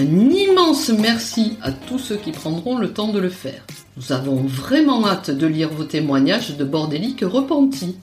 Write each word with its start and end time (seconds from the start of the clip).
Un 0.00 0.30
immense 0.30 0.90
merci 0.90 1.58
à 1.60 1.72
tous 1.72 1.98
ceux 1.98 2.18
qui 2.18 2.30
prendront 2.30 2.78
le 2.78 2.92
temps 2.92 3.08
de 3.08 3.18
le 3.18 3.28
faire. 3.28 3.66
Nous 3.96 4.12
avons 4.12 4.36
vraiment 4.36 5.04
hâte 5.04 5.32
de 5.32 5.46
lire 5.48 5.70
vos 5.70 5.82
témoignages 5.82 6.56
de 6.56 6.62
bordéliques 6.62 7.24
repentis. 7.24 7.98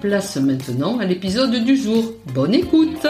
Place 0.00 0.36
maintenant 0.36 1.00
à 1.00 1.06
l'épisode 1.06 1.64
du 1.64 1.76
jour. 1.76 2.04
Bonne 2.32 2.54
écoute 2.54 3.04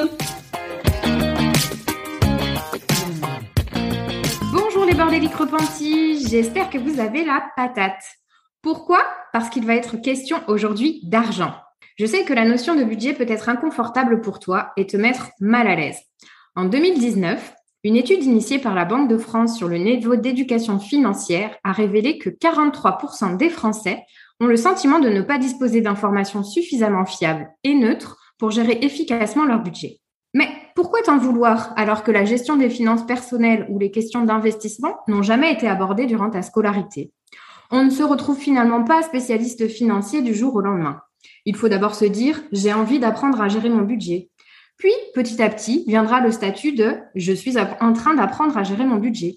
Bonjour 4.54 4.86
les 4.86 4.94
bordéliques 4.94 5.34
repentis, 5.34 6.26
j'espère 6.26 6.70
que 6.70 6.78
vous 6.78 6.98
avez 6.98 7.26
la 7.26 7.44
patate. 7.56 8.02
Pourquoi? 8.62 9.04
Parce 9.34 9.50
qu'il 9.50 9.66
va 9.66 9.74
être 9.74 9.98
question 9.98 10.38
aujourd'hui 10.48 11.00
d'argent. 11.02 11.52
Je 11.98 12.06
sais 12.06 12.24
que 12.24 12.32
la 12.32 12.46
notion 12.46 12.74
de 12.74 12.84
budget 12.84 13.12
peut 13.12 13.26
être 13.28 13.50
inconfortable 13.50 14.22
pour 14.22 14.38
toi 14.38 14.72
et 14.78 14.86
te 14.86 14.96
mettre 14.96 15.28
mal 15.40 15.66
à 15.66 15.76
l'aise. 15.76 15.98
En 16.56 16.64
2019, 16.64 17.54
une 17.82 17.96
étude 17.96 18.22
initiée 18.22 18.58
par 18.58 18.74
la 18.74 18.84
Banque 18.84 19.08
de 19.08 19.16
France 19.16 19.56
sur 19.56 19.66
le 19.66 19.78
niveau 19.78 20.16
d'éducation 20.16 20.78
financière 20.78 21.56
a 21.64 21.72
révélé 21.72 22.18
que 22.18 22.28
43% 22.28 23.36
des 23.38 23.48
Français 23.48 24.02
ont 24.38 24.46
le 24.46 24.56
sentiment 24.56 24.98
de 24.98 25.08
ne 25.08 25.22
pas 25.22 25.38
disposer 25.38 25.80
d'informations 25.80 26.42
suffisamment 26.42 27.06
fiables 27.06 27.48
et 27.64 27.74
neutres 27.74 28.18
pour 28.38 28.50
gérer 28.50 28.78
efficacement 28.82 29.44
leur 29.44 29.62
budget. 29.62 30.00
Mais 30.34 30.48
pourquoi 30.74 31.02
t'en 31.02 31.18
vouloir 31.18 31.72
alors 31.76 32.02
que 32.02 32.10
la 32.10 32.24
gestion 32.24 32.56
des 32.56 32.70
finances 32.70 33.06
personnelles 33.06 33.66
ou 33.70 33.78
les 33.78 33.90
questions 33.90 34.24
d'investissement 34.24 34.96
n'ont 35.08 35.22
jamais 35.22 35.52
été 35.52 35.66
abordées 35.66 36.06
durant 36.06 36.30
ta 36.30 36.42
scolarité? 36.42 37.12
On 37.70 37.84
ne 37.84 37.90
se 37.90 38.02
retrouve 38.02 38.38
finalement 38.38 38.84
pas 38.84 39.02
spécialiste 39.02 39.68
financier 39.68 40.22
du 40.22 40.34
jour 40.34 40.54
au 40.54 40.60
lendemain. 40.60 41.00
Il 41.46 41.56
faut 41.56 41.68
d'abord 41.68 41.94
se 41.94 42.04
dire 42.04 42.42
j'ai 42.52 42.72
envie 42.72 42.98
d'apprendre 42.98 43.40
à 43.40 43.48
gérer 43.48 43.68
mon 43.68 43.82
budget. 43.82 44.30
Puis, 44.80 44.94
petit 45.12 45.42
à 45.42 45.50
petit, 45.50 45.84
viendra 45.86 46.20
le 46.20 46.32
statut 46.32 46.72
de 46.72 46.96
je 47.14 47.34
suis 47.34 47.56
en 47.58 47.92
train 47.92 48.14
d'apprendre 48.14 48.56
à 48.56 48.62
gérer 48.62 48.86
mon 48.86 48.96
budget, 48.96 49.34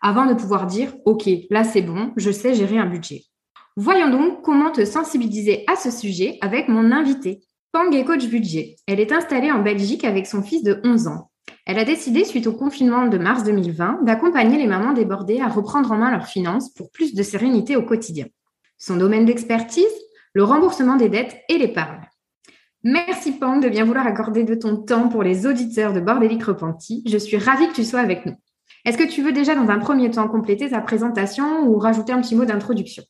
avant 0.00 0.24
de 0.24 0.32
pouvoir 0.32 0.66
dire 0.66 0.94
OK, 1.04 1.28
là 1.50 1.64
c'est 1.64 1.82
bon, 1.82 2.12
je 2.16 2.30
sais 2.30 2.54
gérer 2.54 2.78
un 2.78 2.86
budget. 2.86 3.24
Voyons 3.76 4.08
donc 4.08 4.40
comment 4.40 4.70
te 4.70 4.86
sensibiliser 4.86 5.64
à 5.70 5.76
ce 5.76 5.90
sujet 5.90 6.38
avec 6.40 6.68
mon 6.68 6.92
invité. 6.92 7.42
Pang 7.72 7.92
est 7.92 8.06
coach 8.06 8.26
budget. 8.28 8.76
Elle 8.86 8.98
est 8.98 9.12
installée 9.12 9.52
en 9.52 9.60
Belgique 9.60 10.02
avec 10.02 10.26
son 10.26 10.42
fils 10.42 10.62
de 10.62 10.80
11 10.82 11.08
ans. 11.08 11.30
Elle 11.66 11.78
a 11.78 11.84
décidé, 11.84 12.24
suite 12.24 12.46
au 12.46 12.54
confinement 12.54 13.06
de 13.06 13.18
mars 13.18 13.44
2020, 13.44 14.04
d'accompagner 14.04 14.56
les 14.56 14.66
mamans 14.66 14.94
débordées 14.94 15.42
à 15.42 15.48
reprendre 15.48 15.92
en 15.92 15.98
main 15.98 16.10
leurs 16.10 16.26
finances 16.26 16.72
pour 16.72 16.90
plus 16.90 17.14
de 17.14 17.22
sérénité 17.22 17.76
au 17.76 17.82
quotidien. 17.82 18.24
Son 18.78 18.96
domaine 18.96 19.26
d'expertise 19.26 19.84
Le 20.32 20.42
remboursement 20.42 20.96
des 20.96 21.10
dettes 21.10 21.36
et 21.50 21.58
l'épargne. 21.58 22.08
Merci 22.88 23.32
Pang 23.32 23.58
de 23.58 23.68
bien 23.68 23.84
vouloir 23.84 24.06
accorder 24.06 24.44
de 24.44 24.54
ton 24.54 24.76
temps 24.76 25.08
pour 25.08 25.24
les 25.24 25.44
auditeurs 25.44 25.92
de 25.92 25.98
Bordélique 25.98 26.44
Repenti. 26.44 27.02
Je 27.04 27.18
suis 27.18 27.36
ravie 27.36 27.66
que 27.66 27.74
tu 27.74 27.82
sois 27.82 27.98
avec 27.98 28.24
nous. 28.26 28.36
Est-ce 28.84 28.96
que 28.96 29.02
tu 29.02 29.24
veux 29.24 29.32
déjà 29.32 29.56
dans 29.56 29.68
un 29.70 29.80
premier 29.80 30.08
temps 30.08 30.28
compléter 30.28 30.70
ta 30.70 30.80
présentation 30.80 31.66
ou 31.66 31.78
rajouter 31.78 32.12
un 32.12 32.20
petit 32.20 32.36
mot 32.36 32.44
d'introduction? 32.44 33.02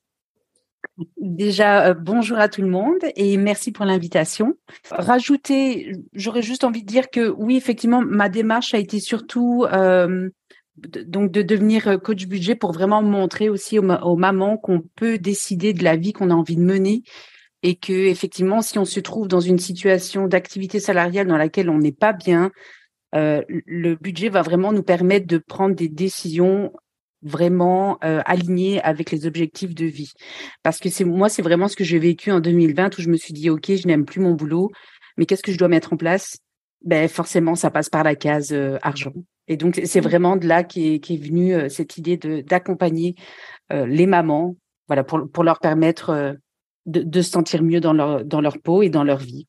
Déjà, 1.18 1.88
euh, 1.88 1.94
bonjour 1.94 2.38
à 2.38 2.48
tout 2.48 2.62
le 2.62 2.68
monde 2.68 3.00
et 3.16 3.36
merci 3.36 3.70
pour 3.70 3.84
l'invitation. 3.84 4.54
Rajouter, 4.90 5.92
j'aurais 6.14 6.40
juste 6.40 6.64
envie 6.64 6.82
de 6.82 6.88
dire 6.88 7.10
que 7.10 7.28
oui, 7.28 7.58
effectivement, 7.58 8.00
ma 8.00 8.30
démarche 8.30 8.72
a 8.72 8.78
été 8.78 8.98
surtout 8.98 9.66
euh, 9.70 10.30
de 10.78 11.42
devenir 11.42 11.86
euh, 11.88 11.98
coach 11.98 12.26
budget 12.26 12.54
pour 12.54 12.72
vraiment 12.72 13.02
montrer 13.02 13.50
aussi 13.50 13.78
aux, 13.78 14.16
mamans 14.16 14.56
qu'on 14.56 14.80
peut 14.80 15.18
décider 15.18 15.74
de 15.74 15.84
la 15.84 15.96
vie 15.96 16.14
qu'on 16.14 16.30
a 16.30 16.34
envie 16.34 16.56
de 16.56 16.62
mener 16.62 17.02
et 17.62 17.76
que 17.76 17.92
effectivement, 17.92 18.62
si 18.62 18.78
on 18.78 18.84
se 18.84 19.00
trouve 19.00 19.28
dans 19.28 19.40
une 19.40 19.58
situation 19.58 20.26
d'activité 20.26 20.80
salariale 20.80 21.26
dans 21.26 21.36
laquelle 21.36 21.70
on 21.70 21.78
n'est 21.78 21.92
pas 21.92 22.12
bien, 22.12 22.50
le 23.12 23.94
budget 23.94 24.28
va 24.28 24.42
vraiment 24.42 24.72
nous 24.72 24.82
permettre 24.82 25.26
de 25.26 25.38
prendre 25.38 25.74
des 25.74 25.88
décisions 25.88 26.70
vraiment 27.22 27.98
euh, 28.04 28.20
aligné 28.24 28.80
avec 28.82 29.10
les 29.10 29.26
objectifs 29.26 29.74
de 29.74 29.86
vie. 29.86 30.12
Parce 30.62 30.78
que 30.78 30.88
c'est 30.88 31.04
moi, 31.04 31.28
c'est 31.28 31.42
vraiment 31.42 31.68
ce 31.68 31.76
que 31.76 31.84
j'ai 31.84 31.98
vécu 31.98 32.30
en 32.30 32.40
2020 32.40 32.98
où 32.98 33.02
je 33.02 33.08
me 33.08 33.16
suis 33.16 33.32
dit, 33.32 33.50
OK, 33.50 33.74
je 33.74 33.86
n'aime 33.86 34.04
plus 34.04 34.20
mon 34.20 34.34
boulot, 34.34 34.70
mais 35.16 35.26
qu'est-ce 35.26 35.42
que 35.42 35.52
je 35.52 35.58
dois 35.58 35.68
mettre 35.68 35.92
en 35.92 35.96
place? 35.96 36.38
Ben 36.84 37.08
forcément, 37.08 37.54
ça 37.54 37.70
passe 37.70 37.88
par 37.88 38.04
la 38.04 38.14
case 38.14 38.52
euh, 38.52 38.78
argent. 38.82 39.12
Et 39.48 39.56
donc, 39.56 39.80
c'est 39.84 40.00
mmh. 40.00 40.04
vraiment 40.04 40.36
de 40.36 40.46
là 40.46 40.62
qu'est 40.64 40.94
est 40.94 41.22
venue 41.22 41.54
euh, 41.54 41.68
cette 41.68 41.96
idée 41.96 42.16
de 42.16 42.40
d'accompagner 42.40 43.14
les 43.70 44.06
mamans, 44.06 44.54
voilà, 44.86 45.02
pour, 45.02 45.28
pour 45.28 45.42
leur 45.42 45.58
permettre 45.58 46.36
de, 46.86 47.02
de 47.02 47.22
se 47.22 47.30
sentir 47.30 47.62
mieux 47.62 47.80
dans 47.80 47.92
leur, 47.92 48.24
dans 48.24 48.40
leur 48.40 48.58
peau 48.58 48.82
et 48.82 48.88
dans 48.88 49.04
leur 49.04 49.18
vie. 49.18 49.46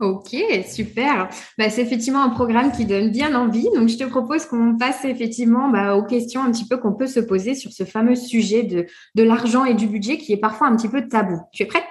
Ok, 0.00 0.36
super. 0.66 1.28
Bah, 1.56 1.70
c'est 1.70 1.80
effectivement 1.80 2.22
un 2.22 2.30
programme 2.30 2.72
qui 2.72 2.84
donne 2.84 3.10
bien 3.10 3.34
envie. 3.34 3.68
Donc, 3.74 3.88
je 3.88 3.96
te 3.96 4.04
propose 4.04 4.44
qu'on 4.44 4.76
passe 4.76 5.04
effectivement 5.04 5.70
bah, 5.70 5.94
aux 5.94 6.04
questions 6.04 6.42
un 6.42 6.50
petit 6.50 6.66
peu 6.66 6.78
qu'on 6.78 6.94
peut 6.94 7.06
se 7.06 7.20
poser 7.20 7.54
sur 7.54 7.72
ce 7.72 7.84
fameux 7.84 8.16
sujet 8.16 8.64
de, 8.64 8.86
de 9.14 9.22
l'argent 9.22 9.64
et 9.64 9.74
du 9.74 9.86
budget 9.86 10.18
qui 10.18 10.32
est 10.32 10.36
parfois 10.36 10.66
un 10.66 10.76
petit 10.76 10.88
peu 10.88 11.06
tabou. 11.08 11.40
Tu 11.52 11.62
es 11.62 11.66
prête? 11.66 11.84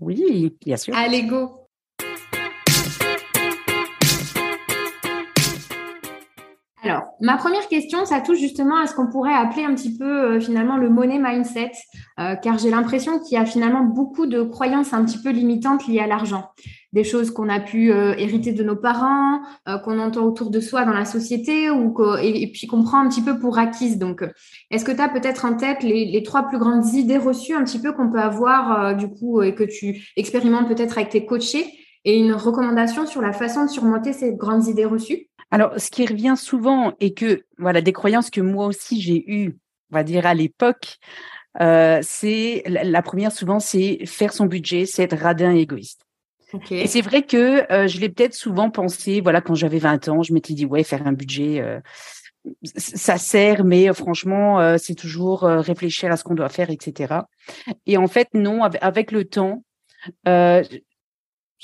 Oui, 0.00 0.56
bien 0.64 0.78
sûr. 0.78 0.94
Allez, 0.96 1.24
go 1.24 1.59
Alors, 6.82 7.02
ma 7.20 7.36
première 7.36 7.68
question, 7.68 8.06
ça 8.06 8.20
touche 8.20 8.38
justement 8.38 8.76
à 8.78 8.86
ce 8.86 8.94
qu'on 8.94 9.06
pourrait 9.06 9.34
appeler 9.34 9.64
un 9.64 9.74
petit 9.74 9.98
peu 9.98 10.36
euh, 10.36 10.40
finalement 10.40 10.78
le 10.78 10.88
money 10.88 11.18
mindset, 11.18 11.72
euh, 12.18 12.36
car 12.36 12.56
j'ai 12.56 12.70
l'impression 12.70 13.18
qu'il 13.18 13.36
y 13.36 13.40
a 13.40 13.44
finalement 13.44 13.84
beaucoup 13.84 14.26
de 14.26 14.42
croyances 14.42 14.94
un 14.94 15.04
petit 15.04 15.18
peu 15.18 15.30
limitantes 15.30 15.86
liées 15.86 16.00
à 16.00 16.06
l'argent. 16.06 16.46
Des 16.94 17.04
choses 17.04 17.30
qu'on 17.32 17.50
a 17.50 17.60
pu 17.60 17.92
euh, 17.92 18.14
hériter 18.16 18.52
de 18.52 18.64
nos 18.64 18.76
parents, 18.76 19.40
qu'on 19.84 19.98
entend 19.98 20.24
autour 20.24 20.50
de 20.50 20.58
soi 20.58 20.84
dans 20.84 20.94
la 20.94 21.04
société, 21.04 21.70
ou 21.70 21.94
et, 22.20 22.50
puis 22.50 22.66
qu'on 22.66 22.82
prend 22.82 23.00
un 23.00 23.08
petit 23.08 23.22
peu 23.22 23.38
pour 23.38 23.58
acquises. 23.58 23.98
Donc, 23.98 24.24
est-ce 24.70 24.84
que 24.84 24.92
tu 24.92 25.00
as 25.00 25.08
peut-être 25.08 25.44
en 25.44 25.54
tête 25.54 25.82
les, 25.82 26.06
les, 26.06 26.22
trois 26.22 26.48
plus 26.48 26.58
grandes 26.58 26.86
idées 26.94 27.18
reçues 27.18 27.54
un 27.54 27.62
petit 27.62 27.80
peu 27.80 27.92
qu'on 27.92 28.10
peut 28.10 28.18
avoir 28.18 28.96
du 28.96 29.08
coup 29.08 29.42
et 29.42 29.54
que 29.54 29.64
tu 29.64 30.10
expérimentes 30.16 30.66
peut-être 30.66 30.98
avec 30.98 31.10
tes 31.10 31.26
coachés 31.26 31.66
et 32.04 32.18
une 32.18 32.32
recommandation 32.32 33.06
sur 33.06 33.20
la 33.20 33.32
façon 33.32 33.66
de 33.66 33.70
surmonter 33.70 34.12
ces 34.12 34.34
grandes 34.34 34.66
idées 34.66 34.86
reçues? 34.86 35.29
Alors, 35.50 35.78
ce 35.78 35.90
qui 35.90 36.06
revient 36.06 36.34
souvent 36.36 36.94
et 37.00 37.12
que, 37.12 37.44
voilà, 37.58 37.80
des 37.80 37.92
croyances 37.92 38.30
que 38.30 38.40
moi 38.40 38.66
aussi 38.66 39.00
j'ai 39.00 39.24
eues, 39.30 39.58
on 39.90 39.96
va 39.96 40.04
dire 40.04 40.26
à 40.26 40.34
l'époque, 40.34 40.98
euh, 41.60 41.98
c'est 42.02 42.62
la 42.66 43.02
première 43.02 43.32
souvent, 43.32 43.58
c'est 43.58 44.06
faire 44.06 44.32
son 44.32 44.46
budget, 44.46 44.86
c'est 44.86 45.02
être 45.02 45.16
radin 45.16 45.54
et 45.54 45.60
égoïste. 45.60 46.02
Et 46.70 46.88
c'est 46.88 47.00
vrai 47.00 47.22
que 47.22 47.72
euh, 47.72 47.86
je 47.86 48.00
l'ai 48.00 48.08
peut-être 48.08 48.34
souvent 48.34 48.70
pensé, 48.70 49.20
voilà, 49.20 49.40
quand 49.40 49.54
j'avais 49.54 49.78
20 49.78 50.08
ans, 50.08 50.22
je 50.22 50.32
m'étais 50.32 50.54
dit, 50.54 50.66
ouais, 50.66 50.82
faire 50.82 51.06
un 51.06 51.12
budget, 51.12 51.60
euh, 51.60 51.80
ça 52.76 53.18
sert, 53.18 53.64
mais 53.64 53.92
franchement, 53.92 54.78
c'est 54.78 54.94
toujours 54.94 55.42
réfléchir 55.42 56.10
à 56.10 56.16
ce 56.16 56.24
qu'on 56.24 56.34
doit 56.34 56.48
faire, 56.48 56.70
etc. 56.70 57.14
Et 57.86 57.98
en 57.98 58.08
fait, 58.08 58.28
non, 58.32 58.62
avec, 58.62 59.12
le 59.12 59.26
temps, 59.26 59.62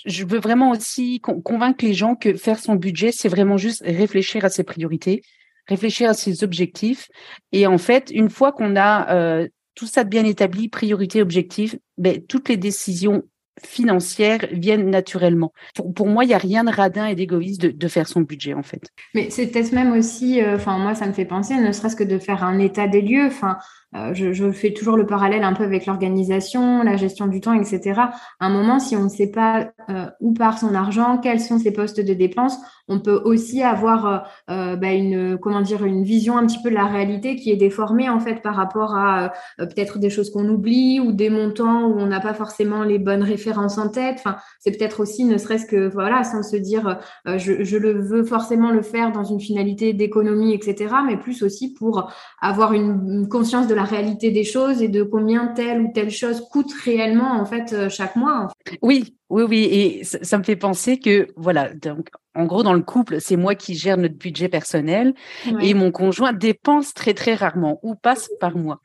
je 0.05 0.25
veux 0.25 0.39
vraiment 0.39 0.71
aussi 0.71 1.21
convaincre 1.21 1.85
les 1.85 1.95
gens 1.95 2.15
que 2.15 2.35
faire 2.35 2.59
son 2.59 2.75
budget, 2.75 3.13
c'est 3.13 3.29
vraiment 3.29 3.57
juste 3.57 3.83
réfléchir 3.85 4.45
à 4.45 4.49
ses 4.49 4.65
priorités, 4.65 5.23
réfléchir 5.67 6.11
à 6.11 6.15
ses 6.15 6.45
objectifs. 6.45 7.09
Et 7.53 7.67
en 7.67 7.79
fait, 7.79 8.11
une 8.11 8.31
fois 8.31 8.53
qu'on 8.53 8.77
a 8.77 9.15
euh, 9.15 9.49
tout 9.75 9.87
ça 9.87 10.05
bien 10.05 10.25
établi, 10.25 10.69
priorité, 10.69 11.23
objectif, 11.23 11.77
ben, 11.99 12.25
toutes 12.27 12.49
les 12.49 12.57
décisions 12.57 13.23
financières 13.65 14.47
viennent 14.53 14.91
naturellement. 14.91 15.53
Pour, 15.95 16.09
moi, 16.09 16.25
il 16.25 16.29
n'y 16.29 16.35
a 16.35 16.39
rien 16.39 16.65
de 16.65 16.71
radin 16.71 17.07
et 17.07 17.15
d'égoïste 17.15 17.63
de, 17.63 17.89
faire 17.89 18.07
son 18.07 18.21
budget, 18.21 18.55
en 18.55 18.63
fait. 18.63 18.91
Mais 19.15 19.31
c'est 19.31 19.47
peut-être 19.47 19.73
même 19.73 19.93
aussi, 19.93 20.43
euh, 20.43 20.57
enfin, 20.57 20.79
moi, 20.79 20.95
ça 20.95 21.07
me 21.07 21.13
fait 21.13 21.25
penser, 21.25 21.55
ne 21.55 21.73
serait-ce 21.73 21.97
que 21.97 22.05
de 22.05 22.19
faire 22.19 22.45
un 22.45 22.59
état 22.59 22.87
des 22.87 23.01
lieux. 23.01 23.27
Enfin, 23.27 23.57
euh, 23.97 24.15
je, 24.15 24.51
fais 24.53 24.73
toujours 24.73 24.97
le 24.97 25.07
parallèle 25.07 25.43
un 25.43 25.53
peu 25.53 25.65
avec 25.65 25.87
l'organisation, 25.87 26.83
la 26.83 26.97
gestion 26.97 27.27
du 27.27 27.41
temps, 27.41 27.53
etc. 27.53 28.01
À 28.41 28.47
un 28.47 28.51
moment, 28.51 28.79
si 28.79 28.97
on 28.97 29.05
ne 29.05 29.09
sait 29.09 29.31
pas 29.31 29.71
euh, 29.91 30.07
où 30.21 30.33
part 30.33 30.59
son 30.59 30.75
argent, 30.75 31.19
quels 31.19 31.41
sont 31.41 31.59
ses 31.59 31.73
postes 31.73 32.01
de 32.01 32.15
dépenses, 32.15 32.59
on 32.89 33.01
peut 33.01 33.21
aussi 33.25 33.65
avoir 33.65 34.31
bah, 34.47 34.93
une 34.93 35.39
comment 35.39 35.61
dire 35.61 35.85
une 35.85 36.05
vision 36.05 36.39
un 36.39 36.47
petit 36.47 36.63
peu 36.63 36.71
de 36.71 36.77
la 36.77 36.87
réalité 36.87 37.35
qui 37.35 37.51
est 37.51 37.57
déformée 37.57 38.09
en 38.09 38.21
fait 38.21 38.43
par 38.43 38.55
rapport 38.55 38.95
à 38.95 39.33
peut-être 39.59 39.99
des 39.99 40.09
choses 40.09 40.31
qu'on 40.31 40.49
oublie 40.49 41.01
ou 41.01 41.11
des 41.11 41.29
montants 41.29 41.89
où 41.89 41.99
on 41.99 42.07
n'a 42.07 42.21
pas 42.21 42.33
forcément 42.33 42.85
les 42.85 43.01
bonnes 43.01 43.25
références 43.25 43.77
en 43.79 43.89
tête. 43.89 44.19
Enfin, 44.19 44.37
c'est 44.61 44.71
peut-être 44.71 45.01
aussi 45.01 45.25
ne 45.25 45.37
serait-ce 45.37 45.67
que 45.67 45.89
voilà 45.89 46.23
sans 46.23 46.45
se 46.45 46.55
dire 46.55 47.01
je, 47.27 47.65
je 47.65 47.77
le 47.77 48.01
veux 48.01 48.23
forcément 48.23 48.71
le 48.71 48.83
faire 48.83 49.11
dans 49.11 49.25
une 49.25 49.41
finalité 49.41 49.93
d'économie, 49.93 50.55
etc. 50.55 50.95
Mais 51.05 51.17
plus 51.17 51.43
aussi 51.43 51.75
pour 51.75 52.13
avoir 52.41 52.73
une, 52.73 53.29
conscience 53.29 53.67
de 53.67 53.75
la 53.75 53.85
réalité 53.87 54.31
des 54.31 54.45
choses 54.45 54.83
et 54.83 54.89
de 54.89 55.03
combien 55.03 55.49
telle 55.49 55.81
ou 55.81 55.93
telle 55.95 56.11
chose 56.11 56.43
coûte 56.51 56.73
réellement 56.85 57.33
en 57.41 57.47
fait 57.47 57.73
euh, 57.73 57.89
chaque 57.89 58.17
mois. 58.17 58.49
Oui, 58.83 59.17
oui, 59.31 59.43
oui, 59.49 59.65
et 59.65 60.05
ça, 60.05 60.39
me 60.39 60.43
fait 60.43 60.57
penser 60.57 60.99
que 60.99 61.29
voilà, 61.37 61.73
donc 61.73 62.09
en 62.35 62.45
gros 62.45 62.63
dans 62.63 62.75
le 62.75 62.83
couple, 62.83 63.21
c'est 63.21 63.37
moi 63.37 63.55
qui 63.55 63.75
gère 63.75 63.97
notre 63.97 64.17
budget 64.17 64.49
personnel 64.49 65.15
et 65.61 65.75
mon 65.75 65.91
conjoint 65.91 66.33
dépense 66.33 66.95
très 66.95 67.15
très 67.15 67.35
rarement 67.35 67.81
ou 67.83 67.95
passe 67.95 68.31
par 68.41 68.57
mois. 68.57 68.81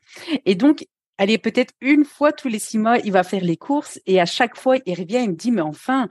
Et 0.46 0.54
donc 0.54 0.86
allez, 1.18 1.38
peut-être 1.38 1.74
une 1.80 2.04
fois 2.04 2.32
tous 2.32 2.48
les 2.48 2.58
six 2.58 2.78
mois, 2.78 2.98
il 2.98 3.12
va 3.12 3.22
faire 3.22 3.42
les 3.42 3.56
courses 3.56 4.00
et 4.06 4.20
à 4.20 4.26
chaque 4.26 4.56
fois, 4.56 4.76
il 4.86 4.98
revient, 4.98 5.20
il 5.22 5.30
me 5.30 5.36
dit, 5.36 5.50
mais 5.50 5.62
enfin, 5.62 6.08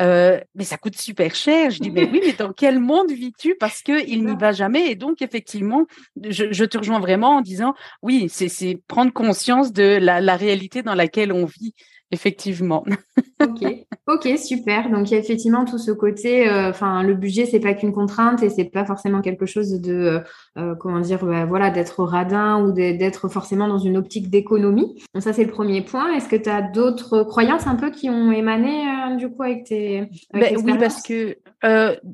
euh, 0.00 0.40
mais 0.54 0.64
ça 0.64 0.76
coûte 0.76 0.96
super 0.96 1.34
cher. 1.34 1.70
Je 1.70 1.80
dis, 1.80 1.90
mais 1.90 2.04
oui, 2.04 2.20
mais 2.24 2.32
dans 2.32 2.52
quel 2.52 2.78
monde 2.78 3.10
vis-tu? 3.10 3.54
Parce 3.58 3.82
qu'il 3.82 4.24
n'y 4.24 4.36
va 4.36 4.52
jamais. 4.52 4.90
Et 4.90 4.94
donc, 4.94 5.22
effectivement, 5.22 5.86
je, 6.22 6.64
te 6.64 6.78
rejoins 6.78 7.00
vraiment 7.00 7.36
en 7.36 7.40
disant, 7.40 7.74
oui, 8.02 8.28
c'est 8.28 8.80
prendre 8.88 9.12
conscience 9.12 9.72
de 9.72 9.98
la 10.00 10.36
réalité 10.36 10.82
dans 10.82 10.94
laquelle 10.94 11.32
on 11.32 11.44
vit 11.44 11.74
effectivement. 12.10 12.84
ok, 13.42 13.86
ok, 14.06 14.38
super. 14.38 14.90
Donc 14.90 15.10
il 15.10 15.14
y 15.14 15.16
a 15.16 15.20
effectivement 15.20 15.64
tout 15.64 15.78
ce 15.78 15.90
côté. 15.90 16.48
Euh, 16.48 16.70
enfin, 16.70 17.02
le 17.02 17.14
budget 17.14 17.46
c'est 17.46 17.60
pas 17.60 17.74
qu'une 17.74 17.92
contrainte 17.92 18.42
et 18.42 18.50
c'est 18.50 18.64
pas 18.64 18.84
forcément 18.84 19.20
quelque 19.20 19.46
chose 19.46 19.80
de 19.80 19.92
euh, 19.92 20.20
euh, 20.58 20.74
comment 20.74 21.00
dire, 21.00 21.24
bah, 21.24 21.46
voilà, 21.46 21.70
d'être 21.70 22.04
radin 22.04 22.62
ou 22.62 22.72
d'être 22.72 23.28
forcément 23.28 23.68
dans 23.68 23.78
une 23.78 23.96
optique 23.96 24.30
d'économie. 24.30 25.02
Donc 25.14 25.22
ça 25.22 25.32
c'est 25.32 25.44
le 25.44 25.50
premier 25.50 25.82
point. 25.82 26.12
Est-ce 26.14 26.28
que 26.28 26.36
tu 26.36 26.48
as 26.48 26.62
d'autres 26.62 27.24
croyances 27.24 27.66
un 27.66 27.76
peu 27.76 27.90
qui 27.90 28.08
ont 28.10 28.32
émané 28.32 29.16
du 29.16 29.28
coup 29.28 29.42
avec 29.42 29.64
tes 29.64 30.08
ben, 30.32 30.56
Oui, 30.62 30.78
parce 30.78 31.02
que 31.02 31.36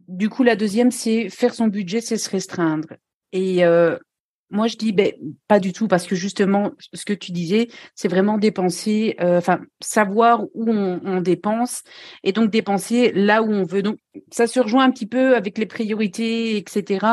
du 0.09 0.29
coup 0.29 0.43
la 0.43 0.57
deuxième 0.57 0.91
c'est 0.91 1.29
faire 1.29 1.55
son 1.55 1.69
budget, 1.69 2.01
c'est 2.01 2.17
se 2.17 2.31
restreindre. 2.31 2.89
Et 3.33 3.65
moi, 4.53 4.69
je 4.69 4.77
dis 4.77 4.93
ben, 4.93 5.13
pas 5.49 5.59
du 5.59 5.73
tout 5.73 5.89
parce 5.89 6.07
que 6.07 6.15
justement, 6.15 6.73
ce 6.93 7.07
que 7.07 7.15
tu 7.15 7.33
disais, 7.33 7.69
c'est 7.95 8.09
vraiment 8.09 8.37
dépenser, 8.37 9.17
euh, 9.21 9.39
enfin 9.39 9.61
savoir 9.81 10.45
où 10.55 10.71
on, 10.71 11.23
dépense 11.23 11.83
et 12.23 12.33
donc 12.33 12.51
dépenser 12.51 13.13
là 13.13 13.43
où 13.43 13.51
on 13.51 13.65
veut. 13.65 13.83
Donc 13.83 13.99
ça 14.31 14.47
se 14.47 14.61
rejoint 14.61 14.85
un 14.85 14.91
petit 14.91 15.07
peu 15.07 15.37
avec 15.37 15.57
les 15.57 15.65
priorités, 15.65 16.59
etc. 16.59 17.07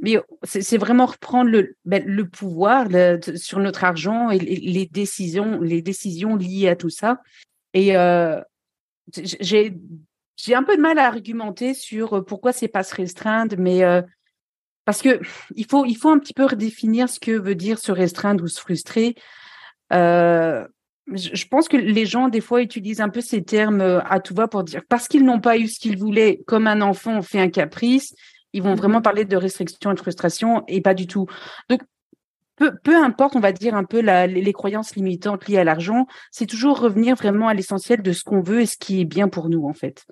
Mais 0.00 0.18
c'est 0.44 0.76
vraiment 0.76 1.06
reprendre 1.06 1.50
le, 1.50 1.76
ben, 1.86 2.04
le 2.04 2.28
pouvoir 2.28 2.88
sur 3.36 3.58
notre 3.58 3.84
argent 3.84 4.30
et 4.30 4.38
les, 4.38 4.86
décisions, 4.86 5.58
les 5.62 5.80
décisions 5.80 6.36
liées 6.36 6.68
à 6.68 6.76
tout 6.76 6.90
ça. 6.90 7.22
Et 7.72 7.96
euh, 7.96 8.38
j'ai 9.14 9.74
j'ai 10.36 10.54
un 10.54 10.62
peu 10.62 10.76
de 10.76 10.82
mal 10.82 10.98
à 10.98 11.06
argumenter 11.06 11.72
sur 11.72 12.22
pourquoi 12.26 12.52
c'est 12.52 12.68
pas 12.68 12.82
se 12.82 12.94
restreindre, 12.94 13.56
mais 13.58 13.82
euh, 13.84 14.02
parce 14.86 15.02
que 15.02 15.20
il 15.54 15.66
faut, 15.66 15.84
il 15.84 15.96
faut 15.96 16.08
un 16.08 16.18
petit 16.18 16.32
peu 16.32 16.46
redéfinir 16.46 17.10
ce 17.10 17.20
que 17.20 17.32
veut 17.32 17.54
dire 17.54 17.78
se 17.78 17.92
restreindre 17.92 18.42
ou 18.42 18.48
se 18.48 18.60
frustrer. 18.60 19.14
Euh, 19.92 20.66
je 21.12 21.44
pense 21.46 21.68
que 21.68 21.76
les 21.76 22.06
gens, 22.06 22.28
des 22.28 22.40
fois, 22.40 22.62
utilisent 22.62 23.00
un 23.00 23.08
peu 23.08 23.20
ces 23.20 23.44
termes 23.44 23.80
euh, 23.80 24.00
à 24.04 24.20
tout 24.20 24.34
va 24.34 24.48
pour 24.48 24.64
dire 24.64 24.82
parce 24.88 25.08
qu'ils 25.08 25.24
n'ont 25.24 25.40
pas 25.40 25.58
eu 25.58 25.68
ce 25.68 25.78
qu'ils 25.78 25.98
voulaient, 25.98 26.42
comme 26.46 26.66
un 26.66 26.80
enfant 26.80 27.20
fait 27.20 27.40
un 27.40 27.50
caprice, 27.50 28.14
ils 28.52 28.62
vont 28.62 28.74
vraiment 28.74 29.02
parler 29.02 29.24
de 29.24 29.36
restriction 29.36 29.90
et 29.90 29.94
de 29.94 30.00
frustration 30.00 30.64
et 30.66 30.80
pas 30.80 30.94
du 30.94 31.06
tout. 31.06 31.26
Donc, 31.68 31.82
peu, 32.56 32.72
peu 32.82 32.96
importe, 32.96 33.36
on 33.36 33.40
va 33.40 33.52
dire 33.52 33.74
un 33.74 33.84
peu 33.84 34.00
la, 34.00 34.26
les, 34.26 34.52
croyances 34.52 34.96
limitantes 34.96 35.46
liées 35.46 35.58
à 35.58 35.64
l'argent, 35.64 36.06
c'est 36.30 36.46
toujours 36.46 36.80
revenir 36.80 37.14
vraiment 37.14 37.48
à 37.48 37.54
l'essentiel 37.54 38.02
de 38.02 38.12
ce 38.12 38.24
qu'on 38.24 38.40
veut 38.40 38.62
et 38.62 38.66
ce 38.66 38.78
qui 38.78 39.00
est 39.02 39.04
bien 39.04 39.28
pour 39.28 39.50
nous, 39.50 39.66
en 39.66 39.74
fait. 39.74 40.06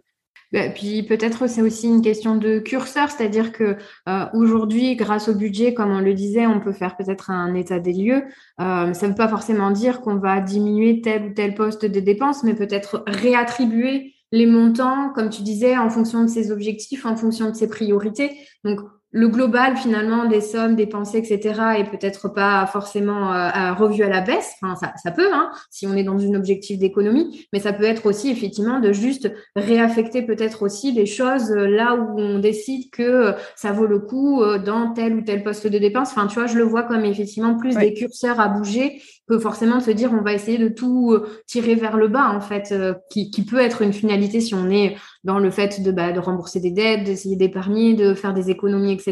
Bah, 0.55 0.69
puis 0.69 1.03
peut-être 1.03 1.49
c'est 1.49 1.63
aussi 1.63 1.89
une 1.89 2.01
question 2.01 2.37
de 2.37 2.61
curseur, 2.61 3.11
c'est-à-dire 3.11 3.51
que 3.51 3.77
euh, 4.09 4.25
aujourd'hui, 4.35 4.95
grâce 4.95 5.29
au 5.29 5.35
budget, 5.35 5.75
comme 5.75 5.91
on 5.91 5.99
le 5.99 6.15
disait, 6.15 6.47
on 6.47 6.61
peut 6.61 6.73
faire 6.73 6.97
peut-être 6.97 7.33
un 7.33 7.55
état 7.55 7.81
des 7.81 7.93
lieux. 7.93 8.23
Euh, 8.61 8.95
ça 8.95 9.07
ne 9.07 9.09
veut 9.09 9.17
pas 9.17 9.27
forcément 9.27 9.73
dire 9.73 10.01
qu'on 10.01 10.15
va 10.15 10.41
diminuer 10.41 11.01
tel 11.01 11.25
ou 11.25 11.35
tel 11.35 11.57
poste 11.57 11.85
de 11.85 11.99
dépenses, 11.99 12.45
mais 12.45 12.55
peut-être 12.55 13.03
réattribuer 13.09 14.15
les 14.31 14.47
montants, 14.47 15.11
comme 15.13 15.29
tu 15.29 15.43
disais, 15.43 15.77
en 15.77 15.91
fonction 15.91 16.23
de 16.23 16.29
ses 16.29 16.53
objectifs, 16.53 17.05
en 17.05 17.17
fonction 17.17 17.51
de 17.51 17.57
ses 17.57 17.67
priorités. 17.67 18.31
Donc 18.63 18.79
le 19.15 19.29
global 19.29 19.77
finalement 19.77 20.25
des 20.25 20.41
sommes 20.41 20.75
dépensées, 20.75 21.19
etc., 21.19 21.61
est 21.79 21.89
peut-être 21.89 22.29
pas 22.29 22.67
forcément 22.67 23.33
euh, 23.33 23.73
revu 23.73 24.03
à 24.03 24.09
la 24.09 24.21
baisse. 24.21 24.55
Enfin, 24.61 24.75
ça, 24.75 24.93
ça 25.01 25.13
peut, 25.13 25.33
hein, 25.33 25.51
si 25.71 25.87
on 25.87 25.95
est 25.95 26.03
dans 26.03 26.19
un 26.19 26.35
objectif 26.35 26.81
d'économie, 26.81 27.47
mais 27.53 27.61
ça 27.61 27.73
peut 27.73 27.85
être 27.85 28.07
aussi 28.07 28.29
effectivement 28.29 28.81
de 28.81 28.93
juste 28.93 29.33
réaffecter 29.55 30.23
peut-être 30.23 30.63
aussi 30.63 30.93
des 30.93 31.07
choses 31.07 31.53
euh, 31.53 31.69
là 31.69 31.95
où 31.95 32.19
on 32.19 32.41
décide 32.41 32.91
que 32.91 33.03
euh, 33.03 33.33
ça 33.55 33.71
vaut 33.71 33.87
le 33.87 34.01
coup 34.01 34.43
dans 34.65 34.93
tel 34.93 35.15
ou 35.15 35.23
tel 35.23 35.45
poste 35.45 35.69
de 35.69 35.79
dépense. 35.79 36.09
Enfin, 36.11 36.27
tu 36.27 36.35
vois, 36.35 36.47
je 36.47 36.59
le 36.59 36.65
vois 36.65 36.83
comme 36.83 37.05
effectivement 37.05 37.57
plus 37.57 37.77
des 37.77 37.95
curseurs 37.95 38.41
à 38.41 38.49
bouger 38.49 39.01
que 39.29 39.39
forcément 39.39 39.79
se 39.79 39.93
dire 39.93 40.13
on 40.13 40.23
va 40.23 40.33
essayer 40.33 40.59
de 40.59 40.69
tout 40.69 41.17
tirer 41.47 41.77
vers 41.77 41.97
le 41.97 42.09
bas 42.09 42.31
en 42.31 42.41
fait, 42.41 42.75
qui, 43.11 43.31
qui 43.31 43.45
peut 43.45 43.61
être 43.61 43.81
une 43.81 43.93
finalité 43.93 44.41
si 44.41 44.55
on 44.55 44.69
est 44.71 44.97
dans 45.25 45.39
le 45.39 45.51
fait 45.51 45.83
de, 45.83 45.91
bah, 45.91 46.13
de 46.13 46.21
rembourser 46.21 46.61
des 46.61 46.71
dettes, 46.71 47.05
d'essayer 47.05 47.37
d'épargner, 47.37 47.95
de 47.95 48.15
faire 48.15 48.35
des 48.35 48.51
économies, 48.51 48.93
etc. 48.93 49.04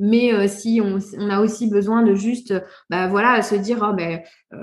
Mais 0.00 0.32
euh, 0.32 0.48
si 0.48 0.80
on, 0.80 0.98
a 1.30 1.40
aussi 1.40 1.68
besoin 1.68 2.02
de 2.02 2.14
juste, 2.14 2.54
bah, 2.90 3.08
voilà, 3.08 3.42
se 3.42 3.54
dire, 3.54 3.86
oh, 3.88 3.94
ben, 3.94 4.22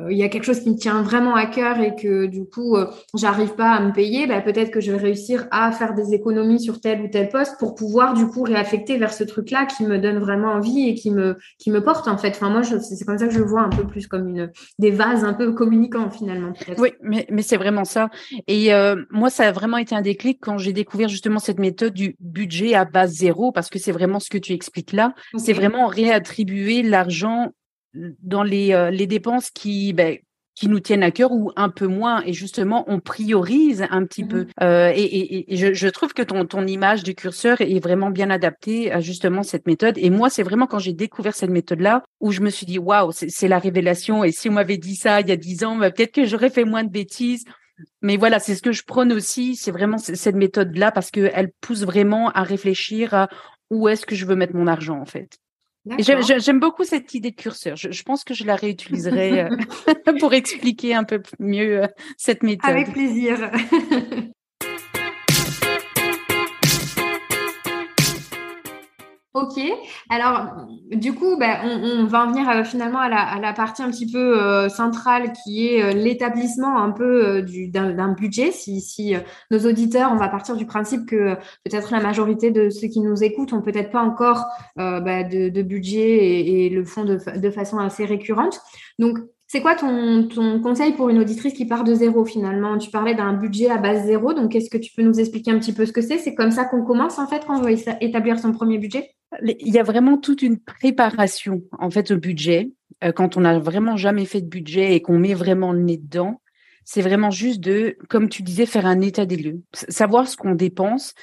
il 0.10 0.18
y 0.18 0.24
a 0.24 0.30
quelque 0.30 0.44
chose 0.44 0.60
qui 0.60 0.70
me 0.70 0.76
tient 0.76 1.02
vraiment 1.02 1.36
à 1.36 1.46
cœur 1.46 1.80
et 1.80 1.96
que 1.96 2.26
du 2.26 2.46
coup, 2.46 2.76
euh, 2.76 2.88
j'arrive 3.16 3.56
pas 3.56 3.72
à 3.72 3.82
me 3.82 3.92
payer, 3.92 4.28
bah, 4.28 4.42
peut-être 4.42 4.72
que 4.72 4.82
je 4.82 4.92
vais 4.92 4.98
réussir 4.98 5.48
à 5.52 5.72
faire 5.72 5.94
des 5.94 6.14
économies 6.14 6.60
sur 6.60 6.80
tel 6.80 7.02
ou 7.02 7.08
tel 7.08 7.30
poste 7.30 7.58
pour 7.60 7.76
pouvoir 7.76 8.14
du 8.14 8.28
coup 8.28 8.44
réaffecter 8.44 8.98
vers 8.98 9.14
ce 9.14 9.24
truc-là 9.24 9.66
qui 9.66 9.84
me 9.84 9.98
donne 9.98 10.20
vraiment 10.20 10.54
envie 10.54 10.88
et 10.88 10.96
qui 10.96 11.12
me, 11.12 11.38
qui 11.58 11.72
me 11.72 11.84
porte 11.84 12.08
en 12.08 12.18
fait. 12.18 12.30
Enfin, 12.30 12.50
moi, 12.50 12.64
c'est 12.64 13.06
comme 13.06 13.18
ça 13.18 13.28
que 13.28 13.34
je 13.34 13.40
le 13.40 13.46
vois 13.46 13.62
un 13.62 13.70
peu 13.70 13.86
plus 13.86 14.08
comme 14.08 14.28
une, 14.28 14.52
des 14.78 14.92
vases 14.92 15.24
un 15.24 15.34
peu 15.34 15.54
communicants 15.54 16.12
finalement. 16.12 16.54
Oui, 16.78 16.94
mais, 17.02 17.26
mais 17.30 17.42
c'est 17.42 17.58
vraiment 17.58 17.86
ça. 17.86 18.10
Et 18.48 18.72
moi, 19.10 19.30
ça 19.30 19.48
a 19.48 19.52
vraiment 19.52 19.78
été 19.78 19.96
un 19.96 20.02
déclic 20.02 20.40
quand 20.42 20.58
j'ai 20.58 20.74
découvrir 20.74 21.10
justement 21.10 21.40
cette 21.40 21.60
méthode 21.60 21.94
du 21.94 22.16
budget 22.20 22.76
à 22.76 22.86
base 22.86 23.12
zéro, 23.12 23.52
parce 23.52 23.70
que 23.70 23.80
c'est 23.80 23.92
vraiment 23.92 24.20
ce 24.20 24.30
que 24.30 24.38
tu 24.38 24.54
expliques 24.54 24.94
là. 24.94 25.14
C'est 25.38 25.54
vraiment 25.54 25.88
réattribuer 25.88 26.84
l'argent 26.84 27.52
dans 27.94 28.44
les, 28.44 28.74
euh, 28.74 28.92
les 28.92 29.08
dépenses 29.08 29.50
qui, 29.50 29.94
ben, 29.94 30.18
qui 30.56 30.68
nous 30.68 30.80
tiennent 30.82 31.04
à 31.04 31.12
cœur 31.12 31.32
ou 31.32 31.52
un 31.56 31.70
peu 31.70 31.88
moins. 31.88 32.22
Et 32.26 32.34
justement, 32.34 32.84
on 32.88 33.00
priorise 33.00 33.86
un 33.90 34.06
petit 34.06 34.26
peu. 34.26 34.42
Mmh 34.42 34.48
euh, 34.62 34.92
et, 34.94 35.54
et, 35.54 35.58
je, 35.58 35.74
je, 35.74 35.88
trouve 35.88 36.14
que 36.14 36.22
ton, 36.22 36.46
ton 36.46 36.68
image 36.68 37.04
du 37.04 37.16
curseur 37.16 37.62
est 37.62 37.80
vraiment 37.80 38.10
bien 38.10 38.30
adaptée 38.30 38.92
à 38.92 39.00
justement 39.00 39.44
cette 39.44 39.68
méthode. 39.68 39.98
Et 39.98 40.10
moi, 40.10 40.30
c'est 40.30 40.44
vraiment 40.44 40.68
quand 40.68 40.80
j'ai 40.80 40.94
découvert 40.94 41.34
cette 41.34 41.50
méthode-là 41.50 42.04
où 42.20 42.32
je 42.32 42.42
me 42.42 42.50
suis 42.50 42.66
dit, 42.66 42.78
waouh, 42.78 43.12
c'est 43.12 43.48
la 43.48 43.60
révélation. 43.60 44.24
Et 44.24 44.32
si 44.32 44.50
on 44.50 44.54
m'avait 44.54 44.78
dit 44.78 44.96
ça 44.96 45.22
il 45.22 45.30
y 45.30 45.32
a 45.32 45.38
dix 45.38 45.64
ans, 45.64 45.78
ben, 45.78 45.92
peut-être 45.92 46.14
que 46.14 46.26
j'aurais 46.26 46.50
fait 46.50 46.66
moins 46.66 46.84
de 46.84 46.92
bêtises 46.92 47.46
mais 48.02 48.18
voilà, 48.18 48.40
c'est 48.40 48.56
ce 48.56 48.62
que 48.62 48.72
je 48.72 48.84
prône 48.84 49.14
aussi, 49.14 49.56
c'est 49.56 49.72
vraiment 49.72 49.98
cette 49.98 50.36
méthode-là 50.36 50.92
parce 50.92 51.12
qu'elle 51.12 51.52
pousse 51.62 51.84
vraiment 51.84 52.30
à 52.32 52.44
réfléchir 52.44 53.14
à 53.14 53.30
où 53.70 53.88
est-ce 53.88 54.06
que 54.06 54.16
je 54.16 54.26
veux 54.26 54.36
mettre 54.36 54.56
mon 54.56 54.68
argent 54.68 55.00
en 55.00 55.06
fait. 55.06 55.38
J'aime 55.98 56.60
beaucoup 56.60 56.84
cette 56.84 57.14
idée 57.14 57.32
de 57.32 57.36
curseur. 57.36 57.76
Je, 57.76 58.04
pense 58.04 58.24
que 58.24 58.34
je 58.34 58.46
la 58.46 58.56
réutiliserai 58.56 59.42
euh, 59.42 59.50
pour 60.20 60.34
expliquer 60.34 60.94
un 60.94 61.04
peu 61.04 61.22
mieux 61.40 61.84
euh, 61.84 61.88
cette 62.18 62.44
méthode. 62.44 62.70
Avec 62.70 62.92
plaisir. 62.94 63.52
Ok. 69.36 69.60
Alors, 70.10 70.66
du 70.92 71.14
coup, 71.14 71.38
ben, 71.38 71.60
on, 71.64 72.06
va 72.06 72.26
en 72.26 72.32
venir 72.32 72.50
euh, 72.50 72.64
finalement 72.64 72.98
à 72.98 73.40
la, 73.40 73.54
partie 73.54 73.84
un 73.84 73.92
petit 73.92 74.12
peu 74.12 74.42
euh, 74.42 74.70
centrale 74.70 75.34
qui 75.34 75.68
est 75.68 75.84
euh, 75.84 75.94
l'établissement 75.94 76.82
un 76.82 76.90
peu 76.90 77.44
d'un 77.72 78.14
budget. 78.14 78.52
Si, 78.52 78.82
si 78.82 79.14
nos 79.52 79.60
auditeurs, 79.60 80.12
on 80.12 80.16
va 80.16 80.30
partir 80.30 80.56
du 80.56 80.66
principe 80.66 81.06
que 81.06 81.36
peut-être 81.64 81.92
la 81.92 82.00
majorité 82.00 82.50
de 82.50 82.72
ceux 82.72 82.88
qui 82.88 83.02
nous 83.02 83.24
écoutent 83.24 83.54
ont 83.54 83.62
peut-être 83.62 83.92
pas 83.92 84.02
encore 84.02 84.46
ben, 84.76 85.30
de, 85.30 85.62
budget 85.62 86.66
et, 86.66 86.70
le 86.70 86.84
font 86.84 87.06
de, 87.06 87.20
de 87.38 87.52
façon 87.52 87.78
assez 87.78 88.06
récurrente. 88.06 88.60
Donc, 88.98 89.20
C'est 89.52 89.62
quoi 89.62 89.74
ton, 89.74 90.30
conseil 90.62 90.94
pour 90.94 91.10
une 91.10 91.18
auditrice 91.18 91.54
qui 91.54 91.66
part 91.66 91.84
de 91.84 91.96
zéro 91.96 92.24
finalement? 92.24 92.78
Tu 92.78 92.92
parlais 92.92 93.16
d'un 93.16 93.34
budget 93.34 93.72
à 93.72 93.78
base 93.78 94.06
zéro, 94.06 94.36
donc 94.36 94.54
est-ce 94.54 94.70
que 94.70 94.78
tu 94.78 94.94
peux 94.94 95.02
nous 95.02 95.20
expliquer 95.20 95.50
un 95.50 95.58
petit 95.58 95.74
peu 95.74 95.88
ce 95.88 95.92
que 95.92 96.02
c'est? 96.02 96.20
C'est 96.20 96.36
comme 96.36 96.52
ça 96.52 96.66
qu'on 96.66 96.86
commence 96.86 97.18
en 97.18 97.26
fait 97.26 97.46
quand 97.48 97.58
on 97.58 97.64
veut 97.64 97.76
établir 98.00 98.38
son 98.38 98.52
premier 98.52 98.78
budget? 98.78 99.10
Il 99.42 99.74
y 99.74 99.80
a 99.80 99.84
vraiment 99.84 100.20
toute 100.20 100.44
une 100.44 100.60
préparation 100.60 101.64
en 101.80 101.90
fait 101.90 102.12
au 102.12 102.18
budget. 102.18 102.70
Euh, 103.04 103.12
quand 103.12 103.38
on 103.38 103.42
n'a 103.42 103.58
vraiment 103.58 103.98
jamais 103.98 104.26
fait 104.26 104.42
de 104.42 104.48
budget 104.48 104.94
et 104.94 105.02
qu'on 105.02 105.18
met 105.18 105.34
vraiment 105.34 105.74
le 105.74 105.82
nez 105.82 105.98
dedans, 105.98 106.42
c'est 106.86 107.02
vraiment 107.02 107.32
juste 107.32 107.60
de, 107.60 107.98
comme 108.08 108.30
tu 108.30 108.44
disais, 108.44 108.68
faire 108.68 108.86
un 108.86 109.02
état 109.02 109.26
des 109.26 109.38
lieux, 109.38 109.62
savoir 109.74 110.28
ce 110.28 110.38
qu'on 110.38 110.54
dépense. 110.54 111.16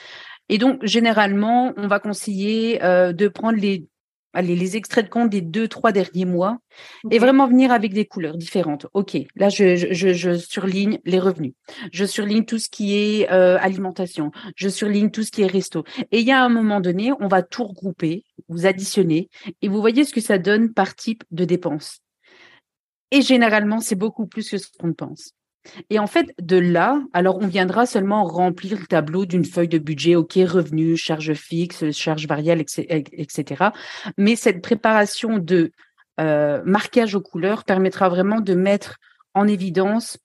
Et 0.49 0.59
donc, 0.59 0.85
généralement, 0.85 1.73
on 1.76 1.87
va 1.87 2.00
conseiller 2.00 2.83
euh, 2.83 3.12
de 3.12 3.28
prendre 3.28 3.59
les 3.59 3.87
allez, 4.36 4.54
les 4.54 4.76
extraits 4.76 5.06
de 5.06 5.10
compte 5.10 5.30
des 5.30 5.40
deux, 5.40 5.66
trois 5.66 5.92
derniers 5.92 6.24
mois 6.24 6.58
et 7.10 7.18
vraiment 7.18 7.48
venir 7.48 7.72
avec 7.72 7.92
des 7.92 8.04
couleurs 8.04 8.36
différentes. 8.36 8.86
OK, 8.94 9.16
là, 9.34 9.48
je, 9.48 9.76
je, 9.76 10.12
je, 10.12 10.36
surligne 10.36 10.98
les 11.04 11.18
revenus. 11.18 11.54
Je 11.92 12.04
surligne 12.04 12.44
tout 12.44 12.58
ce 12.58 12.68
qui 12.68 12.94
est 12.94 13.30
euh, 13.32 13.58
alimentation. 13.60 14.30
Je 14.54 14.68
surligne 14.68 15.10
tout 15.10 15.22
ce 15.22 15.30
qui 15.30 15.42
est 15.42 15.46
resto. 15.46 15.84
Et 16.12 16.20
il 16.20 16.26
y 16.26 16.32
a 16.32 16.42
un 16.42 16.48
moment 16.48 16.80
donné, 16.80 17.12
on 17.18 17.28
va 17.28 17.42
tout 17.42 17.64
regrouper, 17.64 18.24
vous 18.48 18.66
additionner 18.66 19.30
et 19.62 19.68
vous 19.68 19.80
voyez 19.80 20.04
ce 20.04 20.12
que 20.12 20.20
ça 20.20 20.38
donne 20.38 20.72
par 20.72 20.94
type 20.94 21.24
de 21.30 21.44
dépense. 21.44 22.00
Et 23.10 23.22
généralement, 23.22 23.80
c'est 23.80 23.94
beaucoup 23.94 24.26
plus 24.26 24.50
que 24.50 24.58
ce 24.58 24.66
qu'on 24.78 24.92
pense. 24.92 25.32
Et 25.90 25.99
en 25.99 26.06
fait, 26.06 26.32
de 26.40 26.56
là, 26.56 27.02
alors 27.12 27.38
on 27.38 27.46
viendra 27.46 27.87
seulement 27.87 28.25
remplir 28.25 28.78
le 28.78 28.87
tableau 28.87 29.26
d'une 29.26 29.44
feuille 29.44 29.68
de 29.68 29.78
budget, 29.78 30.16
OK, 30.16 30.35
revenus, 30.46 31.00
charges 31.00 31.35
fixes, 31.35 31.90
charges 31.90 32.26
variables, 32.26 32.62
etc. 32.62 33.64
Mais 34.16 34.37
cette 34.37 34.62
préparation 34.62 35.38
de 35.38 35.73
euh, 36.20 36.62
marquage 36.64 37.14
aux 37.14 37.20
couleurs 37.20 37.64
permettra 37.64 38.08
vraiment 38.08 38.40
de 38.40 38.54
mettre 38.54 38.96
en 39.35 39.46
évidence 39.46 40.18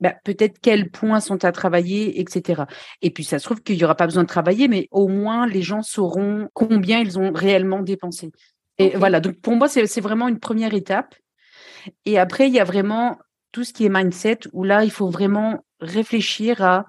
bah, 0.00 0.14
peut-être 0.24 0.60
quels 0.60 0.90
points 0.90 1.20
sont 1.20 1.44
à 1.44 1.50
travailler, 1.50 2.20
etc. 2.20 2.62
Et 3.02 3.10
puis 3.10 3.24
ça 3.24 3.38
se 3.38 3.44
trouve 3.44 3.62
qu'il 3.62 3.76
n'y 3.76 3.84
aura 3.84 3.96
pas 3.96 4.06
besoin 4.06 4.22
de 4.22 4.28
travailler, 4.28 4.68
mais 4.68 4.86
au 4.92 5.08
moins 5.08 5.46
les 5.46 5.62
gens 5.62 5.82
sauront 5.82 6.48
combien 6.54 7.00
ils 7.00 7.18
ont 7.18 7.32
réellement 7.32 7.82
dépensé. 7.82 8.30
Et 8.78 8.96
voilà, 8.96 9.18
donc 9.18 9.40
pour 9.40 9.56
moi, 9.56 9.68
c'est 9.68 10.00
vraiment 10.00 10.28
une 10.28 10.38
première 10.38 10.72
étape. 10.72 11.16
Et 12.04 12.18
après, 12.18 12.46
il 12.46 12.54
y 12.54 12.60
a 12.60 12.64
vraiment 12.64 13.18
tout 13.52 13.64
ce 13.64 13.72
qui 13.72 13.84
est 13.84 13.88
mindset, 13.88 14.40
où 14.52 14.64
là, 14.64 14.84
il 14.84 14.90
faut 14.90 15.10
vraiment 15.10 15.64
réfléchir 15.80 16.62
à 16.62 16.86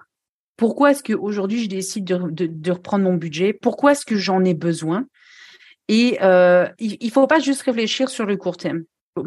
pourquoi 0.58 0.92
est-ce 0.92 1.04
qu'aujourd'hui, 1.04 1.64
je 1.64 1.70
décide 1.70 2.04
de, 2.04 2.72
reprendre 2.72 3.06
mon 3.06 3.14
budget, 3.14 3.54
pourquoi 3.54 3.94
est-ce 3.94 4.06
que 4.06 4.18
j'en 4.18 4.44
ai 4.44 4.54
besoin. 4.54 5.06
Et 5.88 6.20
euh, 6.22 6.68
il 6.80 6.98
ne 7.02 7.10
faut 7.10 7.28
pas 7.28 7.40
juste 7.40 7.62
réfléchir 7.62 8.10
sur 8.10 8.26
le 8.26 8.36
court 8.36 8.58
terme. 8.58 8.84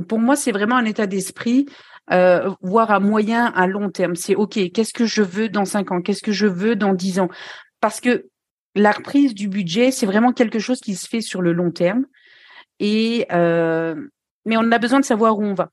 Pour 0.08 0.18
moi, 0.18 0.36
c'est 0.36 0.52
vraiment 0.52 0.76
un 0.76 0.84
état 0.84 1.06
d'esprit, 1.06 1.66
euh, 2.12 2.50
voire 2.60 2.90
à 2.90 3.00
moyen, 3.00 3.46
à 3.46 3.66
long 3.66 3.90
terme. 3.90 4.14
C'est 4.14 4.34
OK, 4.34 4.58
qu'est-ce 4.72 4.92
que 4.92 5.06
je 5.06 5.22
veux 5.22 5.48
dans 5.48 5.64
cinq 5.64 5.90
ans? 5.90 6.02
Qu'est-ce 6.02 6.22
que 6.22 6.32
je 6.32 6.46
veux 6.46 6.76
dans 6.76 6.92
dix 6.92 7.18
ans? 7.18 7.28
Parce 7.80 8.00
que 8.00 8.26
la 8.74 8.92
reprise 8.92 9.34
du 9.34 9.48
budget, 9.48 9.90
c'est 9.90 10.06
vraiment 10.06 10.32
quelque 10.32 10.58
chose 10.58 10.80
qui 10.80 10.94
se 10.94 11.08
fait 11.08 11.20
sur 11.20 11.42
le 11.42 11.52
long 11.52 11.70
terme. 11.70 12.04
Et 12.78 13.26
euh, 13.32 13.94
mais 14.44 14.56
on 14.56 14.70
a 14.70 14.78
besoin 14.78 15.00
de 15.00 15.04
savoir 15.04 15.38
où 15.38 15.44
on 15.44 15.54
va. 15.54 15.70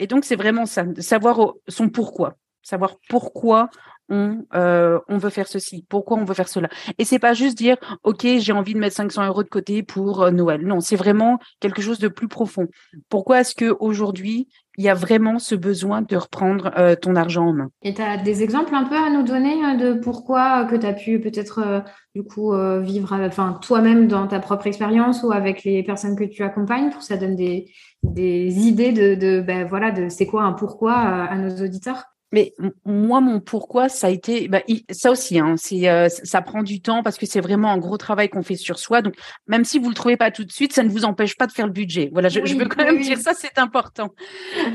Et 0.00 0.06
donc, 0.06 0.24
c'est 0.24 0.36
vraiment 0.36 0.66
ça, 0.66 0.84
savoir 0.98 1.54
son 1.68 1.88
pourquoi, 1.88 2.36
savoir 2.64 2.96
pourquoi 3.08 3.70
on, 4.08 4.44
euh, 4.54 4.98
on 5.08 5.18
veut 5.18 5.30
faire 5.30 5.48
ceci, 5.48 5.84
pourquoi 5.88 6.18
on 6.18 6.24
veut 6.24 6.34
faire 6.34 6.48
cela. 6.48 6.68
Et 6.98 7.04
c'est 7.04 7.18
pas 7.18 7.32
juste 7.32 7.56
dire, 7.56 7.76
OK, 8.02 8.26
j'ai 8.38 8.52
envie 8.52 8.74
de 8.74 8.78
mettre 8.78 8.96
500 8.96 9.26
euros 9.26 9.42
de 9.42 9.48
côté 9.48 9.82
pour 9.82 10.22
euh, 10.22 10.30
Noël. 10.30 10.66
Non, 10.66 10.80
c'est 10.80 10.96
vraiment 10.96 11.38
quelque 11.60 11.82
chose 11.82 11.98
de 11.98 12.08
plus 12.08 12.28
profond. 12.28 12.68
Pourquoi 13.08 13.40
est-ce 13.40 13.54
que 13.54 13.74
aujourd'hui 13.80 14.48
il 14.76 14.84
y 14.84 14.88
a 14.88 14.94
vraiment 14.94 15.38
ce 15.38 15.54
besoin 15.54 16.02
de 16.02 16.16
reprendre 16.16 16.72
euh, 16.76 16.96
ton 16.96 17.14
argent 17.14 17.46
en 17.46 17.52
main? 17.52 17.70
Et 17.82 17.94
tu 17.94 18.02
as 18.02 18.16
des 18.16 18.42
exemples 18.42 18.74
un 18.74 18.84
peu 18.84 18.96
à 18.96 19.08
nous 19.08 19.22
donner 19.22 19.76
de 19.76 19.94
pourquoi 19.94 20.64
que 20.64 20.74
tu 20.74 20.84
as 20.84 20.92
pu 20.92 21.20
peut-être 21.20 21.84
du 22.14 22.24
coup 22.24 22.52
vivre 22.80 23.14
enfin 23.14 23.58
toi-même 23.62 24.08
dans 24.08 24.26
ta 24.26 24.40
propre 24.40 24.66
expérience 24.66 25.22
ou 25.22 25.30
avec 25.30 25.62
les 25.62 25.84
personnes 25.84 26.16
que 26.16 26.24
tu 26.24 26.42
accompagnes 26.42 26.90
pour 26.90 26.98
que 26.98 27.04
ça 27.04 27.16
donne 27.16 27.36
des, 27.36 27.70
des 28.02 28.48
idées 28.66 28.90
de, 28.90 29.14
de 29.14 29.40
ben 29.40 29.64
voilà 29.64 29.92
de 29.92 30.08
c'est 30.08 30.26
quoi 30.26 30.42
un 30.42 30.52
pourquoi 30.52 30.94
à 30.94 31.36
nos 31.36 31.62
auditeurs? 31.64 32.02
Mais 32.34 32.52
moi, 32.84 33.20
mon 33.20 33.38
pourquoi, 33.38 33.88
ça 33.88 34.08
a 34.08 34.10
été, 34.10 34.48
bah, 34.48 34.60
ça 34.90 35.12
aussi, 35.12 35.38
hein, 35.38 35.54
c'est, 35.56 35.88
euh, 35.88 36.08
ça 36.08 36.42
prend 36.42 36.64
du 36.64 36.80
temps 36.80 37.04
parce 37.04 37.16
que 37.16 37.26
c'est 37.26 37.40
vraiment 37.40 37.70
un 37.70 37.78
gros 37.78 37.96
travail 37.96 38.28
qu'on 38.28 38.42
fait 38.42 38.56
sur 38.56 38.80
soi. 38.80 39.02
Donc, 39.02 39.14
même 39.46 39.64
si 39.64 39.78
vous 39.78 39.88
le 39.88 39.94
trouvez 39.94 40.16
pas 40.16 40.32
tout 40.32 40.42
de 40.42 40.50
suite, 40.50 40.72
ça 40.72 40.82
ne 40.82 40.88
vous 40.88 41.04
empêche 41.04 41.36
pas 41.36 41.46
de 41.46 41.52
faire 41.52 41.66
le 41.66 41.72
budget. 41.72 42.10
Voilà, 42.12 42.28
je, 42.28 42.40
veux 42.40 42.66
quand 42.66 42.82
même 42.82 43.00
dire 43.00 43.18
ça, 43.18 43.34
c'est 43.34 43.56
important. 43.56 44.16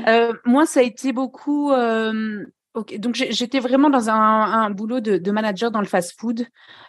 Euh, 0.08 0.32
moi, 0.46 0.64
ça 0.64 0.80
a 0.80 0.82
été 0.82 1.12
beaucoup. 1.12 1.70
Euh, 1.70 2.46
donc, 2.74 3.14
j'étais 3.14 3.60
vraiment 3.60 3.90
dans 3.90 4.08
un, 4.08 4.14
un 4.14 4.70
boulot 4.70 5.00
de, 5.00 5.18
de, 5.18 5.30
manager 5.30 5.70
dans 5.70 5.80
le 5.80 5.86
fast-food 5.86 6.46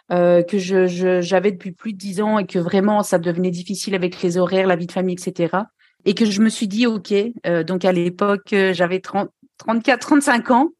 que 0.08 0.58
je, 0.58 1.20
j'avais 1.20 1.52
depuis 1.52 1.72
plus 1.72 1.92
de 1.92 1.98
dix 1.98 2.22
ans 2.22 2.38
et 2.38 2.46
que 2.46 2.58
vraiment 2.58 3.02
ça 3.02 3.18
devenait 3.18 3.50
difficile 3.50 3.94
avec 3.94 4.22
les 4.22 4.38
horaires, 4.38 4.66
la 4.66 4.76
vie 4.76 4.86
de 4.86 4.92
famille, 4.92 5.16
etc. 5.20 5.54
Et 6.06 6.14
que 6.14 6.24
je 6.24 6.40
me 6.40 6.48
suis 6.48 6.66
dit, 6.66 6.86
ok. 6.86 7.12
donc 7.66 7.84
à 7.84 7.92
l'époque, 7.92 8.54
j'avais 8.72 9.00
30, 9.00 9.28
34, 9.62 10.00
35 10.00 10.50
ans. 10.50 10.70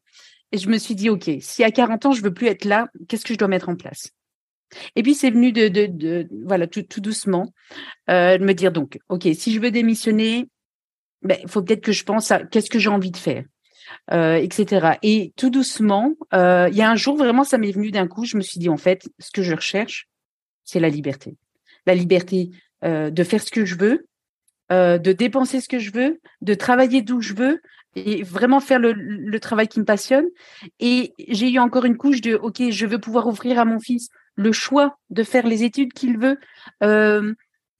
Et 0.51 0.57
je 0.57 0.69
me 0.69 0.77
suis 0.77 0.95
dit, 0.95 1.09
OK, 1.09 1.29
si 1.39 1.63
à 1.63 1.71
40 1.71 2.05
ans, 2.05 2.11
je 2.11 2.21
veux 2.21 2.33
plus 2.33 2.47
être 2.47 2.65
là, 2.65 2.87
qu'est-ce 3.07 3.25
que 3.25 3.33
je 3.33 3.39
dois 3.39 3.47
mettre 3.47 3.69
en 3.69 3.75
place? 3.75 4.11
Et 4.95 5.03
puis, 5.03 5.15
c'est 5.15 5.31
venu 5.31 5.51
de, 5.51 6.27
voilà, 6.45 6.67
tout, 6.67 6.83
doucement, 7.01 7.53
euh, 8.09 8.37
de 8.37 8.43
me 8.43 8.53
dire, 8.53 8.71
donc, 8.71 8.99
OK, 9.09 9.27
si 9.33 9.53
je 9.53 9.59
veux 9.59 9.71
démissionner, 9.71 10.47
ben, 11.21 11.37
il 11.41 11.49
faut 11.49 11.61
peut-être 11.61 11.81
que 11.81 11.91
je 11.91 12.03
pense 12.03 12.31
à 12.31 12.43
qu'est-ce 12.43 12.69
que 12.69 12.79
j'ai 12.79 12.89
envie 12.89 13.11
de 13.11 13.17
faire, 13.17 13.45
euh, 14.11 14.35
etc. 14.35 14.97
Et 15.01 15.33
tout 15.37 15.49
doucement, 15.49 16.13
euh, 16.33 16.67
il 16.71 16.77
y 16.77 16.81
a 16.81 16.89
un 16.89 16.95
jour, 16.95 17.15
vraiment, 17.15 17.43
ça 17.43 17.57
m'est 17.57 17.71
venu 17.71 17.91
d'un 17.91 18.07
coup, 18.07 18.25
je 18.25 18.37
me 18.37 18.41
suis 18.41 18.59
dit, 18.59 18.69
en 18.69 18.77
fait, 18.77 19.07
ce 19.19 19.31
que 19.31 19.43
je 19.43 19.55
recherche, 19.55 20.07
c'est 20.65 20.79
la 20.79 20.89
liberté. 20.89 21.37
La 21.85 21.95
liberté 21.95 22.49
de 22.83 23.23
faire 23.23 23.41
ce 23.41 23.49
que 23.49 23.63
je 23.63 23.75
veux, 23.75 24.07
de 24.69 25.11
dépenser 25.13 25.61
ce 25.61 25.69
que 25.69 25.79
je 25.79 25.91
veux, 25.91 26.19
de 26.41 26.53
travailler 26.53 27.01
d'où 27.01 27.21
je 27.21 27.33
veux, 27.33 27.61
et 27.95 28.23
vraiment 28.23 28.59
faire 28.59 28.79
le, 28.79 28.93
le 28.93 29.39
travail 29.39 29.67
qui 29.67 29.79
me 29.79 29.85
passionne. 29.85 30.25
Et 30.79 31.13
j'ai 31.27 31.49
eu 31.49 31.59
encore 31.59 31.85
une 31.85 31.97
couche 31.97 32.21
de, 32.21 32.35
OK, 32.35 32.61
je 32.69 32.85
veux 32.85 32.99
pouvoir 32.99 33.27
offrir 33.27 33.59
à 33.59 33.65
mon 33.65 33.79
fils 33.79 34.09
le 34.35 34.51
choix 34.51 34.97
de 35.09 35.23
faire 35.23 35.45
les 35.45 35.63
études 35.63 35.93
qu'il 35.93 36.17
veut, 36.17 36.39
euh, 36.83 37.33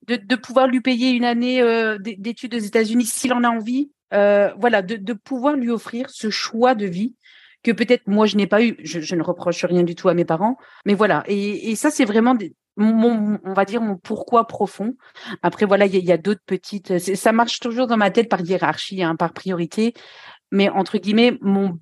de, 0.06 0.16
de, 0.16 0.36
pouvoir 0.36 0.66
lui 0.68 0.80
payer 0.80 1.10
une 1.10 1.24
année 1.24 1.60
euh, 1.60 1.98
d'études 1.98 2.54
aux 2.54 2.58
États-Unis 2.58 3.06
s'il 3.06 3.32
en 3.32 3.44
a 3.44 3.48
envie. 3.48 3.90
Euh, 4.12 4.52
voilà, 4.58 4.82
de, 4.82 4.96
de, 4.96 5.12
pouvoir 5.12 5.56
lui 5.56 5.70
offrir 5.70 6.08
ce 6.10 6.30
choix 6.30 6.76
de 6.76 6.86
vie 6.86 7.16
que 7.64 7.72
peut-être 7.72 8.06
moi 8.06 8.26
je 8.26 8.36
n'ai 8.36 8.46
pas 8.46 8.62
eu. 8.62 8.76
Je, 8.84 9.00
je, 9.00 9.16
ne 9.16 9.22
reproche 9.22 9.64
rien 9.64 9.82
du 9.82 9.96
tout 9.96 10.08
à 10.08 10.14
mes 10.14 10.24
parents, 10.24 10.56
mais 10.84 10.94
voilà. 10.94 11.24
Et, 11.26 11.70
et 11.70 11.74
ça, 11.74 11.90
c'est 11.90 12.04
vraiment 12.04 12.34
des, 12.34 12.54
mon, 12.76 13.38
on 13.44 13.52
va 13.52 13.64
dire 13.64 13.80
mon 13.80 13.96
pourquoi 13.96 14.46
profond. 14.46 14.96
Après 15.42 15.66
voilà, 15.66 15.86
il 15.86 15.96
y, 15.96 16.12
a, 16.12 16.18
d'autres 16.18 16.42
petites. 16.44 16.98
Ça 16.98 17.32
marche 17.32 17.60
toujours 17.60 17.86
dans 17.86 17.96
ma 17.96 18.10
tête 18.10 18.28
par 18.28 18.40
hiérarchie, 18.40 19.02
hein, 19.02 19.16
par 19.16 19.32
priorité. 19.32 19.94
Mais 20.50 20.68
entre 20.68 20.98
guillemets, 20.98 21.38
mon 21.40 21.78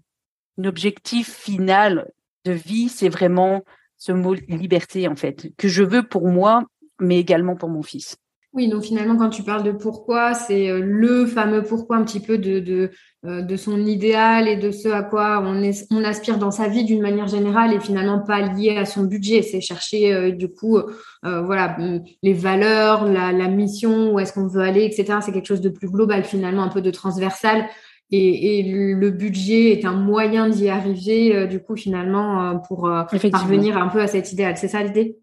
objectif 0.63 1.31
final 1.31 2.11
de 2.45 2.53
vie, 2.53 2.89
c'est 2.89 3.09
vraiment 3.09 3.63
ce 3.97 4.13
mot 4.13 4.35
liberté 4.35 5.07
en 5.07 5.17
fait 5.17 5.49
que 5.57 5.69
je 5.69 5.83
veux 5.83 6.03
pour 6.03 6.29
moi, 6.29 6.65
mais 7.01 7.19
également 7.19 7.57
pour 7.57 7.69
mon 7.69 7.83
fils. 7.83 8.17
Oui, 8.55 8.69
donc 8.69 8.83
finalement, 8.83 9.17
quand 9.17 9.31
tu 9.31 9.43
parles 9.43 9.63
de 9.63 9.73
pourquoi, 9.73 10.35
c'est 10.35 10.69
euh, 10.69 10.79
le 10.85 11.25
fameux 11.25 11.63
pourquoi 11.63 11.97
un 11.97 12.05
petit 12.05 12.21
peu 12.21 12.37
de, 12.37 12.61
de, 12.61 12.91
euh, 13.25 13.41
de 13.41 13.57
son 13.57 13.81
idéal 13.87 14.47
et 14.47 14.57
de 14.57 14.71
ce 14.71 14.91
à 14.91 15.03
quoi 15.03 15.43
on, 15.43 15.63
est, 15.63 15.87
on 15.91 16.05
aspire 16.05 16.37
dans 16.37 16.51
sa 16.51 16.69
vie 16.69 16.85
d'une 16.85 17.01
manière 17.01 17.29
générale 17.29 17.73
et 17.73 17.81
finalement 17.81 18.19
pas 18.19 18.43
lié 18.43 18.77
à 18.77 18.85
son 18.85 19.05
budget. 19.05 19.41
C'est 19.41 19.63
chercher 19.63 20.13
euh, 20.13 20.33
du 20.33 20.49
coup, 20.49 20.79
voilà, 21.23 21.79
les 22.23 22.35
valeurs, 22.35 23.07
la, 23.07 23.33
la 23.33 23.49
mission, 23.49 24.13
où 24.13 24.19
est-ce 24.19 24.35
qu'on 24.35 24.49
veut 24.49 24.61
aller, 24.61 24.85
etc. 24.85 25.21
C'est 25.23 25.33
quelque 25.33 25.47
chose 25.47 25.63
de 25.63 25.71
plus 25.71 25.89
global 25.89 26.23
finalement, 26.25 26.63
un 26.63 26.69
peu 26.69 26.83
de 26.83 26.91
transversal. 26.91 27.67
Et, 28.11 28.59
et 28.59 28.63
le 28.65 29.11
budget 29.11 29.73
est 29.73 29.87
un 29.87 29.95
moyen 29.95 30.51
d'y 30.51 30.69
arriver, 30.69 31.47
du 31.47 31.61
coup, 31.61 31.77
finalement, 31.77 32.61
pour 32.69 32.91
parvenir 33.31 33.79
un 33.79 33.89
peu 33.89 34.03
à 34.03 34.07
cet 34.09 34.33
idéal. 34.33 34.57
C'est 34.59 34.69
ça 34.69 34.83
l'idée? 34.83 35.17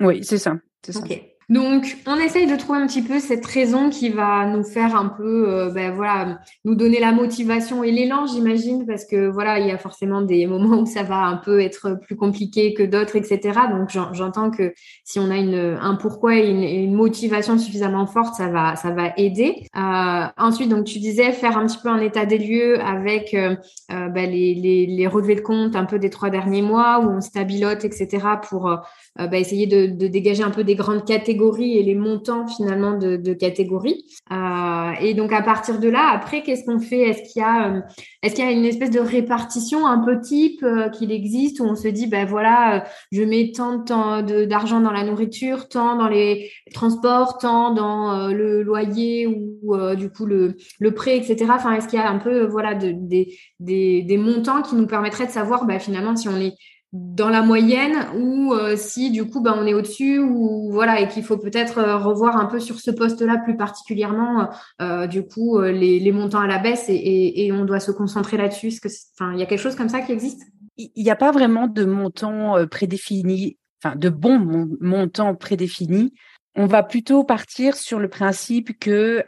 Oui, 0.00 0.22
c'est 0.22 0.36
ça. 0.36 0.56
C'est 0.84 0.92
ça. 0.92 1.00
Donc, 1.48 1.98
on 2.06 2.16
essaye 2.16 2.48
de 2.48 2.56
trouver 2.56 2.80
un 2.80 2.88
petit 2.88 3.02
peu 3.02 3.20
cette 3.20 3.46
raison 3.46 3.88
qui 3.88 4.08
va 4.08 4.46
nous 4.46 4.64
faire 4.64 4.96
un 4.96 5.06
peu, 5.06 5.48
euh, 5.48 5.70
ben 5.70 5.94
voilà, 5.94 6.40
nous 6.64 6.74
donner 6.74 6.98
la 6.98 7.12
motivation 7.12 7.84
et 7.84 7.92
l'élan, 7.92 8.26
j'imagine, 8.26 8.84
parce 8.84 9.04
que 9.04 9.28
voilà, 9.28 9.60
il 9.60 9.68
y 9.68 9.70
a 9.70 9.78
forcément 9.78 10.22
des 10.22 10.44
moments 10.46 10.78
où 10.78 10.86
ça 10.86 11.04
va 11.04 11.22
un 11.24 11.36
peu 11.36 11.60
être 11.60 12.00
plus 12.00 12.16
compliqué 12.16 12.74
que 12.74 12.82
d'autres, 12.82 13.14
etc. 13.14 13.60
Donc, 13.70 13.90
j'entends 14.12 14.50
que 14.50 14.74
si 15.04 15.20
on 15.20 15.30
a 15.30 15.36
une, 15.36 15.78
un 15.80 15.94
pourquoi 15.94 16.34
et 16.34 16.48
une, 16.48 16.96
motivation 16.96 17.58
suffisamment 17.58 18.06
forte, 18.06 18.34
ça 18.34 18.48
va, 18.48 18.74
aider. 19.16 19.66
Euh, 19.76 20.26
ensuite, 20.38 20.70
donc 20.70 20.84
tu 20.84 20.98
disais 20.98 21.30
faire 21.32 21.58
un 21.58 21.66
petit 21.66 21.78
peu 21.80 21.90
un 21.90 22.00
état 22.00 22.24
des 22.24 22.38
lieux 22.38 22.80
avec 22.80 23.34
euh, 23.34 23.54
ben, 23.88 24.30
les, 24.30 24.86
les, 24.88 25.06
relevés 25.06 25.34
de 25.34 25.40
compte 25.40 25.76
un 25.76 25.84
peu 25.84 25.98
des 25.98 26.10
trois 26.10 26.30
derniers 26.30 26.62
mois 26.62 27.00
où 27.00 27.10
on 27.10 27.20
stabilote, 27.20 27.84
etc. 27.84 28.26
pour 28.48 28.74
ben, 29.16 29.34
essayer 29.34 29.66
de 29.66 30.06
dégager 30.08 30.42
un 30.42 30.50
peu 30.50 30.64
des 30.64 30.74
grandes 30.74 31.04
catégories 31.04 31.35
et 31.60 31.82
les 31.82 31.94
montants 31.94 32.46
finalement 32.46 32.98
de, 32.98 33.16
de 33.16 33.32
catégories. 33.32 34.04
Euh, 34.32 34.92
et 35.00 35.14
donc 35.14 35.32
à 35.32 35.42
partir 35.42 35.78
de 35.78 35.88
là, 35.88 36.10
après, 36.12 36.42
qu'est-ce 36.42 36.64
qu'on 36.64 36.78
fait? 36.78 37.00
Est-ce 37.00 37.32
qu'il 37.32 37.42
y 37.42 37.44
a, 37.44 37.82
est-ce 38.22 38.34
qu'il 38.34 38.44
y 38.44 38.48
a 38.48 38.50
une 38.50 38.64
espèce 38.64 38.90
de 38.90 39.00
répartition 39.00 39.86
un 39.86 39.98
peu 39.98 40.20
type 40.20 40.64
qu'il 40.92 41.12
existe 41.12 41.60
où 41.60 41.64
on 41.64 41.76
se 41.76 41.88
dit, 41.88 42.06
ben 42.06 42.26
voilà, 42.26 42.84
je 43.12 43.22
mets 43.22 43.52
tant, 43.54 43.84
d'argent 44.22 44.80
dans 44.80 44.92
la 44.92 45.04
nourriture, 45.04 45.68
tant 45.68 45.96
dans 45.96 46.08
les 46.08 46.50
transports, 46.74 47.38
tant 47.38 47.72
dans 47.72 48.28
le 48.28 48.62
loyer 48.62 49.26
ou 49.26 49.76
du 49.94 50.10
coup 50.10 50.26
le, 50.26 50.56
le 50.80 50.90
prêt, 50.92 51.16
etc. 51.16 51.46
Enfin, 51.54 51.74
est-ce 51.74 51.88
qu'il 51.88 51.98
y 51.98 52.02
a 52.02 52.10
un 52.10 52.18
peu 52.18 52.46
voilà 52.46 52.74
de, 52.74 52.92
des, 52.92 53.38
des, 53.60 54.02
des 54.02 54.18
montants 54.18 54.62
qui 54.62 54.74
nous 54.74 54.86
permettraient 54.86 55.26
de 55.26 55.30
savoir 55.30 55.66
ben, 55.66 55.78
finalement 55.78 56.16
si 56.16 56.28
on 56.28 56.40
est 56.40 56.54
dans 56.92 57.28
la 57.28 57.42
moyenne 57.42 58.06
ou 58.16 58.54
euh, 58.54 58.76
si 58.76 59.10
du 59.10 59.28
coup 59.28 59.40
ben, 59.40 59.54
on 59.58 59.66
est 59.66 59.74
au-dessus 59.74 60.18
ou 60.18 60.70
voilà 60.70 61.00
et 61.00 61.08
qu'il 61.08 61.24
faut 61.24 61.36
peut-être 61.36 61.78
euh, 61.78 61.98
revoir 61.98 62.36
un 62.36 62.46
peu 62.46 62.60
sur 62.60 62.78
ce 62.78 62.90
poste-là 62.90 63.38
plus 63.38 63.56
particulièrement 63.56 64.50
euh, 64.80 65.06
du 65.06 65.26
coup 65.26 65.60
les, 65.60 66.12
montants 66.12 66.40
à 66.40 66.46
la 66.46 66.58
baisse 66.58 66.86
et, 66.88 67.50
on 67.52 67.64
doit 67.64 67.80
se 67.80 67.90
concentrer 67.90 68.36
là-dessus. 68.36 68.68
Est-ce 68.68 68.80
que 68.80 68.88
il 69.32 69.38
y 69.38 69.42
a 69.42 69.46
quelque 69.46 69.60
chose 69.60 69.76
comme 69.76 69.88
ça 69.88 70.00
qui 70.00 70.12
existe? 70.12 70.42
Il 70.76 71.02
n'y 71.02 71.10
a 71.10 71.16
pas 71.16 71.32
vraiment 71.32 71.66
de 71.66 71.84
montant 71.84 72.66
prédéfini, 72.70 73.58
enfin 73.82 73.96
de 73.96 74.08
bons 74.08 74.68
montants 74.80 75.34
prédéfinis. 75.34 76.12
On 76.54 76.66
va 76.66 76.82
plutôt 76.82 77.24
partir 77.24 77.76
sur 77.76 77.98
le 77.98 78.08
principe 78.08 78.78
que 78.78 79.24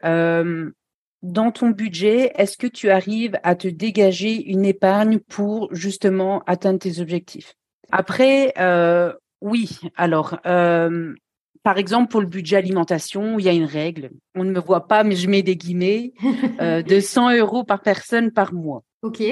dans 1.22 1.50
ton 1.50 1.70
budget, 1.70 2.32
est-ce 2.36 2.56
que 2.56 2.66
tu 2.66 2.90
arrives 2.90 3.38
à 3.42 3.54
te 3.54 3.68
dégager 3.68 4.50
une 4.50 4.64
épargne 4.64 5.18
pour 5.18 5.74
justement 5.74 6.42
atteindre 6.46 6.78
tes 6.78 7.00
objectifs? 7.00 7.54
Après, 7.90 8.52
euh, 8.58 9.12
oui. 9.40 9.78
Alors, 9.96 10.38
euh, 10.46 11.14
par 11.62 11.78
exemple, 11.78 12.10
pour 12.10 12.20
le 12.20 12.26
budget 12.26 12.56
alimentation, 12.56 13.38
il 13.38 13.44
y 13.44 13.48
a 13.48 13.52
une 13.52 13.64
règle. 13.64 14.10
On 14.34 14.44
ne 14.44 14.52
me 14.52 14.60
voit 14.60 14.86
pas, 14.86 15.04
mais 15.04 15.16
je 15.16 15.28
mets 15.28 15.42
des 15.42 15.56
guillemets 15.56 16.12
euh, 16.60 16.82
de 16.82 17.00
100 17.00 17.36
euros 17.36 17.64
par 17.64 17.82
personne 17.82 18.30
par 18.30 18.52
mois. 18.52 18.84
Ok. 19.02 19.22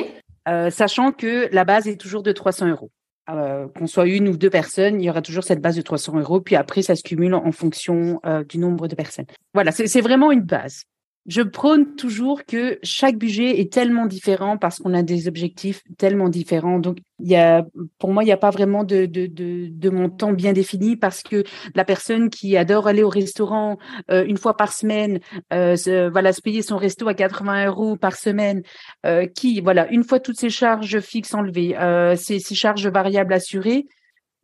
sachant 0.70 1.12
que 1.12 1.48
la 1.52 1.64
base 1.64 1.88
est 1.88 2.00
toujours 2.00 2.22
de 2.22 2.32
300 2.32 2.68
euros. 2.68 2.90
qu'on 3.26 3.86
soit 3.86 4.06
une 4.06 4.28
ou 4.28 4.36
deux 4.36 4.50
personnes, 4.50 5.00
il 5.00 5.04
y 5.04 5.10
aura 5.10 5.22
toujours 5.22 5.44
cette 5.44 5.60
base 5.60 5.76
de 5.76 5.82
300 5.82 6.18
euros. 6.18 6.40
Puis 6.40 6.56
après, 6.56 6.82
ça 6.82 6.94
se 6.94 7.02
cumule 7.02 7.34
en 7.34 7.52
fonction 7.52 8.20
du 8.48 8.58
nombre 8.58 8.86
de 8.88 8.94
personnes. 8.94 9.26
Voilà, 9.54 9.72
c'est 9.72 10.00
vraiment 10.00 10.30
une 10.30 10.42
base 10.42 10.84
je 11.26 11.42
prône 11.42 11.96
toujours 11.96 12.44
que 12.44 12.78
chaque 12.82 13.16
budget 13.16 13.60
est 13.60 13.72
tellement 13.72 14.06
différent 14.06 14.58
parce 14.58 14.78
qu'on 14.78 14.94
a 14.94 15.02
des 15.02 15.26
objectifs 15.26 15.82
tellement 15.98 16.28
différents. 16.28 16.78
Donc, 16.78 16.98
il 17.18 17.28
y 17.28 17.36
a, 17.36 17.64
pour 17.98 18.12
moi, 18.12 18.22
il 18.22 18.26
n'y 18.26 18.32
a 18.32 18.36
pas 18.36 18.50
vraiment 18.50 18.84
de, 18.84 19.06
de, 19.06 19.26
de, 19.26 19.66
de, 19.68 19.90
montant 19.90 20.32
bien 20.32 20.52
défini 20.52 20.96
parce 20.96 21.22
que 21.22 21.42
la 21.74 21.84
personne 21.84 22.30
qui 22.30 22.56
adore 22.56 22.86
aller 22.86 23.02
au 23.02 23.08
restaurant 23.08 23.76
euh, 24.10 24.24
une 24.24 24.36
fois 24.36 24.56
par 24.56 24.72
semaine, 24.72 25.18
euh, 25.52 25.74
se, 25.74 26.08
voilà, 26.08 26.32
se 26.32 26.40
payer 26.40 26.62
son 26.62 26.76
resto 26.76 27.08
à 27.08 27.14
80 27.14 27.66
euros 27.66 27.96
par 27.96 28.14
semaine, 28.14 28.62
euh, 29.04 29.26
qui, 29.26 29.60
voilà, 29.60 29.90
une 29.90 30.04
fois 30.04 30.20
toutes 30.20 30.38
ses 30.38 30.50
charges 30.50 31.00
fixes 31.00 31.34
enlevées, 31.34 31.74
ses, 32.16 32.38
ses 32.38 32.54
charges 32.54 32.86
variables 32.86 33.32
assurées, 33.32 33.86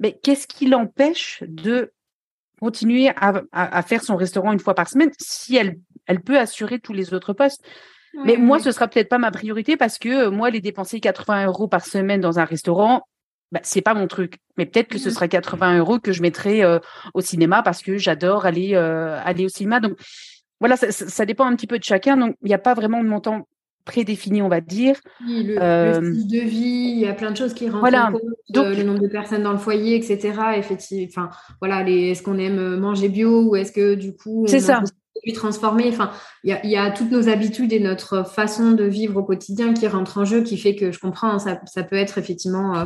mais 0.00 0.18
qu'est-ce 0.20 0.48
qui 0.48 0.66
l'empêche 0.66 1.44
de 1.46 1.92
continuer 2.60 3.08
à, 3.16 3.42
à, 3.52 3.82
faire 3.82 4.04
son 4.04 4.14
restaurant 4.14 4.52
une 4.52 4.60
fois 4.60 4.74
par 4.74 4.88
semaine 4.88 5.10
si 5.20 5.56
elle, 5.56 5.78
elle 6.06 6.20
peut 6.20 6.38
assurer 6.38 6.78
tous 6.78 6.92
les 6.92 7.14
autres 7.14 7.32
postes. 7.32 7.64
Mais 8.24 8.36
moi, 8.36 8.58
ce 8.58 8.72
sera 8.72 8.88
peut-être 8.88 9.08
pas 9.08 9.18
ma 9.18 9.30
priorité 9.30 9.76
parce 9.76 9.98
que 9.98 10.26
euh, 10.26 10.30
moi, 10.30 10.50
les 10.50 10.60
dépenser 10.60 11.00
80 11.00 11.46
euros 11.46 11.66
par 11.66 11.84
semaine 11.84 12.20
dans 12.20 12.38
un 12.38 12.44
restaurant, 12.44 13.06
bah, 13.52 13.60
c'est 13.62 13.82
pas 13.82 13.94
mon 13.94 14.06
truc. 14.06 14.38
Mais 14.56 14.66
peut-être 14.66 14.88
que 14.88 14.98
ce 14.98 15.08
mmh. 15.08 15.12
sera 15.12 15.28
80 15.28 15.78
euros 15.78 15.98
que 15.98 16.12
je 16.12 16.22
mettrai 16.22 16.62
euh, 16.62 16.78
au 17.14 17.20
cinéma 17.20 17.62
parce 17.62 17.82
que 17.82 17.96
j'adore 17.96 18.46
aller 18.46 18.74
euh, 18.74 19.18
aller 19.24 19.46
au 19.46 19.48
cinéma. 19.48 19.80
Donc 19.80 19.98
voilà, 20.60 20.76
ça, 20.76 20.90
ça, 20.90 21.26
dépend 21.26 21.46
un 21.46 21.54
petit 21.56 21.66
peu 21.66 21.78
de 21.78 21.84
chacun. 21.84 22.16
Donc 22.16 22.36
il 22.42 22.48
n'y 22.48 22.54
a 22.54 22.58
pas 22.58 22.74
vraiment 22.74 23.02
de 23.02 23.08
montant 23.08 23.46
prédéfini, 23.84 24.42
on 24.42 24.48
va 24.48 24.60
dire. 24.60 24.96
Oui, 25.26 25.42
le, 25.44 25.62
euh, 25.62 25.94
style 25.94 26.28
de 26.28 26.46
vie, 26.46 26.92
il 26.94 26.98
y 27.00 27.06
a 27.06 27.14
plein 27.14 27.30
de 27.30 27.36
choses 27.36 27.52
qui 27.52 27.68
rentrent 27.68 27.80
voilà. 27.80 28.08
en 28.08 28.12
compte, 28.12 28.22
Donc, 28.50 28.76
le 28.76 28.82
nombre 28.84 29.00
de 29.00 29.08
personnes 29.08 29.42
dans 29.42 29.52
le 29.52 29.58
foyer, 29.58 29.96
etc. 29.96 30.32
Effectivement, 30.56 31.06
enfin, 31.08 31.30
voilà, 31.60 31.88
est-ce 31.88 32.22
qu'on 32.22 32.38
aime 32.38 32.76
manger 32.76 33.08
bio 33.08 33.48
ou 33.48 33.56
est-ce 33.56 33.72
que 33.72 33.94
du 33.94 34.14
coup, 34.14 34.44
c'est 34.46 34.60
ça 34.60 34.82
transformer. 35.34 35.88
Enfin, 35.88 36.10
il 36.42 36.58
y 36.64 36.76
a, 36.76 36.90
toutes 36.90 37.10
nos 37.10 37.28
habitudes 37.28 37.72
et 37.72 37.78
notre 37.78 38.24
façon 38.24 38.72
de 38.72 38.84
vivre 38.84 39.18
au 39.18 39.22
quotidien 39.22 39.72
qui 39.72 39.86
rentre 39.86 40.18
en 40.18 40.24
jeu, 40.24 40.42
qui 40.42 40.58
fait 40.58 40.74
que 40.74 40.90
je 40.90 40.98
comprends, 40.98 41.32
hein, 41.34 41.38
ça, 41.38 41.60
ça 41.66 41.84
peut 41.84 41.96
être 41.96 42.18
effectivement, 42.18 42.76
euh, 42.76 42.84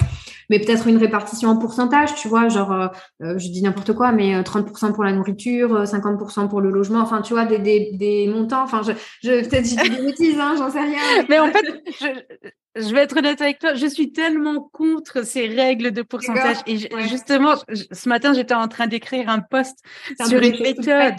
mais 0.50 0.58
peut-être 0.58 0.86
une 0.86 0.98
répartition 0.98 1.48
en 1.48 1.56
pourcentage, 1.56 2.14
tu 2.14 2.28
vois, 2.28 2.48
genre, 2.48 2.72
euh, 2.72 2.88
euh, 3.22 3.38
je 3.38 3.48
dis 3.48 3.62
n'importe 3.62 3.94
quoi, 3.94 4.12
mais 4.12 4.42
30% 4.42 4.92
pour 4.92 5.04
la 5.04 5.12
nourriture, 5.12 5.84
50% 5.84 6.48
pour 6.48 6.60
le 6.60 6.70
logement, 6.70 7.00
enfin, 7.00 7.22
tu 7.22 7.32
vois, 7.32 7.46
des, 7.46 7.58
des, 7.58 7.92
des 7.92 8.28
montants. 8.28 8.62
Enfin, 8.62 8.82
je, 8.82 8.92
je 9.22 9.48
peut-être 9.48 9.66
j'ai 9.66 9.88
des 9.88 10.04
bêtises, 10.04 10.38
hein, 10.38 10.54
j'en 10.58 10.70
sais 10.70 10.80
rien. 10.80 11.24
Mais, 11.28 11.38
en 11.38 11.50
fait, 11.50 11.64
je, 12.00 12.48
je 12.76 12.94
vais 12.94 13.02
être 13.02 13.16
honnête 13.16 13.40
avec 13.40 13.58
toi, 13.58 13.74
je 13.74 13.86
suis 13.86 14.12
tellement 14.12 14.68
contre 14.72 15.24
ces 15.24 15.48
règles 15.48 15.90
de 15.92 16.02
pourcentage. 16.02 16.58
Et 16.66 16.78
justement, 17.08 17.54
ce 17.72 18.08
matin, 18.08 18.34
j'étais 18.34 18.54
en 18.54 18.68
train 18.68 18.86
d'écrire 18.86 19.28
un 19.28 19.40
post 19.40 19.78
sur 20.26 20.40
une 20.40 20.60
méthode 20.60 21.14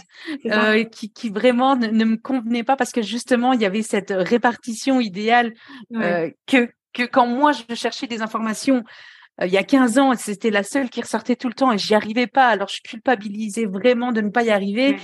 euh, 0.45 0.83
qui, 0.83 1.11
qui, 1.11 1.29
vraiment 1.29 1.75
ne, 1.75 2.05
me 2.05 2.17
convenait 2.17 2.63
pas 2.63 2.75
parce 2.75 2.91
que 2.91 3.01
justement, 3.01 3.53
il 3.53 3.61
y 3.61 3.65
avait 3.65 3.81
cette 3.81 4.13
répartition 4.15 4.99
idéale 4.99 5.53
euh, 5.95 6.29
que, 6.45 6.69
que 6.93 7.03
quand 7.03 7.27
moi, 7.27 7.51
je 7.51 7.75
cherchais 7.75 8.07
des 8.07 8.21
informations 8.21 8.83
il 9.45 9.52
y 9.52 9.58
a 9.58 9.63
15 9.63 10.00
ans, 10.00 10.13
c'était 10.15 10.50
la 10.50 10.63
seule 10.63 10.89
qui 10.89 11.02
ressortait 11.02 11.36
tout 11.36 11.47
le 11.47 11.54
temps 11.54 11.71
et 11.71 11.78
j'y 11.78 11.93
arrivais 11.93 12.28
pas. 12.28 12.47
Alors 12.47 12.69
je 12.69 12.82
culpabilisais 12.82 13.65
vraiment 13.65 14.12
de 14.12 14.21
ne 14.21 14.30
pas 14.30 14.43
y 14.43 14.50
arriver. 14.50 14.97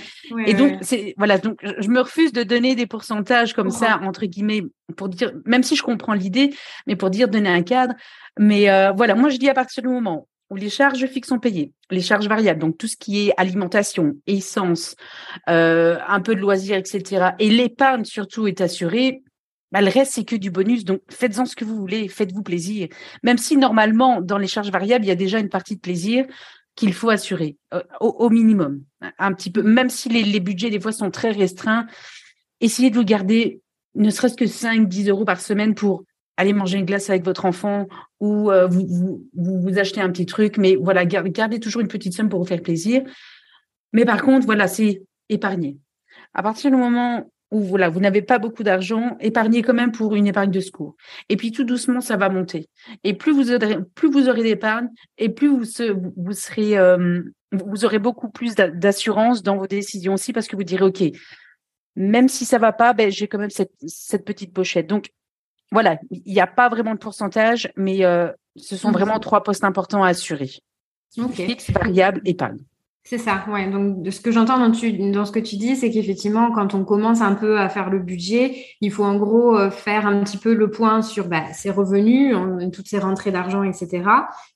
et 0.46 0.54
donc 0.54 0.78
c'est 0.82 1.14
voilà, 1.16 1.38
donc 1.38 1.58
je 1.62 1.88
me 1.88 2.00
refuse 2.00 2.32
de 2.32 2.42
donner 2.42 2.74
des 2.74 2.86
pourcentages 2.86 3.54
comme 3.54 3.70
ça 3.70 4.00
entre 4.02 4.26
guillemets 4.26 4.62
pour 4.96 5.08
dire 5.08 5.32
même 5.44 5.62
si 5.62 5.76
je 5.76 5.82
comprends 5.82 6.14
l'idée, 6.14 6.52
mais 6.86 6.96
pour 6.96 7.10
dire 7.10 7.28
donner 7.28 7.50
un 7.50 7.62
cadre. 7.62 7.94
Mais 8.38 8.70
euh, 8.70 8.92
voilà, 8.92 9.14
moi 9.14 9.28
je 9.28 9.36
dis 9.36 9.48
à 9.48 9.54
partir 9.54 9.82
du 9.82 9.88
moment 9.88 10.26
où 10.50 10.56
les 10.56 10.70
charges 10.70 11.04
fixes 11.06 11.28
sont 11.28 11.40
payées, 11.40 11.72
les 11.90 12.00
charges 12.00 12.28
variables, 12.28 12.60
donc 12.60 12.78
tout 12.78 12.86
ce 12.86 12.96
qui 12.96 13.28
est 13.28 13.34
alimentation, 13.36 14.12
essence, 14.26 14.94
euh, 15.48 15.98
un 16.06 16.20
peu 16.20 16.36
de 16.36 16.40
loisirs, 16.40 16.76
etc. 16.76 17.30
Et 17.38 17.50
l'épargne 17.50 18.04
surtout 18.04 18.46
est 18.46 18.60
assurée, 18.60 19.23
le 19.80 19.88
reste, 19.88 20.12
c'est 20.12 20.24
que 20.24 20.36
du 20.36 20.50
bonus. 20.50 20.84
Donc, 20.84 21.00
faites-en 21.10 21.46
ce 21.46 21.56
que 21.56 21.64
vous 21.64 21.76
voulez, 21.76 22.08
faites-vous 22.08 22.42
plaisir. 22.42 22.88
Même 23.22 23.38
si 23.38 23.56
normalement, 23.56 24.20
dans 24.20 24.38
les 24.38 24.46
charges 24.46 24.70
variables, 24.70 25.04
il 25.04 25.08
y 25.08 25.12
a 25.12 25.16
déjà 25.16 25.38
une 25.38 25.48
partie 25.48 25.76
de 25.76 25.80
plaisir 25.80 26.26
qu'il 26.76 26.92
faut 26.92 27.10
assurer 27.10 27.56
euh, 27.72 27.82
au, 28.00 28.30
minimum, 28.30 28.82
un 29.18 29.32
petit 29.32 29.50
peu. 29.50 29.62
Même 29.62 29.90
si 29.90 30.08
les, 30.08 30.40
budgets, 30.40 30.70
des 30.70 30.80
fois, 30.80 30.92
sont 30.92 31.10
très 31.10 31.30
restreints, 31.30 31.86
essayez 32.60 32.90
de 32.90 32.96
vous 32.96 33.04
garder 33.04 33.60
ne 33.96 34.10
serait-ce 34.10 34.36
que 34.36 34.46
5, 34.46 34.88
10 34.88 35.08
euros 35.08 35.24
par 35.24 35.40
semaine 35.40 35.74
pour 35.74 36.04
aller 36.36 36.52
manger 36.52 36.78
une 36.78 36.84
glace 36.84 37.10
avec 37.10 37.24
votre 37.24 37.44
enfant 37.44 37.86
ou 38.18 38.50
euh, 38.50 38.66
vous, 38.66 39.24
vous, 39.34 39.78
un 39.78 40.10
petit 40.10 40.26
truc. 40.26 40.58
Mais 40.58 40.74
voilà, 40.74 41.04
gardez 41.04 41.60
toujours 41.60 41.80
une 41.80 41.88
petite 41.88 42.12
somme 42.12 42.28
pour 42.28 42.40
vous 42.40 42.46
faire 42.46 42.62
plaisir. 42.62 43.02
Mais 43.92 44.04
par 44.04 44.22
contre, 44.22 44.46
voilà, 44.46 44.66
c'est 44.66 45.02
épargner. 45.28 45.78
À 46.32 46.42
partir 46.42 46.70
du 46.72 46.76
moment 46.76 47.30
où 47.54 47.60
voilà, 47.60 47.88
vous 47.88 48.00
n'avez 48.00 48.20
pas 48.20 48.40
beaucoup 48.40 48.64
d'argent, 48.64 49.16
épargnez 49.20 49.62
quand 49.62 49.74
même 49.74 49.92
pour 49.92 50.16
une 50.16 50.26
épargne 50.26 50.50
de 50.50 50.58
secours. 50.58 50.96
Et 51.28 51.36
puis 51.36 51.52
tout 51.52 51.62
doucement, 51.62 52.00
ça 52.00 52.16
va 52.16 52.28
monter. 52.28 52.68
Et 53.04 53.14
plus 53.14 53.32
vous 53.32 53.52
aurez, 53.52 53.78
plus 53.94 54.10
vous 54.10 54.28
aurez 54.28 54.42
d'épargne, 54.42 54.88
et 55.18 55.28
plus 55.28 55.48
vous, 55.48 55.64
vous 56.16 56.32
serez, 56.32 56.76
euh, 56.76 57.22
vous 57.52 57.84
aurez 57.84 58.00
beaucoup 58.00 58.28
plus 58.28 58.56
d'assurance 58.56 59.44
dans 59.44 59.56
vos 59.56 59.68
décisions 59.68 60.14
aussi, 60.14 60.32
parce 60.32 60.48
que 60.48 60.56
vous 60.56 60.64
direz, 60.64 60.84
ok, 60.84 61.04
même 61.94 62.28
si 62.28 62.44
ça 62.44 62.58
va 62.58 62.72
pas, 62.72 62.92
ben 62.92 63.08
j'ai 63.08 63.28
quand 63.28 63.38
même 63.38 63.50
cette, 63.50 63.72
cette 63.86 64.24
petite 64.24 64.52
pochette. 64.52 64.88
Donc 64.88 65.10
voilà, 65.70 66.00
il 66.10 66.32
n'y 66.32 66.40
a 66.40 66.48
pas 66.48 66.68
vraiment 66.68 66.94
de 66.94 66.98
pourcentage, 66.98 67.70
mais 67.76 68.04
euh, 68.04 68.32
ce 68.56 68.74
sont 68.74 68.90
vraiment 68.90 69.20
trois 69.20 69.44
postes 69.44 69.62
importants 69.62 70.02
à 70.02 70.08
assurer. 70.08 70.50
Fixe, 71.32 71.70
variable, 71.70 72.20
épargne. 72.24 72.58
C'est 73.06 73.18
ça, 73.18 73.44
ouais. 73.52 73.70
Donc, 73.70 74.10
ce 74.10 74.18
que 74.18 74.32
j'entends 74.32 74.58
dans, 74.58 74.72
ce 74.72 75.30
que 75.30 75.38
tu 75.38 75.56
dis, 75.56 75.76
c'est 75.76 75.90
qu'effectivement, 75.90 76.50
quand 76.52 76.72
on 76.72 76.84
commence 76.84 77.20
un 77.20 77.34
peu 77.34 77.58
à 77.58 77.68
faire 77.68 77.90
le 77.90 77.98
budget, 77.98 78.64
il 78.80 78.90
faut 78.90 79.04
en 79.04 79.16
gros 79.16 79.58
euh, 79.58 79.70
faire 79.70 80.06
un 80.06 80.24
petit 80.24 80.38
peu 80.38 80.54
le 80.54 80.70
point 80.70 81.02
sur 81.02 81.28
bah, 81.28 81.42
ses 81.52 81.70
revenus, 81.70 82.34
toutes 82.72 82.88
ses 82.88 82.98
rentrées 82.98 83.30
d'argent, 83.30 83.62
etc. 83.62 84.04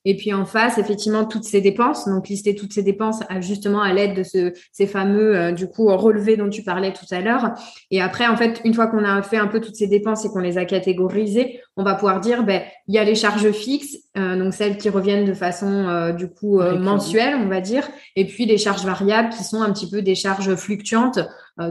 Et 0.03 0.17
puis 0.17 0.33
en 0.33 0.45
face, 0.45 0.79
effectivement, 0.79 1.25
toutes 1.25 1.43
ses 1.43 1.61
dépenses. 1.61 2.07
Donc, 2.07 2.27
lister 2.27 2.55
toutes 2.55 2.73
ses 2.73 2.81
dépenses 2.81 3.19
justement 3.39 3.83
à 3.83 3.93
l'aide 3.93 4.15
de 4.15 4.23
ce, 4.23 4.51
ces 4.71 4.87
fameux, 4.87 5.37
euh, 5.37 5.51
du 5.51 5.67
coup, 5.67 5.85
relevés 5.95 6.35
dont 6.35 6.49
tu 6.49 6.63
parlais 6.63 6.91
tout 6.91 7.05
à 7.11 7.21
l'heure. 7.21 7.53
Et 7.91 8.01
après, 8.01 8.25
en 8.25 8.35
fait, 8.35 8.61
une 8.65 8.73
fois 8.73 8.87
qu'on 8.87 9.03
a 9.03 9.21
fait 9.21 9.37
un 9.37 9.47
peu 9.47 9.61
toutes 9.61 9.75
ces 9.75 9.87
dépenses 9.87 10.25
et 10.25 10.29
qu'on 10.29 10.39
les 10.39 10.57
a 10.57 10.65
catégorisées, 10.65 11.61
on 11.79 11.83
va 11.83 11.95
pouvoir 11.95 12.19
dire, 12.19 12.43
ben, 12.43 12.61
il 12.87 12.95
y 12.95 12.97
a 12.97 13.03
les 13.03 13.15
charges 13.15 13.51
fixes, 13.51 13.97
euh, 14.17 14.37
donc 14.37 14.53
celles 14.53 14.77
qui 14.77 14.89
reviennent 14.89 15.25
de 15.25 15.33
façon, 15.33 16.13
du 16.17 16.29
coup, 16.29 16.59
mensuelle, 16.59 17.35
on 17.35 17.47
va 17.47 17.61
dire. 17.61 17.87
Et 18.15 18.25
puis, 18.25 18.45
les 18.45 18.57
charges 18.57 18.85
variables 18.85 19.29
qui 19.29 19.43
sont 19.43 19.61
un 19.61 19.71
petit 19.71 19.89
peu 19.89 20.01
des 20.01 20.15
charges 20.15 20.55
fluctuantes 20.55 21.19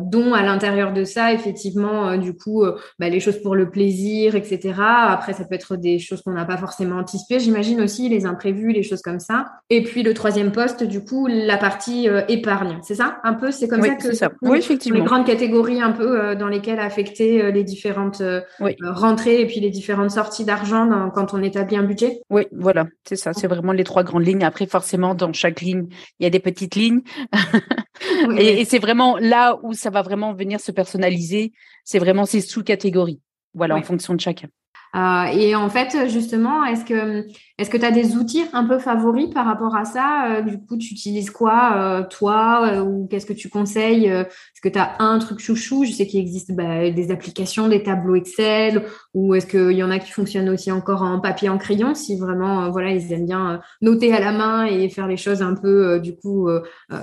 dont 0.03 0.35
à 0.35 0.43
l'intérieur 0.43 0.93
de 0.93 1.05
ça, 1.05 1.33
effectivement, 1.33 2.17
du 2.17 2.35
coup, 2.35 2.65
bah, 2.99 3.09
les 3.09 3.21
choses 3.21 3.41
pour 3.43 3.55
le 3.55 3.71
plaisir, 3.71 4.35
etc. 4.35 4.75
Après, 4.79 5.33
ça 5.33 5.45
peut 5.45 5.55
être 5.55 5.77
des 5.77 5.99
choses 5.99 6.23
qu'on 6.23 6.33
n'a 6.33 6.45
pas 6.45 6.57
forcément 6.57 6.97
anticipées, 6.97 7.41
j'imagine 7.41 7.81
aussi, 7.81 8.09
les 8.09 8.27
imprévus, 8.27 8.73
les 8.73 8.83
choses 8.83 9.03
comme 9.03 9.21
ça. 9.21 9.47
Et 9.71 9.83
puis 9.83 10.03
le 10.03 10.15
troisième 10.15 10.53
poste, 10.53 10.85
du 10.85 11.05
coup, 11.05 11.27
la 11.27 11.57
partie 11.57 12.09
épargne, 12.29 12.79
c'est 12.83 12.97
ça 12.97 13.19
Un 13.25 13.35
peu, 13.35 13.51
c'est 13.51 13.69
comme 13.69 13.83
ça 13.83 13.95
que 13.95 14.13
ça. 14.13 14.31
Oui, 14.43 14.59
effectivement. 14.59 14.99
les 14.99 15.05
grandes 15.05 15.27
catégories 15.27 15.81
un 15.81 15.93
peu 15.93 16.37
dans 16.37 16.49
lesquelles 16.49 16.81
affecter 16.81 17.51
les 17.53 17.65
différentes 17.65 18.23
rentrées 18.83 19.41
et 19.41 19.47
puis 19.47 19.61
les 19.61 19.71
différentes 19.71 20.11
sorties 20.11 20.45
d'argent 20.45 21.11
quand 21.15 21.35
on 21.35 21.43
établit 21.43 21.77
un 21.77 21.83
budget? 21.83 22.21
Oui, 22.31 22.47
voilà, 22.53 22.87
c'est 23.05 23.17
ça. 23.17 23.33
C'est 23.33 23.47
vraiment 23.47 23.73
les 23.73 23.85
trois 23.85 24.03
grandes 24.03 24.27
lignes. 24.27 24.45
Après, 24.45 24.67
forcément, 24.67 25.15
dans 25.15 25.33
chaque 25.33 25.61
ligne, 25.61 25.87
il 26.19 26.25
y 26.25 26.27
a 26.27 26.31
des 26.31 26.41
petites 26.41 26.75
lignes. 26.75 27.01
et, 28.39 28.65
c'est 28.65 28.79
vraiment 28.79 29.17
là 29.19 29.59
où 29.63 29.73
ça 29.79 29.91
va 29.91 30.03
vraiment 30.03 30.35
venir 30.35 30.61
se 30.61 30.73
personnaliser. 30.73 31.53
C'est 31.85 31.99
vraiment 31.99 32.27
ces 32.27 32.41
sous-catégories. 32.41 33.21
Voilà, 33.55 33.77
en 33.77 33.83
fonction 33.83 34.15
de 34.15 34.21
chacun. 34.21 34.49
Euh, 34.97 35.25
et 35.33 35.55
en 35.55 35.69
fait, 35.69 36.09
justement, 36.09 36.65
est-ce 36.65 36.85
que 36.85 37.27
est-ce 37.59 37.71
que 37.71 37.77
tu 37.77 37.85
as 37.85 37.91
des 37.91 38.17
outils 38.17 38.45
un 38.53 38.65
peu 38.65 38.79
favoris 38.79 39.29
par 39.31 39.45
rapport 39.45 39.77
à 39.77 39.85
ça? 39.85 40.39
Euh, 40.39 40.43
Du 40.43 40.59
coup, 40.59 40.79
tu 40.79 40.93
utilises 40.95 41.31
quoi, 41.31 41.73
euh, 41.77 42.05
toi 42.09 42.83
Ou 42.83 43.07
qu'est-ce 43.09 43.27
que 43.27 43.33
tu 43.33 43.49
conseilles? 43.49 44.07
Est-ce 44.07 44.61
que 44.63 44.69
tu 44.69 44.79
as 44.79 44.97
un 45.01 45.19
truc 45.19 45.41
chouchou? 45.41 45.85
Je 45.85 45.93
sais 45.93 46.07
qu'il 46.07 46.21
existe 46.21 46.53
bah, 46.53 46.91
des 46.91 47.11
applications, 47.11 47.69
des 47.69 47.83
tableaux 47.83 48.15
Excel, 48.15 48.85
ou 49.15 49.35
est-ce 49.35 49.47
qu'il 49.47 49.77
y 49.77 49.83
en 49.83 49.91
a 49.91 49.99
qui 49.99 50.11
fonctionnent 50.11 50.49
aussi 50.49 50.73
encore 50.73 51.03
en 51.03 51.21
papier, 51.21 51.49
en 51.49 51.59
crayon, 51.59 51.95
si 51.95 52.17
vraiment, 52.19 52.71
voilà, 52.71 52.91
ils 52.91 53.13
aiment 53.13 53.27
bien 53.27 53.61
noter 53.83 54.13
à 54.13 54.21
la 54.21 54.33
main 54.33 54.65
et 54.65 54.89
faire 54.89 55.07
les 55.07 55.17
choses 55.17 55.43
un 55.43 55.55
peu, 55.55 56.01
du 56.01 56.17
coup, 56.17 56.49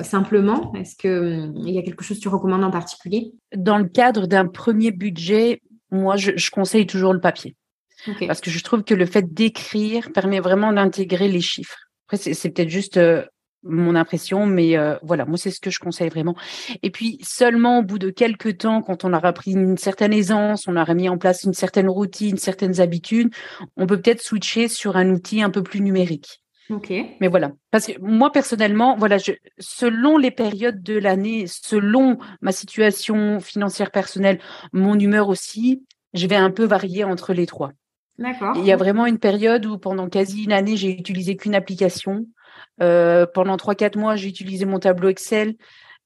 simplement? 0.04 0.74
Est-ce 0.74 0.96
que 0.96 1.50
il 1.56 1.74
y 1.74 1.78
a 1.78 1.84
quelque 1.84 2.04
chose 2.04 2.18
que 2.18 2.24
tu 2.24 2.30
recommandes 2.30 2.64
en 2.64 2.72
particulier? 2.72 3.34
Dans 3.56 3.78
le 3.78 3.86
cadre 3.86 4.26
d'un 4.28 4.48
premier 4.48 4.92
budget, 4.92 5.62
moi, 5.92 6.16
je 6.16 6.50
conseille 6.50 6.88
toujours 6.88 7.14
le 7.14 7.20
papier. 7.20 7.56
Parce 8.28 8.42
que 8.42 8.50
je 8.50 8.64
trouve 8.64 8.84
que 8.84 8.94
le 8.94 9.06
fait 9.06 9.34
d'écrire 9.34 10.12
permet 10.14 10.40
vraiment 10.40 10.72
d'intégrer 10.74 11.28
les 11.28 11.42
chiffres. 11.42 11.78
Après, 12.08 12.18
c'est 12.18 12.50
peut-être 12.50 12.70
juste 12.70 12.98
euh, 12.98 13.24
mon 13.66 13.96
impression, 13.96 14.46
mais 14.46 14.78
euh, 14.78 14.96
voilà, 15.02 15.26
moi 15.26 15.38
c'est 15.38 15.52
ce 15.52 15.60
que 15.60 15.72
je 15.72 15.80
conseille 15.80 16.10
vraiment. 16.10 16.36
Et 16.84 16.92
puis 16.92 17.18
seulement 17.22 17.80
au 17.80 17.82
bout 17.82 18.00
de 18.00 18.10
quelques 18.10 18.60
temps, 18.60 18.82
quand 18.82 19.04
on 19.04 19.14
aura 19.14 19.34
pris 19.34 19.52
une 19.52 19.78
certaine 19.78 20.14
aisance, 20.14 20.68
on 20.68 20.78
aura 20.78 20.94
mis 20.94 21.10
en 21.10 21.18
place 21.18 21.44
une 21.44 21.54
certaine 21.54 21.90
routine, 21.90 22.38
certaines 22.38 22.80
habitudes, 22.80 23.34
on 23.76 23.88
peut 23.88 24.00
peut-être 24.00 24.22
switcher 24.22 24.68
sur 24.68 24.98
un 24.98 25.10
outil 25.10 25.42
un 25.42 25.50
peu 25.50 25.64
plus 25.64 25.82
numérique. 25.82 26.42
Ok. 26.70 26.92
Mais 27.20 27.28
voilà, 27.28 27.52
parce 27.72 27.88
que 27.88 28.00
moi 28.00 28.32
personnellement, 28.32 28.96
voilà, 28.98 29.18
je, 29.18 29.34
selon 29.60 30.18
les 30.18 30.32
périodes 30.32 30.82
de 30.82 30.98
l'année, 30.98 31.46
selon 31.48 32.18
ma 32.42 32.52
situation 32.52 33.40
financière 33.40 33.92
personnelle, 33.92 34.40
mon 34.74 34.98
humeur 34.98 35.30
aussi, 35.30 35.84
je 36.14 36.28
vais 36.28 36.36
un 36.36 36.52
peu 36.52 36.66
varier 36.66 37.04
entre 37.04 37.34
les 37.34 37.46
trois. 37.46 37.72
Il 38.56 38.66
y 38.66 38.72
a 38.72 38.78
vraiment 38.78 39.06
une 39.06 39.20
période 39.20 39.66
où 39.66 39.78
pendant 39.78 40.08
quasi 40.10 40.44
une 40.44 40.54
année, 40.54 40.78
j'ai 40.78 40.92
utilisé 40.92 41.36
qu'une 41.36 41.56
application. 41.56 42.26
Euh, 42.82 43.26
pendant 43.26 43.58
trois, 43.58 43.76
quatre 43.76 43.98
mois, 43.98 44.16
j'ai 44.16 44.30
utilisé 44.30 44.66
mon 44.66 44.80
tableau 44.80 45.10
Excel. 45.10 45.56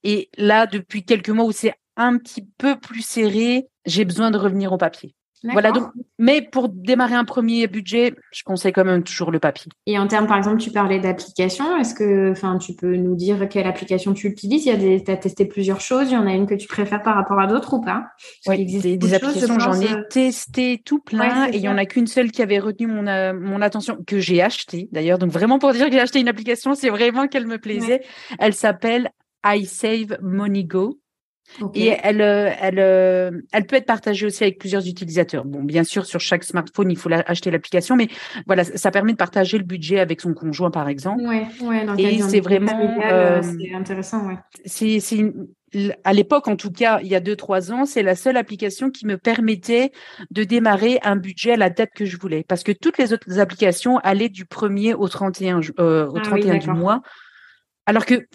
Et 0.04 0.30
là, 0.38 0.66
depuis 0.66 1.04
quelques 1.04 1.30
mois 1.30 1.46
où 1.46 1.52
c'est 1.52 1.76
un 1.98 2.18
petit 2.18 2.48
peu 2.58 2.80
plus 2.80 3.02
serré, 3.02 3.68
j'ai 3.86 4.06
besoin 4.06 4.32
de 4.32 4.38
revenir 4.38 4.72
au 4.72 4.78
papier. 4.78 5.14
Voilà, 5.44 5.72
donc, 5.72 5.90
mais 6.18 6.42
pour 6.42 6.68
démarrer 6.68 7.16
un 7.16 7.24
premier 7.24 7.68
budget, 7.68 8.14
je 8.32 8.44
conseille 8.44 8.74
quand 8.74 8.84
même 8.84 9.04
toujours 9.04 9.32
le 9.32 9.40
papier. 9.40 9.72
Et 9.86 9.98
en 9.98 10.08
termes, 10.08 10.28
par 10.28 10.38
exemple, 10.38 10.58
tu 10.58 10.70
parlais 10.70 11.00
d'application. 11.00 11.78
Est-ce 11.78 11.94
que, 11.94 12.32
enfin, 12.32 12.58
tu 12.58 12.74
peux 12.74 12.96
nous 12.98 13.16
dire 13.16 13.48
quelle 13.48 13.66
application 13.66 14.14
tu 14.14 14.28
utilises? 14.28 14.66
Il 14.66 14.70
y 14.70 14.72
a 14.74 14.78
des, 14.78 15.04
tu 15.04 15.10
as 15.12 15.18
testé 15.18 15.46
plusieurs 15.46 15.80
choses. 15.80 16.12
Il 16.12 16.14
y 16.14 16.18
en 16.18 16.28
a 16.28 16.34
une 16.34 16.46
que 16.46 16.56
tu 16.56 16.68
préfères 16.68 17.02
par 17.02 17.16
rapport 17.16 17.40
à 17.40 17.48
d'autres 17.48 17.76
ou 17.76 17.82
pas? 17.82 18.08
Oui, 18.48 18.66
des, 18.66 18.98
des 18.98 19.14
applications, 19.14 19.60
j'en 19.60 19.80
ai 19.80 19.92
euh, 19.92 20.04
testé 20.10 20.82
tout 20.84 21.00
plein 21.00 21.48
et 21.48 21.56
il 21.56 21.62
y 21.62 21.70
en 21.70 21.78
a 21.78 21.86
qu'une 21.86 22.08
seule 22.08 22.32
qui 22.32 22.42
avait 22.42 22.60
retenu 22.60 22.88
mon, 22.88 23.08
euh, 23.08 23.34
mon 23.34 23.62
attention, 23.62 23.98
que 24.06 24.20
j'ai 24.20 24.42
acheté 24.42 24.90
d'ailleurs. 24.92 25.20
Donc 25.20 25.32
vraiment 25.32 25.60
pour 25.60 25.72
dire 25.72 25.86
que 25.86 25.94
j'ai 25.94 26.02
acheté 26.02 26.20
une 26.20 26.28
application, 26.28 26.76
c'est 26.76 26.90
vraiment 26.90 27.28
qu'elle 27.28 27.48
me 27.48 27.58
plaisait. 27.58 28.02
Elle 28.40 28.54
s'appelle 28.54 29.12
iSave 29.46 30.18
Money 30.22 30.66
Go. 30.66 31.00
Et 31.74 31.96
elle, 32.04 32.22
euh, 32.22 32.52
elle, 32.62 32.80
euh, 32.80 33.32
elle 33.52 33.66
peut 33.66 33.76
être 33.76 33.86
partagée 33.86 34.26
aussi 34.26 34.44
avec 34.44 34.60
plusieurs 34.60 34.88
utilisateurs. 34.88 35.46
Bon, 35.46 35.64
bien 35.64 35.84
sûr, 35.84 36.06
sur 36.06 36.20
chaque 36.20 36.44
smartphone, 36.44 36.92
il 36.92 36.98
faut 36.98 37.10
acheter 37.12 37.52
l'application, 37.52 37.96
mais 37.96 38.08
voilà, 38.46 38.64
ça 38.64 38.92
permet 38.92 39.14
de 39.14 39.18
partager 39.18 39.58
le 39.58 39.64
budget 39.64 40.00
avec 40.00 40.22
son 40.22 40.34
conjoint, 40.34 40.72
par 40.72 40.88
exemple. 40.88 41.22
Ouais, 41.24 41.48
ouais, 41.62 41.86
et 41.98 42.22
c'est 42.22 42.40
vraiment, 42.40 42.98
euh, 43.04 43.42
c'est 43.42 43.74
intéressant, 43.74 44.28
ouais. 44.28 44.38
C'est, 44.66 45.00
c'est 45.00 45.34
à 46.04 46.14
l'époque, 46.14 46.48
en 46.48 46.56
tout 46.56 46.72
cas, 46.72 47.00
il 47.02 47.08
y 47.08 47.16
a 47.16 47.20
deux, 47.20 47.36
trois 47.36 47.72
ans, 47.72 47.86
c'est 47.86 48.04
la 48.04 48.16
seule 48.16 48.38
application 48.38 48.90
qui 48.90 49.06
me 49.06 49.18
permettait 49.18 49.92
de 50.32 50.44
démarrer 50.44 51.00
un 51.04 51.16
budget 51.16 51.54
à 51.54 51.58
la 51.58 51.70
date 51.70 51.92
que 51.96 52.06
je 52.06 52.18
voulais. 52.18 52.44
Parce 52.48 52.64
que 52.64 52.72
toutes 52.72 52.98
les 52.98 53.14
autres 53.14 53.40
applications 53.40 53.98
allaient 54.00 54.30
du 54.30 54.46
1er 54.46 54.96
au 54.96 55.08
31, 55.08 55.62
euh, 55.80 56.08
au 56.08 56.20
31 56.20 56.56
ah 56.56 56.58
du 56.58 56.70
mois. 56.72 57.02
Alors 57.86 58.06
que 58.06 58.26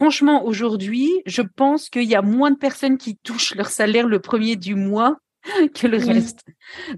Franchement, 0.00 0.44
aujourd'hui, 0.44 1.10
je 1.26 1.42
pense 1.42 1.88
qu'il 1.88 2.04
y 2.04 2.14
a 2.14 2.22
moins 2.22 2.50
de 2.50 2.58
personnes 2.58 2.98
qui 2.98 3.16
touchent 3.16 3.54
leur 3.54 3.68
salaire 3.68 4.08
le 4.08 4.18
premier 4.18 4.56
du 4.56 4.74
mois 4.74 5.18
que 5.74 5.86
le 5.86 5.98
reste. 5.98 6.44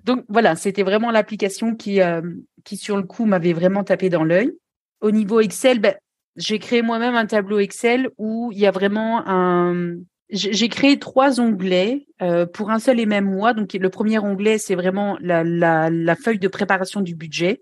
Donc 0.04 0.24
voilà, 0.28 0.56
c'était 0.56 0.82
vraiment 0.82 1.10
l'application 1.10 1.74
qui, 1.74 2.00
euh, 2.00 2.22
qui 2.64 2.76
sur 2.76 2.96
le 2.96 3.02
coup 3.02 3.26
m'avait 3.26 3.52
vraiment 3.52 3.84
tapé 3.84 4.08
dans 4.08 4.24
l'œil. 4.24 4.52
Au 5.00 5.10
niveau 5.10 5.40
Excel, 5.40 5.78
ben, 5.78 5.94
j'ai 6.36 6.58
créé 6.58 6.82
moi-même 6.82 7.14
un 7.14 7.26
tableau 7.26 7.58
Excel 7.58 8.08
où 8.18 8.50
il 8.52 8.58
y 8.58 8.66
a 8.66 8.70
vraiment 8.70 9.22
un, 9.26 9.96
j'ai 10.30 10.68
créé 10.68 10.98
trois 10.98 11.40
onglets 11.40 12.06
euh, 12.20 12.46
pour 12.46 12.70
un 12.70 12.80
seul 12.80 12.98
et 12.98 13.06
même 13.06 13.26
mois. 13.26 13.54
Donc, 13.54 13.72
le 13.74 13.90
premier 13.90 14.18
onglet, 14.18 14.58
c'est 14.58 14.74
vraiment 14.74 15.16
la, 15.20 15.44
la, 15.44 15.88
la, 15.88 16.16
feuille 16.16 16.40
de 16.40 16.48
préparation 16.48 17.00
du 17.00 17.14
budget, 17.14 17.60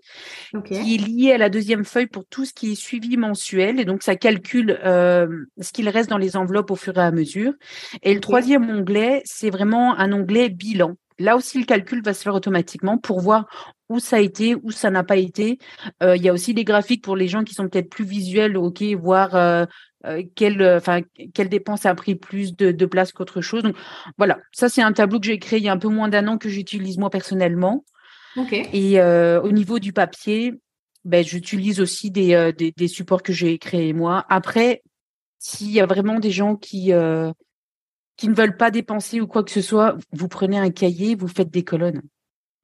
qui 0.65 0.95
est 0.95 0.97
liée 0.97 1.31
à 1.33 1.37
la 1.37 1.49
deuxième 1.49 1.85
feuille 1.85 2.07
pour 2.07 2.25
tout 2.25 2.45
ce 2.45 2.53
qui 2.53 2.71
est 2.71 2.75
suivi 2.75 3.17
mensuel. 3.17 3.79
Et 3.79 3.85
donc, 3.85 4.01
ça 4.01 4.15
calcule 4.15 4.79
euh, 4.83 5.27
ce 5.61 5.71
qu'il 5.71 5.87
reste 5.89 6.09
dans 6.09 6.17
les 6.17 6.37
enveloppes 6.37 6.71
au 6.71 6.75
fur 6.75 6.97
et 6.97 7.01
à 7.01 7.11
mesure. 7.11 7.53
Et 8.01 8.13
le 8.13 8.19
troisième 8.19 8.67
onglet, 8.69 9.21
c'est 9.25 9.51
vraiment 9.51 9.97
un 9.97 10.11
onglet 10.11 10.49
bilan. 10.49 10.95
Là 11.19 11.37
aussi, 11.37 11.59
le 11.59 11.65
calcul 11.65 12.01
va 12.03 12.13
se 12.13 12.23
faire 12.23 12.33
automatiquement 12.33 12.97
pour 12.97 13.21
voir 13.21 13.45
où 13.89 13.99
ça 13.99 14.17
a 14.17 14.19
été, 14.19 14.55
où 14.55 14.71
ça 14.71 14.89
n'a 14.89 15.03
pas 15.03 15.15
été. 15.15 15.59
Euh, 16.03 16.17
il 16.17 16.23
y 16.23 16.29
a 16.29 16.33
aussi 16.33 16.53
des 16.53 16.63
graphiques 16.63 17.03
pour 17.03 17.15
les 17.15 17.27
gens 17.27 17.43
qui 17.43 17.53
sont 17.53 17.69
peut-être 17.69 17.89
plus 17.89 18.05
visuels, 18.05 18.57
ok, 18.57 18.83
voir 18.99 19.35
euh, 19.35 19.65
euh, 20.05 20.23
quelle, 20.35 20.61
enfin, 20.63 21.01
quelle 21.33 21.49
dépense 21.49 21.85
a 21.85 21.95
pris 21.95 22.15
plus 22.15 22.55
de, 22.55 22.71
de 22.71 22.85
place 22.85 23.11
qu'autre 23.11 23.41
chose. 23.41 23.63
Donc 23.63 23.75
voilà, 24.17 24.39
ça 24.51 24.69
c'est 24.69 24.81
un 24.81 24.93
tableau 24.93 25.19
que 25.19 25.25
j'ai 25.25 25.39
créé 25.39 25.59
il 25.59 25.65
y 25.65 25.69
a 25.69 25.73
un 25.73 25.77
peu 25.77 25.87
moins 25.87 26.09
d'un 26.09 26.27
an 26.27 26.37
que 26.37 26.49
j'utilise 26.49 26.97
moi 26.97 27.09
personnellement. 27.09 27.85
Okay. 28.37 28.67
Et 28.73 28.99
euh, 28.99 29.41
au 29.41 29.51
niveau 29.51 29.79
du 29.79 29.93
papier, 29.93 30.53
ben, 31.05 31.23
j'utilise 31.23 31.79
aussi 31.79 32.11
des, 32.11 32.51
des, 32.57 32.73
des, 32.75 32.87
supports 32.87 33.23
que 33.23 33.31
j'ai 33.31 33.57
créés 33.57 33.93
moi. 33.93 34.25
Après, 34.29 34.81
s'il 35.39 35.71
y 35.71 35.79
a 35.79 35.85
vraiment 35.85 36.19
des 36.19 36.31
gens 36.31 36.55
qui 36.55 36.91
qui 38.17 38.29
ne 38.29 38.33
veulent 38.33 38.57
pas 38.57 38.71
dépenser 38.71 39.21
ou 39.21 39.27
quoi 39.27 39.43
que 39.43 39.51
ce 39.51 39.61
soit, 39.61 39.97
vous 40.11 40.27
prenez 40.27 40.57
un 40.57 40.71
cahier, 40.71 41.15
vous 41.15 41.27
faites 41.27 41.49
des 41.49 41.63
colonnes. 41.63 42.01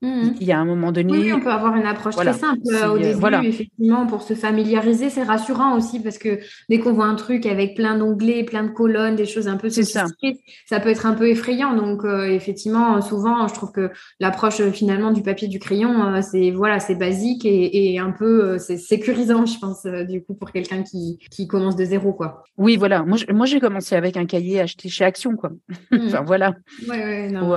Mmh. 0.03 0.33
Il 0.39 0.47
y 0.47 0.51
a 0.51 0.59
un 0.59 0.65
moment 0.65 0.91
donné. 0.91 1.11
Oui, 1.11 1.31
on 1.31 1.39
peut 1.39 1.51
avoir 1.51 1.75
une 1.75 1.85
approche 1.85 2.15
très 2.15 2.33
simple 2.33 2.61
euh, 2.71 2.87
au 2.87 2.97
début, 2.97 3.47
effectivement, 3.47 4.07
pour 4.07 4.23
se 4.23 4.33
familiariser. 4.33 5.11
C'est 5.11 5.21
rassurant 5.21 5.77
aussi 5.77 5.99
parce 5.99 6.17
que 6.17 6.39
dès 6.69 6.79
qu'on 6.79 6.93
voit 6.93 7.05
un 7.05 7.13
truc 7.13 7.45
avec 7.45 7.75
plein 7.75 7.95
d'onglets, 7.99 8.43
plein 8.43 8.63
de 8.63 8.71
colonnes, 8.71 9.15
des 9.15 9.27
choses 9.27 9.47
un 9.47 9.57
peu 9.57 9.69
sophistiquées, 9.69 10.41
ça. 10.65 10.77
ça 10.77 10.79
peut 10.79 10.89
être 10.89 11.05
un 11.05 11.13
peu 11.13 11.29
effrayant. 11.29 11.75
Donc, 11.75 12.03
euh, 12.03 12.25
effectivement, 12.25 12.99
souvent, 13.01 13.47
je 13.47 13.53
trouve 13.53 13.71
que 13.71 13.91
l'approche 14.19 14.59
euh, 14.59 14.71
finalement 14.71 15.11
du 15.11 15.21
papier, 15.21 15.47
du 15.47 15.59
crayon, 15.59 16.19
c'est 16.23 16.49
voilà, 16.49 16.79
c'est 16.79 16.95
basique 16.95 17.45
et, 17.45 17.93
et 17.93 17.99
un 17.99 18.11
peu 18.11 18.57
c'est 18.57 18.77
sécurisant, 18.77 19.45
je 19.45 19.59
pense, 19.59 19.85
du 19.85 20.23
coup, 20.23 20.33
pour 20.33 20.51
quelqu'un 20.51 20.81
qui, 20.81 21.19
qui 21.29 21.47
commence 21.47 21.75
de 21.75 21.85
zéro, 21.85 22.11
quoi. 22.11 22.43
Oui, 22.57 22.75
voilà. 22.75 23.03
Moi, 23.03 23.19
moi, 23.31 23.45
j'ai 23.45 23.59
commencé 23.59 23.95
avec 23.95 24.17
un 24.17 24.25
cahier 24.25 24.61
acheté 24.61 24.89
chez 24.89 25.05
Action, 25.05 25.35
quoi. 25.35 25.51
Mmh. 25.91 26.07
enfin, 26.07 26.21
voilà. 26.21 26.55
Ouais, 26.87 26.97
ouais, 26.97 27.31
non, 27.31 27.53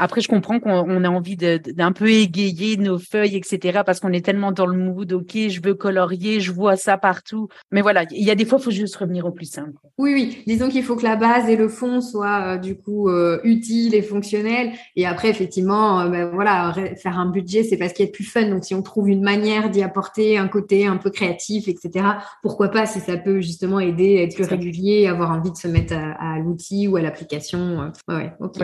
après, 0.00 0.22
je 0.22 0.28
comprends 0.28 0.60
qu'on 0.60 1.04
a 1.04 1.08
envie 1.10 1.36
d'un 1.36 1.92
peu 1.92 2.08
égayer 2.08 2.78
nos 2.78 2.98
feuilles, 2.98 3.36
etc. 3.36 3.80
Parce 3.84 4.00
qu'on 4.00 4.12
est 4.12 4.24
tellement 4.24 4.50
dans 4.50 4.64
le 4.64 4.78
mood, 4.78 5.12
ok, 5.12 5.32
je 5.48 5.60
veux 5.62 5.74
colorier, 5.74 6.40
je 6.40 6.52
vois 6.52 6.76
ça 6.76 6.96
partout. 6.96 7.48
Mais 7.70 7.82
voilà, 7.82 8.04
il 8.10 8.24
y 8.24 8.30
a 8.30 8.34
des 8.34 8.46
fois, 8.46 8.58
il 8.58 8.64
faut 8.64 8.70
juste 8.70 8.96
revenir 8.96 9.26
au 9.26 9.30
plus 9.30 9.44
simple. 9.44 9.72
Oui, 9.98 10.14
oui. 10.14 10.42
Disons 10.46 10.70
qu'il 10.70 10.82
faut 10.84 10.96
que 10.96 11.02
la 11.02 11.16
base 11.16 11.50
et 11.50 11.56
le 11.56 11.68
fond 11.68 12.00
soient 12.00 12.54
euh, 12.54 12.56
du 12.56 12.76
coup 12.76 13.10
euh, 13.10 13.40
utiles 13.44 13.94
et 13.94 14.00
fonctionnels. 14.00 14.72
Et 14.96 15.06
après, 15.06 15.28
effectivement, 15.28 16.00
euh, 16.00 16.08
ben, 16.08 16.30
voilà, 16.32 16.74
faire 16.96 17.18
un 17.18 17.30
budget, 17.30 17.62
c'est 17.62 17.76
parce 17.76 17.92
qu'il 17.92 18.06
y 18.06 18.08
a 18.08 18.12
plus 18.12 18.24
fun. 18.24 18.48
Donc, 18.48 18.64
si 18.64 18.74
on 18.74 18.80
trouve 18.80 19.10
une 19.10 19.22
manière 19.22 19.68
d'y 19.68 19.82
apporter 19.82 20.38
un 20.38 20.48
côté 20.48 20.86
un 20.86 20.96
peu 20.96 21.10
créatif, 21.10 21.68
etc., 21.68 22.06
pourquoi 22.42 22.68
pas 22.68 22.86
si 22.86 23.00
ça 23.00 23.18
peut 23.18 23.42
justement 23.42 23.80
aider 23.80 24.18
à 24.18 24.22
être 24.22 24.34
plus 24.34 24.46
régulier, 24.46 25.08
avoir 25.08 25.30
envie 25.30 25.50
de 25.50 25.56
se 25.56 25.68
mettre 25.68 25.92
à, 25.94 26.38
l'outil 26.38 26.88
ou 26.88 26.96
à 26.96 27.02
l'application. 27.02 27.92
Ouais, 28.08 28.32
ok. 28.40 28.56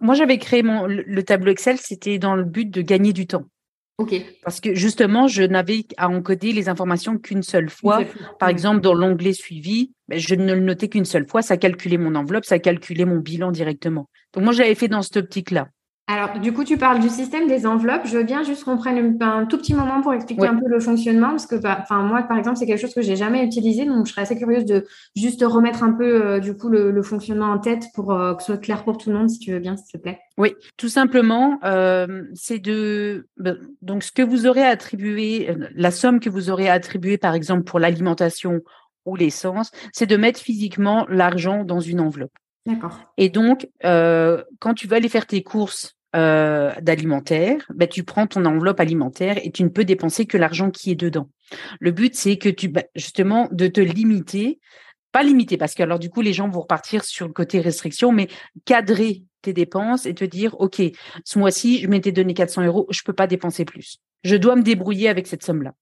moi, 0.00 0.14
j'avais 0.14 0.38
créé 0.38 0.62
mon 0.62 0.77
le 0.86 1.22
tableau 1.22 1.52
Excel, 1.52 1.78
c'était 1.78 2.18
dans 2.18 2.36
le 2.36 2.44
but 2.44 2.70
de 2.70 2.82
gagner 2.82 3.12
du 3.12 3.26
temps. 3.26 3.44
Parce 4.44 4.60
que 4.60 4.74
justement, 4.74 5.26
je 5.26 5.42
n'avais 5.42 5.84
à 5.96 6.08
encoder 6.08 6.52
les 6.52 6.68
informations 6.68 7.18
qu'une 7.18 7.42
seule 7.42 7.68
fois. 7.68 8.04
Par 8.38 8.48
exemple, 8.48 8.80
dans 8.80 8.94
l'onglet 8.94 9.32
suivi, 9.32 9.92
ben, 10.06 10.18
je 10.18 10.36
ne 10.36 10.54
le 10.54 10.60
notais 10.60 10.88
qu'une 10.88 11.04
seule 11.04 11.28
fois. 11.28 11.42
Ça 11.42 11.56
calculait 11.56 11.98
mon 11.98 12.14
enveloppe, 12.14 12.44
ça 12.44 12.60
calculait 12.60 13.04
mon 13.04 13.18
bilan 13.18 13.50
directement. 13.50 14.08
Donc 14.32 14.44
moi, 14.44 14.52
j'avais 14.52 14.76
fait 14.76 14.86
dans 14.86 15.02
cette 15.02 15.16
optique-là. 15.16 15.68
Alors, 16.10 16.40
du 16.40 16.54
coup, 16.54 16.64
tu 16.64 16.78
parles 16.78 17.00
du 17.00 17.10
système 17.10 17.48
des 17.48 17.66
enveloppes. 17.66 18.06
Je 18.06 18.16
veux 18.16 18.24
bien 18.24 18.42
juste 18.42 18.64
qu'on 18.64 18.78
prenne 18.78 19.18
un 19.20 19.44
tout 19.44 19.58
petit 19.58 19.74
moment 19.74 20.00
pour 20.00 20.14
expliquer 20.14 20.46
un 20.46 20.56
peu 20.56 20.66
le 20.66 20.80
fonctionnement, 20.80 21.28
parce 21.28 21.44
que, 21.44 21.56
bah, 21.56 21.80
enfin, 21.82 22.02
moi, 22.02 22.22
par 22.22 22.38
exemple, 22.38 22.56
c'est 22.56 22.64
quelque 22.64 22.80
chose 22.80 22.94
que 22.94 23.02
j'ai 23.02 23.14
jamais 23.14 23.44
utilisé, 23.44 23.84
donc 23.84 24.06
je 24.06 24.12
serais 24.12 24.22
assez 24.22 24.38
curieuse 24.38 24.64
de 24.64 24.86
juste 25.14 25.44
remettre 25.46 25.82
un 25.82 25.92
peu, 25.92 26.24
euh, 26.24 26.40
du 26.40 26.56
coup, 26.56 26.70
le, 26.70 27.02
fonctionnement 27.02 27.50
en 27.50 27.58
tête 27.58 27.84
pour 27.94 28.12
euh, 28.12 28.34
que 28.34 28.42
ce 28.42 28.46
soit 28.46 28.56
clair 28.56 28.84
pour 28.84 28.96
tout 28.96 29.10
le 29.10 29.16
monde, 29.16 29.28
si 29.28 29.38
tu 29.38 29.52
veux 29.52 29.58
bien, 29.58 29.76
s'il 29.76 29.98
te 29.98 29.98
plaît. 29.98 30.18
Oui, 30.38 30.54
tout 30.78 30.88
simplement, 30.88 31.58
euh, 31.64 32.24
c'est 32.32 32.58
de 32.58 33.28
ben, 33.36 33.58
donc 33.82 34.02
ce 34.02 34.10
que 34.10 34.22
vous 34.22 34.46
aurez 34.46 34.64
attribué, 34.64 35.54
la 35.74 35.90
somme 35.90 36.20
que 36.20 36.30
vous 36.30 36.48
aurez 36.48 36.70
attribuée, 36.70 37.18
par 37.18 37.34
exemple, 37.34 37.64
pour 37.64 37.78
l'alimentation 37.78 38.62
ou 39.04 39.14
l'essence, 39.14 39.72
c'est 39.92 40.06
de 40.06 40.16
mettre 40.16 40.40
physiquement 40.40 41.06
l'argent 41.10 41.64
dans 41.64 41.80
une 41.80 42.00
enveloppe. 42.00 42.32
D'accord. 42.64 42.98
Et 43.18 43.28
donc, 43.28 43.68
quand 43.82 44.74
tu 44.74 44.88
vas 44.88 44.96
aller 44.96 45.08
faire 45.10 45.26
tes 45.26 45.42
courses 45.42 45.97
euh, 46.16 46.72
d'alimentaire, 46.80 47.66
ben, 47.74 47.86
tu 47.86 48.02
prends 48.02 48.26
ton 48.26 48.44
enveloppe 48.46 48.80
alimentaire 48.80 49.38
et 49.44 49.50
tu 49.50 49.62
ne 49.62 49.68
peux 49.68 49.84
dépenser 49.84 50.26
que 50.26 50.38
l'argent 50.38 50.70
qui 50.70 50.90
est 50.90 50.94
dedans. 50.94 51.28
Le 51.80 51.90
but, 51.90 52.14
c'est 52.14 52.38
que 52.38 52.48
tu, 52.48 52.68
ben, 52.68 52.84
justement, 52.94 53.48
de 53.52 53.66
te 53.66 53.80
limiter, 53.80 54.58
pas 55.12 55.22
limiter, 55.22 55.56
parce 55.56 55.74
que 55.74 55.82
alors 55.82 55.98
du 55.98 56.10
coup, 56.10 56.20
les 56.20 56.32
gens 56.32 56.48
vont 56.48 56.60
repartir 56.60 57.04
sur 57.04 57.26
le 57.26 57.32
côté 57.32 57.60
restriction, 57.60 58.12
mais 58.12 58.28
cadrer 58.64 59.22
tes 59.42 59.52
dépenses 59.52 60.06
et 60.06 60.14
te 60.14 60.24
dire, 60.24 60.58
OK, 60.60 60.80
ce 61.24 61.38
mois-ci, 61.38 61.80
je 61.80 61.88
m'étais 61.88 62.12
donné 62.12 62.34
400 62.34 62.64
euros, 62.64 62.86
je 62.90 63.02
peux 63.04 63.12
pas 63.12 63.26
dépenser 63.26 63.64
plus. 63.64 63.98
Je 64.24 64.36
dois 64.36 64.56
me 64.56 64.62
débrouiller 64.62 65.08
avec 65.08 65.26
cette 65.26 65.44
somme-là. 65.44 65.74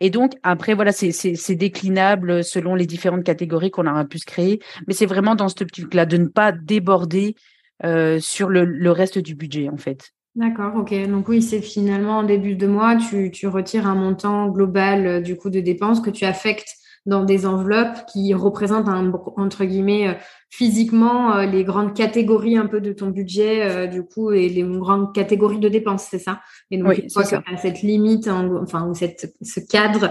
Et 0.00 0.10
donc, 0.10 0.32
après, 0.42 0.74
voilà, 0.74 0.92
c'est 0.92 1.54
déclinable 1.54 2.42
selon 2.42 2.74
les 2.74 2.86
différentes 2.86 3.24
catégories 3.24 3.70
qu'on 3.70 3.86
aura 3.86 4.04
pu 4.04 4.18
se 4.18 4.26
créer, 4.26 4.60
mais 4.86 4.94
c'est 4.94 5.06
vraiment 5.06 5.34
dans 5.34 5.48
ce 5.48 5.62
optique-là 5.62 6.06
de 6.06 6.16
ne 6.16 6.26
pas 6.26 6.52
déborder 6.52 7.34
euh, 7.84 8.18
sur 8.20 8.48
le, 8.48 8.90
reste 8.90 9.18
du 9.18 9.34
budget, 9.34 9.68
en 9.68 9.76
fait. 9.76 10.12
D'accord, 10.34 10.76
ok. 10.76 10.94
Donc 11.08 11.28
oui, 11.28 11.42
c'est 11.42 11.60
finalement 11.60 12.18
en 12.18 12.22
début 12.22 12.54
de 12.54 12.66
mois, 12.66 12.96
tu, 12.96 13.30
tu 13.30 13.46
retires 13.46 13.86
un 13.86 13.94
montant 13.94 14.48
global 14.48 15.06
euh, 15.06 15.20
du 15.20 15.36
coût 15.36 15.50
de 15.50 15.60
dépenses 15.60 16.00
que 16.00 16.10
tu 16.10 16.24
affectes 16.24 16.76
dans 17.08 17.24
des 17.24 17.46
enveloppes 17.46 18.06
qui 18.12 18.34
représentent 18.34 18.88
un, 18.88 19.12
entre 19.36 19.64
guillemets 19.64 20.08
euh, 20.08 20.14
physiquement 20.50 21.42
les 21.42 21.62
grandes 21.62 21.94
catégories 21.94 22.56
un 22.56 22.64
peu 22.66 22.80
de 22.80 22.94
ton 22.94 23.08
budget 23.08 23.86
du 23.88 24.02
coup 24.02 24.32
et 24.32 24.48
les 24.48 24.62
grandes 24.62 25.14
catégories 25.14 25.58
de 25.58 25.68
dépenses 25.68 26.06
c'est 26.10 26.18
ça? 26.18 26.40
Et 26.70 26.78
donc 26.78 26.96
une 26.96 27.10
fois 27.10 27.22
que 27.24 27.36
cette 27.60 27.82
limite 27.82 28.28
enfin 28.28 28.88
ou 28.88 28.94
cette 28.94 29.34
ce 29.42 29.60
cadre 29.60 30.10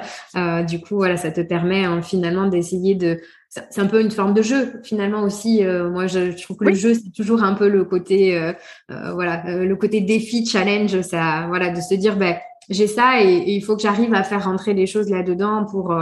du 0.68 0.80
coup 0.80 0.98
voilà 0.98 1.18
ça 1.18 1.32
te 1.32 1.42
permet 1.42 1.86
hein, 1.86 2.04
finalement 2.04 2.46
d'essayer 2.46 2.94
de 2.94 3.18
c'est 3.50 3.80
un 3.80 3.86
peu 3.86 4.02
une 4.02 4.12
forme 4.12 4.34
de 4.34 4.42
jeu 4.42 4.82
finalement 4.84 5.24
aussi. 5.24 5.64
Euh, 5.64 5.90
moi, 5.90 6.08
je, 6.08 6.40
trouve 6.42 6.58
que 6.58 6.66
le 6.66 6.74
jeu 6.74 6.94
c'est 6.94 7.12
toujours 7.16 7.44
un 7.44 7.54
peu 7.54 7.70
le 7.70 7.86
côté, 7.86 8.38
euh, 8.38 8.54
euh, 8.92 9.14
voilà, 9.14 9.44
le 9.48 9.76
côté 9.76 10.02
défi, 10.02 10.46
challenge, 10.46 11.02
ça, 11.02 11.46
voilà, 11.48 11.70
de 11.70 11.80
se 11.80 11.96
dire, 11.96 12.18
ben 12.18 12.36
j'ai 12.70 12.88
ça 12.88 13.24
et, 13.24 13.44
il 13.48 13.62
faut 13.62 13.76
que 13.76 13.82
j'arrive 13.82 14.14
à 14.14 14.24
faire 14.24 14.46
rentrer 14.46 14.74
les 14.74 14.88
choses 14.88 15.10
là-dedans 15.10 15.66
pour 15.66 15.96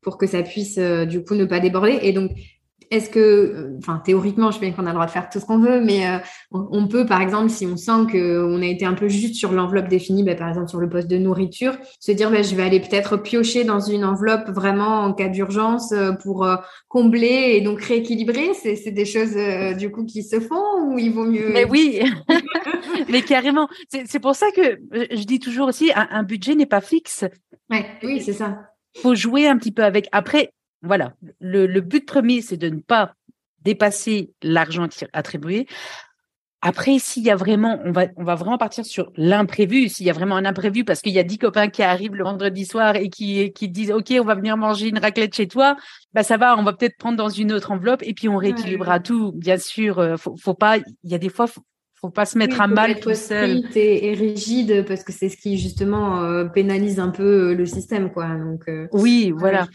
pour 0.00 0.18
que 0.18 0.26
ça 0.26 0.42
puisse 0.42 0.78
du 0.78 1.24
coup 1.24 1.34
ne 1.34 1.44
pas 1.44 1.60
déborder. 1.60 1.98
Et 2.02 2.12
donc 2.12 2.30
est-ce 2.92 3.08
que, 3.08 3.18
euh, 3.18 3.78
enfin 3.78 4.02
théoriquement, 4.04 4.50
je 4.50 4.58
sais 4.58 4.60
bien 4.60 4.72
qu'on 4.72 4.84
a 4.84 4.90
le 4.90 4.94
droit 4.94 5.06
de 5.06 5.10
faire 5.10 5.30
tout 5.30 5.40
ce 5.40 5.46
qu'on 5.46 5.58
veut, 5.58 5.80
mais 5.80 6.06
euh, 6.06 6.18
on, 6.50 6.86
peut, 6.86 7.06
par 7.06 7.22
exemple, 7.22 7.48
si 7.48 7.66
on 7.66 7.78
sent 7.78 8.12
qu'on 8.12 8.60
a 8.60 8.66
été 8.66 8.84
un 8.84 8.92
peu 8.92 9.08
juste 9.08 9.34
sur 9.34 9.52
l'enveloppe 9.52 9.88
définie, 9.88 10.22
bah, 10.22 10.34
par 10.34 10.50
exemple 10.50 10.68
sur 10.68 10.78
le 10.78 10.90
poste 10.90 11.08
de 11.08 11.16
nourriture, 11.16 11.74
se 12.00 12.12
dire 12.12 12.30
bah, 12.30 12.42
je 12.42 12.54
vais 12.54 12.62
aller 12.62 12.80
peut-être 12.80 13.16
piocher 13.16 13.64
dans 13.64 13.80
une 13.80 14.04
enveloppe 14.04 14.50
vraiment 14.50 15.00
en 15.00 15.14
cas 15.14 15.28
d'urgence 15.28 15.92
euh, 15.92 16.12
pour 16.12 16.46
combler 16.88 17.54
et 17.54 17.62
donc 17.62 17.80
rééquilibrer. 17.82 18.50
C'est 18.52 18.90
des 18.90 19.06
choses 19.06 19.36
du 19.78 19.90
coup 19.90 20.04
qui 20.04 20.22
se 20.22 20.38
font 20.38 20.62
ou 20.86 20.98
il 20.98 21.12
vaut 21.12 21.24
mieux 21.24 21.50
Mais 21.50 21.64
oui, 21.64 22.02
mais 23.08 23.22
carrément. 23.22 23.68
C'est 23.88 24.20
pour 24.20 24.36
ça 24.36 24.50
que 24.54 24.78
je 24.92 25.24
dis 25.24 25.38
toujours 25.38 25.68
aussi, 25.68 25.90
un, 25.94 26.22
budget 26.22 26.54
n'est 26.54 26.66
pas 26.66 26.82
fixe. 26.82 27.24
Ouais, 27.70 27.86
oui, 28.02 28.20
c'est 28.20 28.34
ça. 28.34 28.68
Faut 29.00 29.14
jouer 29.14 29.48
un 29.48 29.56
petit 29.56 29.72
peu 29.72 29.82
avec. 29.82 30.08
Après, 30.12 30.52
voilà, 30.82 31.14
le, 31.40 31.80
but 31.80 32.06
premier, 32.06 32.42
c'est 32.42 32.56
de 32.56 32.68
ne 32.68 32.80
pas 32.80 33.14
dépasser 33.64 34.32
l'argent 34.42 34.88
attribué. 35.12 35.66
Après, 36.64 37.00
s'il 37.00 37.24
y 37.24 37.30
a 37.30 37.34
vraiment, 37.34 37.80
on 37.84 37.90
va, 37.90 38.06
on 38.16 38.22
va 38.22 38.36
vraiment 38.36 38.56
partir 38.56 38.86
sur 38.86 39.10
l'imprévu. 39.16 39.88
S'il 39.88 40.06
y 40.06 40.10
a 40.10 40.12
vraiment 40.12 40.36
un 40.36 40.44
imprévu, 40.44 40.84
parce 40.84 41.00
qu'il 41.00 41.12
y 41.12 41.18
a 41.18 41.24
dix 41.24 41.38
copains 41.38 41.68
qui 41.68 41.82
arrivent 41.82 42.14
le 42.14 42.22
vendredi 42.22 42.64
soir 42.64 42.94
et 42.94 43.08
qui, 43.08 43.52
qui 43.52 43.68
disent, 43.68 43.90
OK, 43.90 44.12
on 44.20 44.24
va 44.24 44.36
venir 44.36 44.56
manger 44.56 44.88
une 44.88 44.98
raclette 44.98 45.34
chez 45.34 45.48
toi. 45.48 45.76
Bah, 46.14 46.22
ça 46.22 46.36
va, 46.36 46.56
on 46.56 46.62
va 46.62 46.72
peut-être 46.72 46.96
prendre 46.96 47.16
dans 47.16 47.28
une 47.28 47.52
autre 47.52 47.72
enveloppe 47.72 48.04
et 48.04 48.14
puis 48.14 48.28
on 48.28 48.36
rééquilibrera 48.36 49.00
tout. 49.00 49.32
Bien 49.32 49.58
sûr, 49.58 49.98
euh, 49.98 50.16
faut, 50.16 50.36
faut 50.36 50.54
pas, 50.54 50.78
il 50.78 51.10
y 51.10 51.16
a 51.16 51.18
des 51.18 51.30
fois, 51.30 51.48
faut, 51.48 51.62
faut 52.00 52.10
pas 52.10 52.26
se 52.26 52.38
mettre 52.38 52.60
à 52.60 52.68
mal 52.68 53.00
tout 53.00 53.12
seul. 53.14 53.64
Et, 53.74 54.10
et, 54.10 54.14
rigide 54.14 54.84
parce 54.86 55.02
que 55.02 55.10
c'est 55.10 55.30
ce 55.30 55.36
qui 55.36 55.58
justement 55.58 56.22
euh, 56.22 56.44
pénalise 56.44 57.00
un 57.00 57.10
peu 57.10 57.50
euh, 57.50 57.54
le 57.54 57.66
système, 57.66 58.12
quoi. 58.12 58.28
Donc, 58.28 58.70
oui, 58.92 59.32
voilà. 59.36 59.66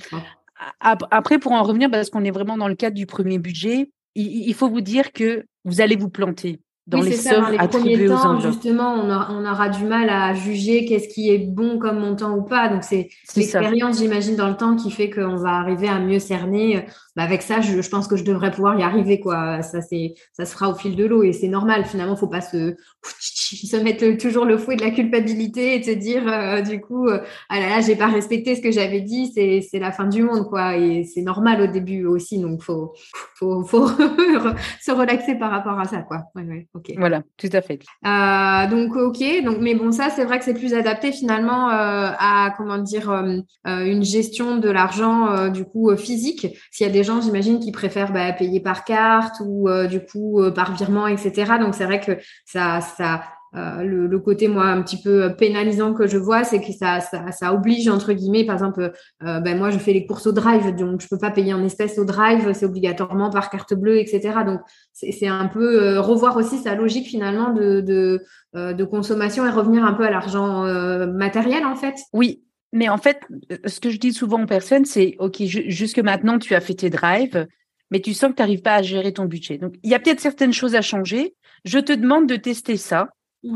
Après, 0.80 1.39
pour 1.39 1.52
en 1.52 1.63
revenir, 1.63 1.89
parce 1.89 2.10
qu'on 2.10 2.24
est 2.24 2.32
vraiment 2.32 2.58
dans 2.58 2.67
le 2.67 2.76
cadre 2.76 2.96
du 2.96 3.06
premier 3.06 3.39
budget, 3.39 3.91
il, 4.15 4.54
faut 4.54 4.70
vous 4.70 4.82
dire 4.82 5.12
que 5.12 5.46
vous 5.63 5.82
allez 5.82 5.96
vous 5.96 6.10
planter 6.10 6.60
dans 6.88 7.02
les 7.02 7.12
sommes 7.12 7.41
dans 7.41 7.50
les 7.50 7.58
attribuées 7.58 8.08
temps, 8.08 8.39
Justement, 8.39 8.93
on 8.93 9.10
aura, 9.10 9.28
on 9.32 9.46
aura, 9.46 9.70
du 9.70 9.84
mal 9.84 10.10
à 10.10 10.34
juger 10.34 10.86
qu'est-ce 10.86 11.13
qui 11.13 11.30
est 11.30 11.39
bon 11.39 11.78
comme 11.78 12.00
montant 12.00 12.36
ou 12.36 12.43
pas. 12.43 12.70
Donc, 12.70 12.84
c'est 12.84 13.10
l'expérience, 13.36 14.00
j'imagine, 14.00 14.36
dans 14.36 14.48
le 14.48 14.56
temps 14.56 14.76
qui 14.76 14.89
fait 14.89 15.10
qu'on 15.10 15.36
va 15.36 15.56
arriver 15.56 15.89
à 15.89 16.00
mieux 16.00 16.20
cerner 16.20 16.86
bah, 17.17 17.23
avec 17.23 17.41
ça, 17.41 17.62
je, 17.62 17.82
je, 17.82 17.89
pense 17.89 18.08
que 18.08 18.15
je 18.15 18.23
devrais 18.23 18.51
pouvoir 18.51 18.80
y 18.80 18.84
arriver, 18.84 19.19
quoi. 19.19 19.63
Ça, 19.63 19.82
c'est, 19.82 20.13
ça 20.34 20.45
se 20.45 20.53
fera 20.53 20.69
au 20.69 20.75
fil 20.75 20.95
de 20.95 21.03
l'eau 21.03 21.23
et 21.23 21.34
c'est 21.34 21.47
normal. 21.47 21.84
Finalement, 21.86 22.15
faut 22.15 22.27
pas 22.27 22.41
se, 22.41 22.75
se 23.03 23.75
mettre 23.77 24.19
toujours 24.21 24.45
le 24.45 24.56
fouet 24.56 24.75
de 24.75 24.84
la 24.84 24.91
culpabilité 24.91 25.73
et 25.73 25.82
te 25.82 25.89
dire, 25.89 26.32
euh, 26.32 26.62
du 26.62 26.80
coup, 26.80 27.08
euh, 27.08 27.19
ah 27.49 27.60
là 27.60 27.69
là, 27.69 27.82
j'ai 27.82 27.95
pas 27.95 28.06
respecté 28.06 28.56
ce 28.56 28.62
que 28.62 28.69
j'avais 28.69 29.01
dit, 29.01 29.32
c'est, 29.34 29.67
c'est 29.67 29.80
la 29.80 29.91
fin 29.91 30.06
du 30.06 30.21
monde, 30.21 30.47
quoi. 30.47 30.77
Et 30.77 31.06
c'est 31.06 31.23
normal 31.23 31.60
au 31.60 31.65
début 31.65 32.06
aussi, 32.06 32.38
donc 32.38 32.62
faut, 32.62 32.93
faut, 33.34 33.63
faut 33.63 33.88
se 34.80 34.91
relaxer 34.91 35.34
par 35.39 35.49
rapport 35.49 35.80
à 35.80 35.86
ça, 35.86 36.03
quoi. 36.03 36.19
Ouais, 36.36 36.43
ouais, 36.43 36.67
ok. 36.75 36.91
Voilà, 36.99 37.23
tout 37.36 37.49
à 37.51 37.62
fait. 37.62 37.80
Euh, 38.06 38.67
donc, 38.69 38.95
ok. 38.95 39.43
Donc, 39.43 39.58
mais 39.60 39.73
bon, 39.73 39.91
ça, 39.91 40.12
c'est 40.12 40.23
vrai 40.23 40.38
que 40.38 40.45
c'est 40.45 40.53
plus 40.53 40.75
adapté 40.75 41.12
finalement 41.12 41.71
euh, 41.71 42.12
à, 42.19 42.53
comment 42.56 42.77
dire, 42.77 43.10
une 43.65 44.03
gestion 44.03 44.58
de 44.58 44.69
l'argent, 44.69 45.49
du 45.49 45.65
coup, 45.65 45.95
physique. 45.97 46.56
S'il 46.69 46.86
y 46.86 46.89
a 46.89 46.93
des 46.93 47.07
j'imagine, 47.22 47.60
qui 47.60 47.72
préfèrent 47.72 48.12
bah, 48.12 48.32
payer 48.34 48.60
par 48.60 48.84
carte 48.84 49.41
ou 49.46 49.67
euh, 49.70 49.88
du 49.88 50.00
coup 50.00 50.41
euh, 50.41 50.52
par 50.52 50.76
virement, 50.76 51.08
etc. 51.08 51.54
Donc 51.60 51.76
c'est 51.76 51.86
vrai 51.86 52.00
que 52.00 52.13
ça, 52.46 52.82
ça, 52.82 53.24
euh, 53.56 53.84
le, 53.84 54.20
côté 54.20 54.48
moi 54.48 54.65
un 54.65 54.82
petit 54.82 55.02
peu 55.02 55.34
pénalisant 55.36 55.93
que 55.93 56.08
je 56.08 56.17
vois, 56.17 56.43
c'est 56.43 56.60
que 56.60 56.72
ça, 56.72 57.00
ça, 57.00 57.32
ça, 57.32 57.54
oblige 57.54 57.88
entre 57.88 58.13
guillemets, 58.13 58.46
par 58.46 58.56
exemple, 58.56 58.91
ben 59.22 59.58
moi 59.58 59.70
je 59.70 59.78
fais 59.78 59.93
les 59.93 60.06
courses 60.06 60.28
au 60.28 60.32
drive, 60.32 60.76
donc 60.76 61.02
je 61.02 61.08
peux 61.08 61.17
pas 61.17 61.32
payer 61.32 61.54
en 61.54 61.63
espèces 61.63 61.98
au 61.98 62.06
drive, 62.06 62.52
c'est 62.54 62.65
obligatoirement 62.65 63.30
par 63.30 63.50
carte 63.50 63.74
bleue, 63.74 64.00
etc. 64.00 64.39
Donc 64.46 64.60
c'est 64.93 65.28
un 65.28 65.48
peu 65.48 65.98
revoir 66.00 66.36
aussi 66.36 66.58
sa 66.58 66.76
logique 66.76 67.08
finalement 67.08 67.54
de, 67.54 67.82
de 68.54 68.84
consommation 68.84 69.46
et 69.46 69.50
revenir 69.50 69.86
un 69.86 69.93
peu 69.93 70.04
à 70.04 70.12
l'argent 70.12 70.63
matériel 71.08 71.65
en 71.65 71.76
fait. 71.76 71.96
Oui, 72.13 72.43
mais 72.73 72.89
en 72.89 72.97
fait, 72.97 73.21
ce 73.65 73.80
que 73.80 73.89
je 73.89 73.97
dis 73.97 74.13
souvent 74.13 74.43
aux 74.43 74.47
personnes, 74.47 74.86
c'est 74.86 75.15
OK, 75.19 75.41
jusque 75.43 75.99
maintenant, 75.99 76.38
tu 76.38 76.53
as 76.53 76.62
fait 76.62 76.73
tes 76.73 76.89
drives, 76.89 77.47
mais 77.91 78.01
tu 78.01 78.13
sens 78.13 78.32
que 78.32 78.36
tu 78.36 78.41
n'arrives 78.41 78.62
pas 78.62 78.75
à 78.75 78.82
gérer 78.82 79.13
ton 79.13 79.25
budget. 79.25 79.58
Donc, 79.58 79.75
il 79.84 79.89
y 79.89 79.95
a 79.95 79.99
peut-être 79.99 80.19
certaines 80.19 80.53
choses 80.53 80.75
à 80.75 80.82
changer. 80.82 81.36
Je 81.63 81.80
te 81.80 81.93
demande 81.93 82.27
de 82.27 82.36
tester 82.36 82.77
ça 82.77 83.10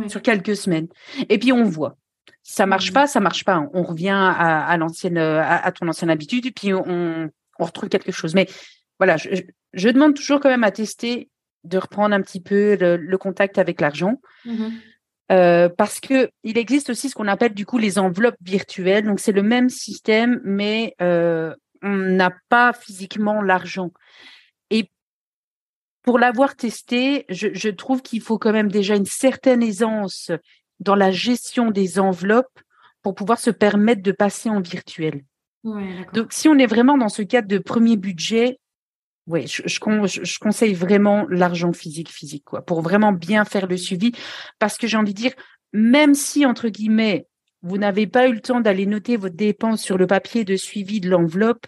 sur 0.07 0.21
quelques 0.21 0.55
semaines. 0.55 0.87
Et 1.29 1.37
puis, 1.37 1.51
on 1.51 1.63
voit. 1.63 1.97
Ça 2.43 2.65
marche 2.65 2.93
pas, 2.93 3.07
ça 3.07 3.19
marche 3.19 3.43
pas. 3.43 3.67
On 3.73 3.83
revient 3.83 4.15
à, 4.15 4.75
l'ancienne, 4.77 5.17
à, 5.17 5.71
ton 5.71 5.87
ancienne 5.87 6.09
habitude, 6.09 6.45
et 6.45 6.51
puis 6.51 6.73
on, 6.73 7.29
retrouve 7.59 7.89
quelque 7.89 8.11
chose. 8.11 8.33
Mais 8.33 8.47
voilà, 8.97 9.17
je, 9.17 9.89
demande 9.89 10.15
toujours 10.15 10.39
quand 10.39 10.49
même 10.49 10.63
à 10.63 10.71
tester, 10.71 11.29
de 11.63 11.77
reprendre 11.77 12.15
un 12.15 12.21
petit 12.21 12.39
peu 12.39 12.75
le, 12.79 13.17
contact 13.17 13.57
avec 13.57 13.81
l'argent. 13.81 14.21
Mmh 14.45 14.69
euh, 15.31 15.69
parce 15.69 15.99
que 15.99 16.29
il 16.43 16.57
existe 16.57 16.89
aussi 16.89 17.09
ce 17.09 17.15
qu'on 17.15 17.27
appelle 17.27 17.53
du 17.53 17.65
coup 17.65 17.77
les 17.77 17.99
enveloppes 17.99 18.35
virtuelles. 18.41 19.05
Donc 19.05 19.19
c'est 19.19 19.31
le 19.31 19.43
même 19.43 19.69
système, 19.69 20.41
mais 20.43 20.95
euh, 21.01 21.55
on 21.81 21.95
n'a 21.95 22.31
pas 22.49 22.73
physiquement 22.73 23.41
l'argent. 23.41 23.91
Et 24.69 24.91
pour 26.03 26.19
l'avoir 26.19 26.55
testé, 26.55 27.25
je, 27.29 27.69
trouve 27.69 28.01
qu'il 28.01 28.21
faut 28.21 28.37
quand 28.37 28.51
même 28.51 28.71
déjà 28.71 28.95
une 28.95 29.05
certaine 29.05 29.63
aisance 29.63 30.31
dans 30.79 30.95
la 30.95 31.11
gestion 31.11 31.71
des 31.71 31.99
enveloppes 31.99 32.59
pour 33.01 33.15
pouvoir 33.15 33.39
se 33.39 33.51
permettre 33.51 34.01
de 34.01 34.11
passer 34.11 34.49
en 34.49 34.59
virtuel. 34.59 35.23
Donc 36.13 36.33
si 36.33 36.49
on 36.49 36.57
est 36.57 36.65
vraiment 36.65 36.97
dans 36.97 37.09
ce 37.09 37.21
cadre 37.21 37.47
de 37.47 37.59
premier 37.59 37.95
budget, 37.95 38.59
oui, 39.27 39.47
je, 39.47 39.61
je, 39.65 40.39
conseille 40.39 40.73
vraiment 40.73 41.25
l'argent 41.29 41.73
physique, 41.73 42.09
physique, 42.09 42.43
quoi, 42.45 42.65
pour 42.65 42.81
vraiment 42.81 43.11
bien 43.11 43.45
faire 43.45 43.67
le 43.67 43.77
suivi. 43.77 44.11
Parce 44.59 44.77
que 44.77 44.87
j'ai 44.87 44.97
envie 44.97 45.13
de 45.13 45.19
dire, 45.19 45.33
même 45.73 46.13
si, 46.13 46.45
entre 46.45 46.69
guillemets, 46.69 47.27
vous 47.61 47.77
n'avez 47.77 48.07
pas 48.07 48.27
eu 48.27 48.33
le 48.33 48.41
temps 48.41 48.61
d'aller 48.61 48.85
noter 48.85 49.17
votre 49.17 49.35
dépense 49.35 49.81
sur 49.81 49.97
le 49.97 50.07
papier 50.07 50.43
de 50.43 50.55
suivi 50.55 50.99
de 50.99 51.09
l'enveloppe, 51.09 51.67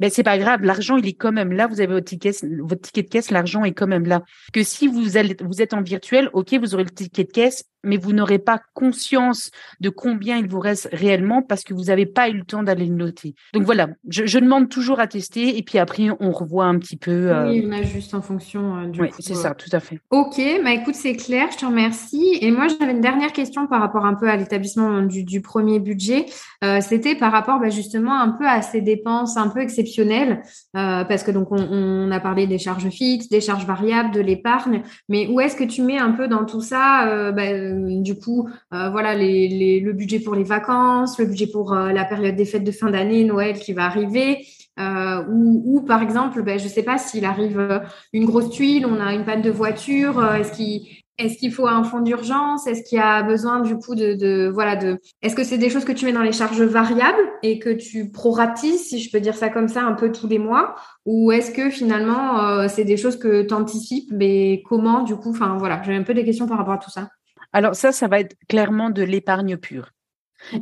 ben 0.00 0.08
c'est 0.10 0.22
pas 0.22 0.38
grave, 0.38 0.62
l'argent 0.62 0.96
il 0.96 1.06
est 1.06 1.12
quand 1.12 1.30
même 1.30 1.52
là. 1.52 1.66
Vous 1.66 1.80
avez 1.80 1.92
votre 1.92 2.06
ticket, 2.06 2.32
votre 2.62 2.80
ticket 2.80 3.02
de 3.02 3.08
caisse, 3.08 3.30
l'argent 3.30 3.64
est 3.64 3.72
quand 3.72 3.86
même 3.86 4.06
là. 4.06 4.22
Que 4.52 4.62
si 4.62 4.88
vous 4.88 5.18
allez, 5.18 5.36
vous 5.44 5.60
êtes 5.60 5.74
en 5.74 5.82
virtuel, 5.82 6.30
ok, 6.32 6.54
vous 6.54 6.74
aurez 6.74 6.84
le 6.84 6.90
ticket 6.90 7.24
de 7.24 7.30
caisse, 7.30 7.64
mais 7.84 7.98
vous 7.98 8.12
n'aurez 8.12 8.38
pas 8.38 8.60
conscience 8.74 9.50
de 9.80 9.90
combien 9.90 10.38
il 10.38 10.48
vous 10.48 10.60
reste 10.60 10.88
réellement 10.92 11.42
parce 11.42 11.64
que 11.64 11.74
vous 11.74 11.84
n'avez 11.84 12.06
pas 12.06 12.28
eu 12.28 12.34
le 12.34 12.44
temps 12.44 12.62
d'aller 12.62 12.86
le 12.86 12.94
noter. 12.94 13.34
Donc 13.52 13.64
voilà, 13.64 13.88
je, 14.08 14.26
je, 14.26 14.38
demande 14.38 14.68
toujours 14.68 15.00
à 15.00 15.06
tester 15.06 15.58
et 15.58 15.62
puis 15.62 15.78
après 15.78 16.08
on 16.18 16.30
revoit 16.30 16.64
un 16.64 16.78
petit 16.78 16.96
peu. 16.96 17.30
Euh... 17.30 17.50
Oui, 17.50 17.64
on 17.66 17.72
ajuste 17.72 18.14
en 18.14 18.22
fonction 18.22 18.76
euh, 18.76 18.86
du 18.86 19.00
oui, 19.00 19.08
c'est 19.18 19.34
ça, 19.34 19.54
tout 19.54 19.70
à 19.72 19.80
fait. 19.80 19.98
Ok, 20.10 20.40
bah 20.64 20.72
écoute, 20.72 20.94
c'est 20.94 21.16
clair, 21.16 21.48
je 21.52 21.58
te 21.58 21.66
remercie. 21.66 22.38
Et 22.40 22.50
moi, 22.50 22.68
j'avais 22.68 22.92
une 22.92 23.00
dernière 23.00 23.32
question 23.32 23.66
par 23.66 23.80
rapport 23.80 24.06
un 24.06 24.14
peu 24.14 24.28
à 24.28 24.36
l'établissement 24.36 25.02
du, 25.02 25.24
du, 25.24 25.40
premier 25.42 25.78
budget. 25.78 26.26
Euh, 26.64 26.80
C'était 26.80 27.14
par 27.14 27.32
rapport 27.32 27.60
bah, 27.60 27.68
justement 27.68 28.18
un 28.18 28.30
peu 28.30 28.46
à 28.46 28.62
ces 28.62 28.80
dépenses 28.80 29.36
un 29.36 29.48
peu 29.48 29.60
exceptionnelles 29.60 29.89
euh, 29.98 31.04
parce 31.04 31.22
que 31.22 31.30
donc 31.30 31.48
on, 31.50 32.10
a 32.10 32.20
parlé 32.20 32.46
des 32.46 32.58
charges 32.58 32.88
fixes, 32.90 33.28
des 33.28 33.40
charges 33.40 33.66
variables, 33.66 34.12
de 34.12 34.20
l'épargne, 34.20 34.82
mais 35.08 35.26
où 35.28 35.40
est-ce 35.40 35.56
que 35.56 35.64
tu 35.64 35.82
mets 35.82 35.98
un 35.98 36.12
peu 36.12 36.28
dans 36.28 36.44
tout 36.44 36.60
ça 36.60 37.08
euh, 37.08 37.32
bah, 37.32 37.42
euh, 37.42 38.00
du 38.00 38.18
coup, 38.18 38.48
voilà, 38.70 39.14
le 39.16 39.92
budget 39.92 40.20
pour 40.20 40.34
les 40.34 40.44
vacances, 40.44 41.18
le 41.18 41.26
budget 41.26 41.46
pour 41.46 41.74
la 41.74 42.04
période 42.04 42.36
des 42.36 42.44
fêtes 42.44 42.64
de 42.64 42.72
fin 42.72 42.90
d'année, 42.90 43.24
Noël 43.24 43.58
qui 43.58 43.72
va 43.72 43.84
arriver. 43.84 44.46
Ou, 44.78 45.84
par 45.86 46.02
exemple, 46.02 46.42
ben, 46.42 46.58
je 46.58 46.64
ne 46.64 46.68
sais 46.68 46.82
pas 46.82 46.96
s'il 46.96 47.24
arrive 47.24 47.82
une 48.12 48.24
grosse 48.24 48.50
tuile, 48.50 48.86
on 48.86 48.98
a 49.00 49.12
une 49.12 49.24
panne 49.24 49.42
de 49.42 49.50
voiture, 49.50 50.24
est-ce 50.34 50.52
qu'il 50.52 50.88
est-ce 51.20 51.38
qu'il 51.38 51.52
faut 51.52 51.66
un 51.66 51.84
fonds 51.84 52.00
d'urgence? 52.00 52.66
Est-ce 52.66 52.82
qu'il 52.82 52.98
y 52.98 53.00
a 53.00 53.22
besoin 53.22 53.60
du 53.60 53.76
coup 53.76 53.94
de, 53.94 54.14
de 54.14 54.50
voilà 54.52 54.76
de 54.76 54.98
Est-ce 55.22 55.34
que 55.34 55.44
c'est 55.44 55.58
des 55.58 55.70
choses 55.70 55.84
que 55.84 55.92
tu 55.92 56.06
mets 56.06 56.12
dans 56.12 56.22
les 56.22 56.32
charges 56.32 56.62
variables 56.62 57.22
et 57.42 57.58
que 57.58 57.70
tu 57.70 58.10
proratises, 58.10 58.88
si 58.88 58.98
je 58.98 59.10
peux 59.10 59.20
dire 59.20 59.34
ça 59.34 59.48
comme 59.48 59.68
ça, 59.68 59.82
un 59.82 59.92
peu 59.92 60.10
tous 60.10 60.26
les 60.26 60.38
mois? 60.38 60.74
Ou 61.06 61.32
est-ce 61.32 61.50
que 61.50 61.70
finalement 61.70 62.44
euh, 62.44 62.66
c'est 62.68 62.84
des 62.84 62.96
choses 62.96 63.18
que 63.18 63.42
tu 63.42 63.54
anticipes 63.54 64.10
Mais 64.12 64.62
comment 64.68 65.02
du 65.02 65.14
coup? 65.16 65.30
Enfin 65.30 65.56
voilà, 65.58 65.82
j'ai 65.84 65.94
un 65.94 66.02
peu 66.02 66.14
des 66.14 66.24
questions 66.24 66.46
par 66.46 66.58
rapport 66.58 66.74
à 66.74 66.78
tout 66.78 66.90
ça. 66.90 67.08
Alors 67.52 67.74
ça, 67.74 67.92
ça 67.92 68.08
va 68.08 68.20
être 68.20 68.36
clairement 68.48 68.90
de 68.90 69.02
l'épargne 69.02 69.56
pure. 69.56 69.90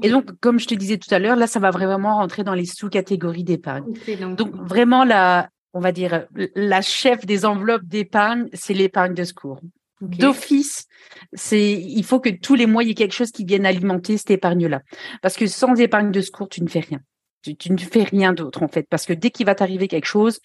Et 0.02 0.10
donc, 0.10 0.32
comme 0.40 0.58
je 0.58 0.66
te 0.66 0.74
disais 0.74 0.98
tout 0.98 1.12
à 1.14 1.18
l'heure, 1.18 1.36
là, 1.36 1.46
ça 1.46 1.60
va 1.60 1.70
vraiment 1.70 2.16
rentrer 2.16 2.42
dans 2.42 2.54
les 2.54 2.66
sous-catégories 2.66 3.44
d'épargne. 3.44 3.84
Okay, 3.90 4.16
donc... 4.16 4.36
donc, 4.36 4.54
vraiment, 4.56 5.04
la, 5.04 5.50
on 5.72 5.80
va 5.80 5.92
dire, 5.92 6.26
la 6.56 6.80
chef 6.80 7.24
des 7.26 7.44
enveloppes 7.44 7.84
d'épargne, 7.84 8.48
c'est 8.52 8.74
l'épargne 8.74 9.14
de 9.14 9.24
secours. 9.24 9.60
Okay. 10.00 10.18
D'office, 10.18 10.86
c'est, 11.32 11.72
il 11.72 12.04
faut 12.04 12.20
que 12.20 12.28
tous 12.28 12.54
les 12.54 12.66
mois, 12.66 12.84
il 12.84 12.88
y 12.88 12.92
ait 12.92 12.94
quelque 12.94 13.14
chose 13.14 13.32
qui 13.32 13.44
vienne 13.44 13.66
alimenter 13.66 14.16
cette 14.16 14.30
épargne-là. 14.30 14.82
Parce 15.22 15.36
que 15.36 15.46
sans 15.46 15.74
épargne 15.74 16.12
de 16.12 16.20
secours, 16.20 16.48
tu 16.48 16.62
ne 16.62 16.68
fais 16.68 16.80
rien. 16.80 17.00
Tu, 17.42 17.56
tu 17.56 17.72
ne 17.72 17.78
fais 17.78 18.04
rien 18.04 18.32
d'autre, 18.32 18.62
en 18.62 18.68
fait. 18.68 18.86
Parce 18.88 19.06
que 19.06 19.12
dès 19.12 19.30
qu'il 19.30 19.46
va 19.46 19.54
t'arriver 19.54 19.88
quelque 19.88 20.06
chose, 20.06 20.40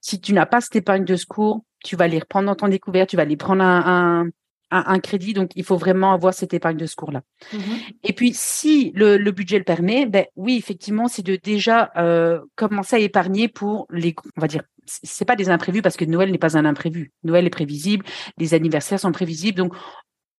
si 0.00 0.20
tu 0.20 0.32
n'as 0.32 0.46
pas 0.46 0.60
cette 0.60 0.76
épargne 0.76 1.04
de 1.04 1.16
secours, 1.16 1.64
tu 1.84 1.96
vas 1.96 2.08
les 2.08 2.18
reprendre 2.18 2.46
dans 2.46 2.54
ton 2.54 2.68
découvert, 2.68 3.06
tu 3.06 3.16
vas 3.16 3.24
les 3.24 3.36
prendre 3.36 3.62
un, 3.62 4.24
un 4.24 4.30
un, 4.72 4.98
crédit. 5.00 5.34
Donc, 5.34 5.50
il 5.54 5.64
faut 5.64 5.76
vraiment 5.76 6.12
avoir 6.12 6.34
cette 6.34 6.54
épargne 6.54 6.76
de 6.76 6.86
secours-là. 6.86 7.22
Mmh. 7.52 7.58
Et 8.04 8.12
puis, 8.12 8.32
si 8.34 8.92
le, 8.94 9.16
le, 9.16 9.30
budget 9.30 9.58
le 9.58 9.64
permet, 9.64 10.06
ben 10.06 10.24
oui, 10.36 10.56
effectivement, 10.56 11.08
c'est 11.08 11.22
de 11.22 11.36
déjà 11.36 11.90
euh, 11.96 12.40
commencer 12.56 12.96
à 12.96 12.98
épargner 12.98 13.48
pour 13.48 13.86
les, 13.90 14.14
on 14.36 14.40
va 14.40 14.48
dire, 14.48 14.62
c'est 14.86 15.24
pas 15.24 15.36
des 15.36 15.48
imprévus 15.50 15.82
parce 15.82 15.96
que 15.96 16.04
Noël 16.04 16.30
n'est 16.30 16.38
pas 16.38 16.56
un 16.56 16.64
imprévu. 16.64 17.12
Noël 17.24 17.46
est 17.46 17.50
prévisible, 17.50 18.04
les 18.38 18.54
anniversaires 18.54 19.00
sont 19.00 19.12
prévisibles, 19.12 19.58
donc 19.58 19.74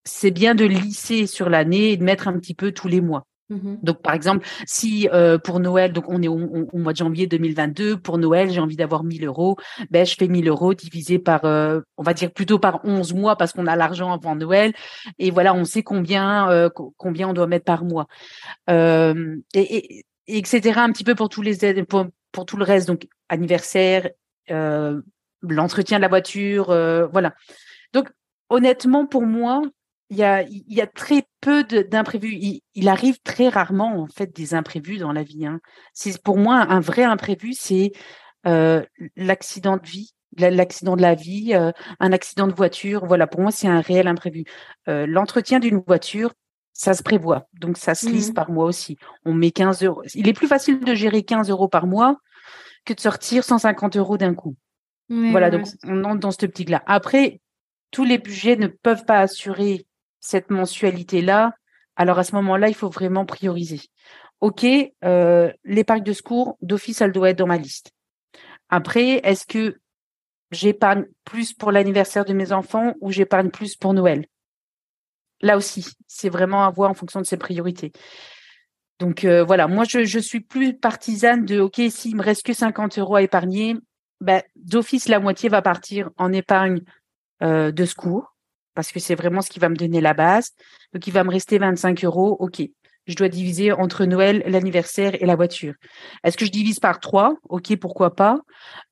c'est 0.05 0.31
bien 0.31 0.55
de 0.55 0.65
lisser 0.65 1.27
sur 1.27 1.49
l'année 1.49 1.91
et 1.91 1.97
de 1.97 2.03
mettre 2.03 2.27
un 2.27 2.37
petit 2.37 2.53
peu 2.53 2.71
tous 2.71 2.87
les 2.87 3.01
mois. 3.01 3.25
Mmh. 3.49 3.75
Donc, 3.83 4.01
par 4.01 4.13
exemple, 4.13 4.47
si 4.65 5.09
euh, 5.11 5.37
pour 5.37 5.59
Noël, 5.59 5.91
donc 5.91 6.05
on 6.07 6.21
est 6.21 6.27
au, 6.27 6.39
au, 6.39 6.69
au, 6.71 6.77
mois 6.77 6.93
de 6.93 6.97
janvier 6.97 7.27
2022, 7.27 7.97
pour 7.97 8.17
Noël, 8.17 8.49
j'ai 8.49 8.59
envie 8.59 8.77
d'avoir 8.77 9.03
1000 9.03 9.25
euros, 9.25 9.57
ben 9.91 10.05
je 10.05 10.15
fais 10.15 10.27
1000 10.27 10.47
euros 10.47 10.73
divisé 10.73 11.19
par, 11.19 11.43
euh, 11.45 11.81
on 11.97 12.03
va 12.03 12.13
dire 12.13 12.31
plutôt 12.31 12.57
par 12.57 12.79
11 12.85 13.13
mois 13.13 13.35
parce 13.35 13.51
qu'on 13.51 13.67
a 13.67 13.75
l'argent 13.75 14.13
avant 14.13 14.35
Noël, 14.35 14.73
et 15.19 15.29
voilà, 15.29 15.53
on 15.53 15.65
sait 15.65 15.83
combien 15.83 16.49
euh, 16.49 16.69
combien 16.97 17.27
on 17.27 17.33
doit 17.33 17.47
mettre 17.47 17.65
par 17.65 17.83
mois, 17.83 18.07
et, 18.69 18.73
et, 19.53 20.05
et, 20.27 20.37
etc. 20.37 20.79
Un 20.79 20.91
petit 20.91 21.03
peu 21.03 21.15
pour 21.15 21.29
tous 21.29 21.41
les 21.41 21.83
pour, 21.83 22.07
pour 22.31 22.45
tout 22.45 22.57
le 22.57 22.63
reste, 22.63 22.87
donc 22.87 23.07
anniversaire, 23.27 24.09
l'entretien 24.49 25.97
de 25.97 26.01
la 26.01 26.07
voiture, 26.07 26.65
voilà. 27.11 27.33
Donc 27.93 28.09
honnêtement, 28.49 29.05
pour 29.05 29.23
moi, 29.23 29.61
il 30.09 30.17
y 30.17 30.23
a, 30.23 30.43
il 30.43 30.63
y 30.67 30.81
a 30.81 30.87
très 30.87 31.23
peu 31.41 31.63
d'imprévus. 31.63 32.33
Il, 32.33 32.61
il, 32.75 32.87
arrive 32.87 33.19
très 33.23 33.49
rarement 33.49 34.01
en 34.01 34.07
fait 34.07 34.35
des 34.35 34.53
imprévus 34.53 34.97
dans 34.97 35.11
la 35.11 35.23
vie. 35.23 35.45
Hein. 35.45 35.59
C'est 35.93 36.21
pour 36.21 36.37
moi 36.37 36.57
un 36.69 36.79
vrai 36.79 37.03
imprévu, 37.03 37.53
c'est 37.53 37.91
euh, 38.45 38.83
l'accident 39.15 39.77
de 39.77 39.87
vie, 39.87 40.13
l'accident 40.37 40.95
de 40.95 41.01
la 41.01 41.15
vie, 41.15 41.53
euh, 41.53 41.71
un 41.99 42.11
accident 42.11 42.47
de 42.47 42.53
voiture. 42.53 43.05
Voilà, 43.05 43.25
pour 43.25 43.41
moi 43.41 43.51
c'est 43.51 43.67
un 43.67 43.81
réel 43.81 44.07
imprévu. 44.07 44.45
Euh, 44.87 45.07
L'entretien 45.07 45.59
d'une 45.59 45.81
voiture, 45.85 46.33
ça 46.73 46.93
se 46.93 47.03
prévoit, 47.03 47.47
donc 47.53 47.77
ça 47.77 47.95
se 47.95 48.07
lisse 48.07 48.31
mmh. 48.31 48.33
par 48.33 48.51
mois 48.51 48.65
aussi. 48.65 48.97
On 49.25 49.33
met 49.33 49.51
15 49.51 49.83
euros. 49.83 50.03
Il 50.13 50.27
est 50.27 50.33
plus 50.33 50.47
facile 50.47 50.79
de 50.79 50.93
gérer 50.93 51.23
15 51.23 51.49
euros 51.49 51.67
par 51.67 51.87
mois 51.87 52.17
que 52.85 52.93
de 52.93 52.99
sortir 52.99 53.43
150 53.43 53.97
euros 53.97 54.17
d'un 54.17 54.33
coup. 54.33 54.55
Voilà, 55.09 55.49
donc 55.49 55.67
on 55.83 56.03
entre 56.05 56.19
dans 56.19 56.31
ce 56.31 56.45
petit-là. 56.45 56.81
Après, 56.87 57.39
tous 57.91 58.03
les 58.03 58.17
budgets 58.17 58.55
ne 58.55 58.67
peuvent 58.67 59.05
pas 59.05 59.19
assurer 59.19 59.85
cette 60.19 60.49
mensualité-là, 60.49 61.53
alors 61.95 62.17
à 62.17 62.23
ce 62.23 62.33
moment-là, 62.35 62.69
il 62.69 62.73
faut 62.73 62.89
vraiment 62.89 63.25
prioriser. 63.25 63.81
OK, 64.41 64.65
euh, 65.03 65.51
l'épargne 65.63 66.03
de 66.03 66.13
secours, 66.13 66.57
d'office, 66.61 67.01
elle 67.01 67.11
doit 67.11 67.29
être 67.29 67.37
dans 67.37 67.47
ma 67.47 67.57
liste. 67.57 67.91
Après, 68.69 69.21
est-ce 69.23 69.45
que 69.45 69.77
j'épargne 70.51 71.05
plus 71.23 71.53
pour 71.53 71.71
l'anniversaire 71.71 72.25
de 72.25 72.33
mes 72.33 72.51
enfants 72.51 72.93
ou 72.99 73.11
j'épargne 73.11 73.49
plus 73.49 73.75
pour 73.75 73.93
Noël? 73.93 74.25
Là 75.41 75.57
aussi, 75.57 75.85
c'est 76.07 76.29
vraiment 76.29 76.65
à 76.65 76.71
voir 76.71 76.89
en 76.89 76.93
fonction 76.93 77.21
de 77.21 77.25
ses 77.25 77.37
priorités. 77.37 77.91
Donc 78.99 79.25
euh, 79.25 79.43
voilà, 79.43 79.67
moi 79.67 79.83
je, 79.85 80.19
suis 80.19 80.39
plus 80.39 80.73
partisane 80.73 81.45
de 81.45 81.59
OK, 81.59 81.81
s'il 81.89 82.15
me 82.15 82.23
reste 82.23 82.45
que 82.45 82.53
50 82.53 82.99
euros 82.99 83.15
à 83.15 83.21
épargner, 83.21 83.75
ben, 84.21 84.41
d'office 84.55 85.07
la 85.09 85.19
moitié 85.19 85.49
va 85.49 85.61
partir 85.61 86.09
en 86.17 86.31
épargne 86.31 86.81
euh, 87.41 87.71
de 87.71 87.85
secours 87.85 88.33
parce 88.73 88.91
que 88.91 88.99
c'est 88.99 89.15
vraiment 89.15 89.41
ce 89.41 89.49
qui 89.49 89.59
va 89.59 89.69
me 89.69 89.75
donner 89.75 90.01
la 90.01 90.13
base. 90.13 90.51
Donc, 90.93 91.05
il 91.07 91.13
va 91.13 91.23
me 91.23 91.29
rester 91.29 91.57
25 91.57 92.03
euros. 92.03 92.35
OK. 92.39 92.61
Je 93.05 93.15
dois 93.15 93.27
diviser 93.27 93.73
entre 93.73 94.05
Noël, 94.05 94.43
l'anniversaire 94.47 95.21
et 95.21 95.25
la 95.25 95.35
voiture. 95.35 95.73
Est-ce 96.23 96.37
que 96.37 96.45
je 96.45 96.51
divise 96.51 96.79
par 96.79 97.01
trois? 97.01 97.35
OK, 97.49 97.75
pourquoi 97.75 98.15
pas 98.15 98.39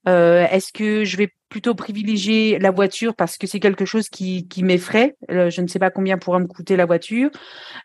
euh, 0.07 0.45
Est-ce 0.51 0.73
que 0.73 1.05
je 1.05 1.15
vais 1.15 1.29
plutôt 1.51 1.75
privilégier 1.75 2.57
la 2.59 2.71
voiture 2.71 3.13
parce 3.13 3.37
que 3.37 3.45
c'est 3.45 3.59
quelque 3.59 3.83
chose 3.83 4.07
qui, 4.07 4.47
qui 4.47 4.63
m'effraie. 4.63 5.17
Euh, 5.29 5.49
je 5.49 5.61
ne 5.61 5.67
sais 5.67 5.79
pas 5.79 5.91
combien 5.91 6.17
pourra 6.17 6.39
me 6.39 6.47
coûter 6.47 6.77
la 6.77 6.85
voiture. 6.85 7.29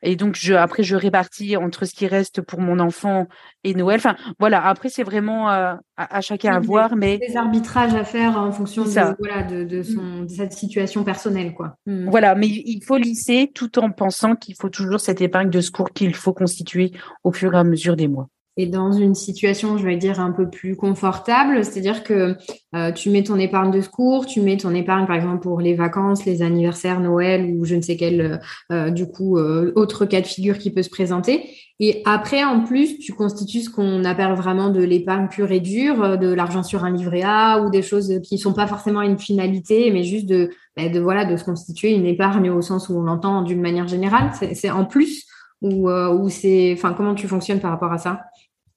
Et 0.03 0.15
donc, 0.15 0.37
je, 0.37 0.55
après, 0.55 0.85
je 0.85 0.95
répartis 0.95 1.57
entre 1.57 1.85
ce 1.85 1.93
qui 1.93 2.07
reste 2.07 2.41
pour 2.43 2.61
mon 2.61 2.79
enfant 2.79 3.27
et 3.65 3.75
Noël. 3.75 3.97
Enfin, 3.97 4.15
voilà. 4.39 4.65
Après, 4.65 4.89
c'est 4.89 5.03
vraiment 5.03 5.51
euh, 5.51 5.75
à, 5.97 6.17
à, 6.17 6.21
chacun 6.21 6.55
à 6.55 6.61
voir. 6.61 6.95
Mais 6.95 7.19
des 7.19 7.37
arbitrages 7.37 7.95
à 7.95 8.05
faire 8.05 8.39
en 8.39 8.53
fonction 8.53 8.85
de, 8.85 9.17
voilà, 9.19 9.43
de, 9.43 9.65
de, 9.65 9.83
son, 9.83 10.23
de 10.23 10.31
cette 10.31 10.53
situation 10.53 11.03
personnelle, 11.03 11.53
quoi. 11.53 11.77
Mmh. 11.87 12.09
Voilà. 12.09 12.37
Mais 12.37 12.47
il 12.47 12.83
faut 12.87 12.99
lisser 12.99 13.51
tout 13.53 13.81
en 13.81 13.91
pensant 13.91 14.37
qu'il 14.37 14.55
faut 14.55 14.71
toujours 14.71 15.01
cette 15.01 15.21
épargne 15.21 15.51
de 15.51 15.61
secours 15.61 15.91
qu'il 15.91 16.15
faut 16.15 16.33
constituer 16.33 16.93
au 17.25 17.33
fur 17.33 17.53
et 17.53 17.59
à 17.59 17.65
mesure 17.65 17.97
des 17.97 18.07
mois 18.07 18.29
et 18.59 18.67
dans 18.67 18.91
une 18.91 19.15
situation, 19.15 19.77
je 19.77 19.85
vais 19.85 19.97
dire, 19.97 20.19
un 20.19 20.33
peu 20.33 20.49
plus 20.49 20.77
confortable, 20.77 21.63
c'est-à-dire 21.63 22.03
que 22.03 22.37
euh, 22.75 22.91
tu 22.91 23.11
mets 23.11 23.23
ton 23.23 23.37
épargne 23.37 23.71
de 23.71 23.83
secours, 23.83 24.25
tu 24.25 24.41
mets 24.41 24.57
ton 24.57 24.75
épargne, 24.75 25.07
par 25.07 25.17
exemple, 25.17 25.41
pour 25.41 25.61
les 25.61 25.75
vacances, 25.75 26.25
les 26.25 26.41
anniversaires, 26.41 27.01
Noël 27.01 27.55
ou 27.55 27.67
je 27.67 27.75
ne 27.75 27.83
sais 27.83 27.99
quel, 27.99 28.41
euh, 28.73 28.91
du 28.91 29.07
coup, 29.07 29.37
euh, 29.37 29.73
autre 29.77 30.07
cas 30.07 30.23
de 30.23 30.27
figure 30.27 30.57
qui 30.57 30.71
peut 30.71 30.83
se 30.83 30.89
présenter. 30.89 31.51
Et 31.81 32.01
après, 32.07 32.45
en 32.45 32.65
plus, 32.65 32.99
tu 32.99 33.13
constitues 33.13 33.61
ce 33.61 33.69
qu'on 33.69 34.05
appelle 34.05 34.33
vraiment 34.33 34.71
de 34.71 34.83
l'épargne 34.83 35.29
pure 35.29 35.53
et 35.53 35.61
dure, 35.61 36.17
de 36.17 36.33
l'argent 36.33 36.63
sur 36.63 36.85
un 36.85 36.91
livret 36.91 37.23
A 37.23 37.61
ou 37.61 37.69
des 37.69 37.83
choses 37.83 38.21
qui 38.23 38.39
sont 38.39 38.55
pas 38.55 38.67
forcément 38.67 39.03
une 39.03 39.19
finalité, 39.19 39.91
mais 39.91 40.03
juste 40.03 40.25
de, 40.25 40.49
bah, 40.75 40.89
de 40.89 40.99
voilà, 40.99 41.27
de 41.27 41.37
se 41.37 41.45
constituer 41.45 41.93
une 41.93 42.07
épargne 42.07 42.49
au 42.49 42.63
sens 42.63 42.89
où 42.89 42.97
on 42.97 43.03
l'entend 43.03 43.43
d'une 43.43 43.61
manière 43.61 43.87
générale. 43.87 44.31
C'est 44.55 44.71
en 44.71 44.87
plus 44.87 45.27
ou, 45.61 45.91
ou 45.91 46.31
c'est, 46.31 46.73
enfin, 46.73 46.95
comment 46.95 47.15
tu 47.15 47.29
fonctionnes 47.29 47.61
par 47.61 47.73
rapport 47.73 47.93
à 47.93 47.99
ça? 47.99 48.23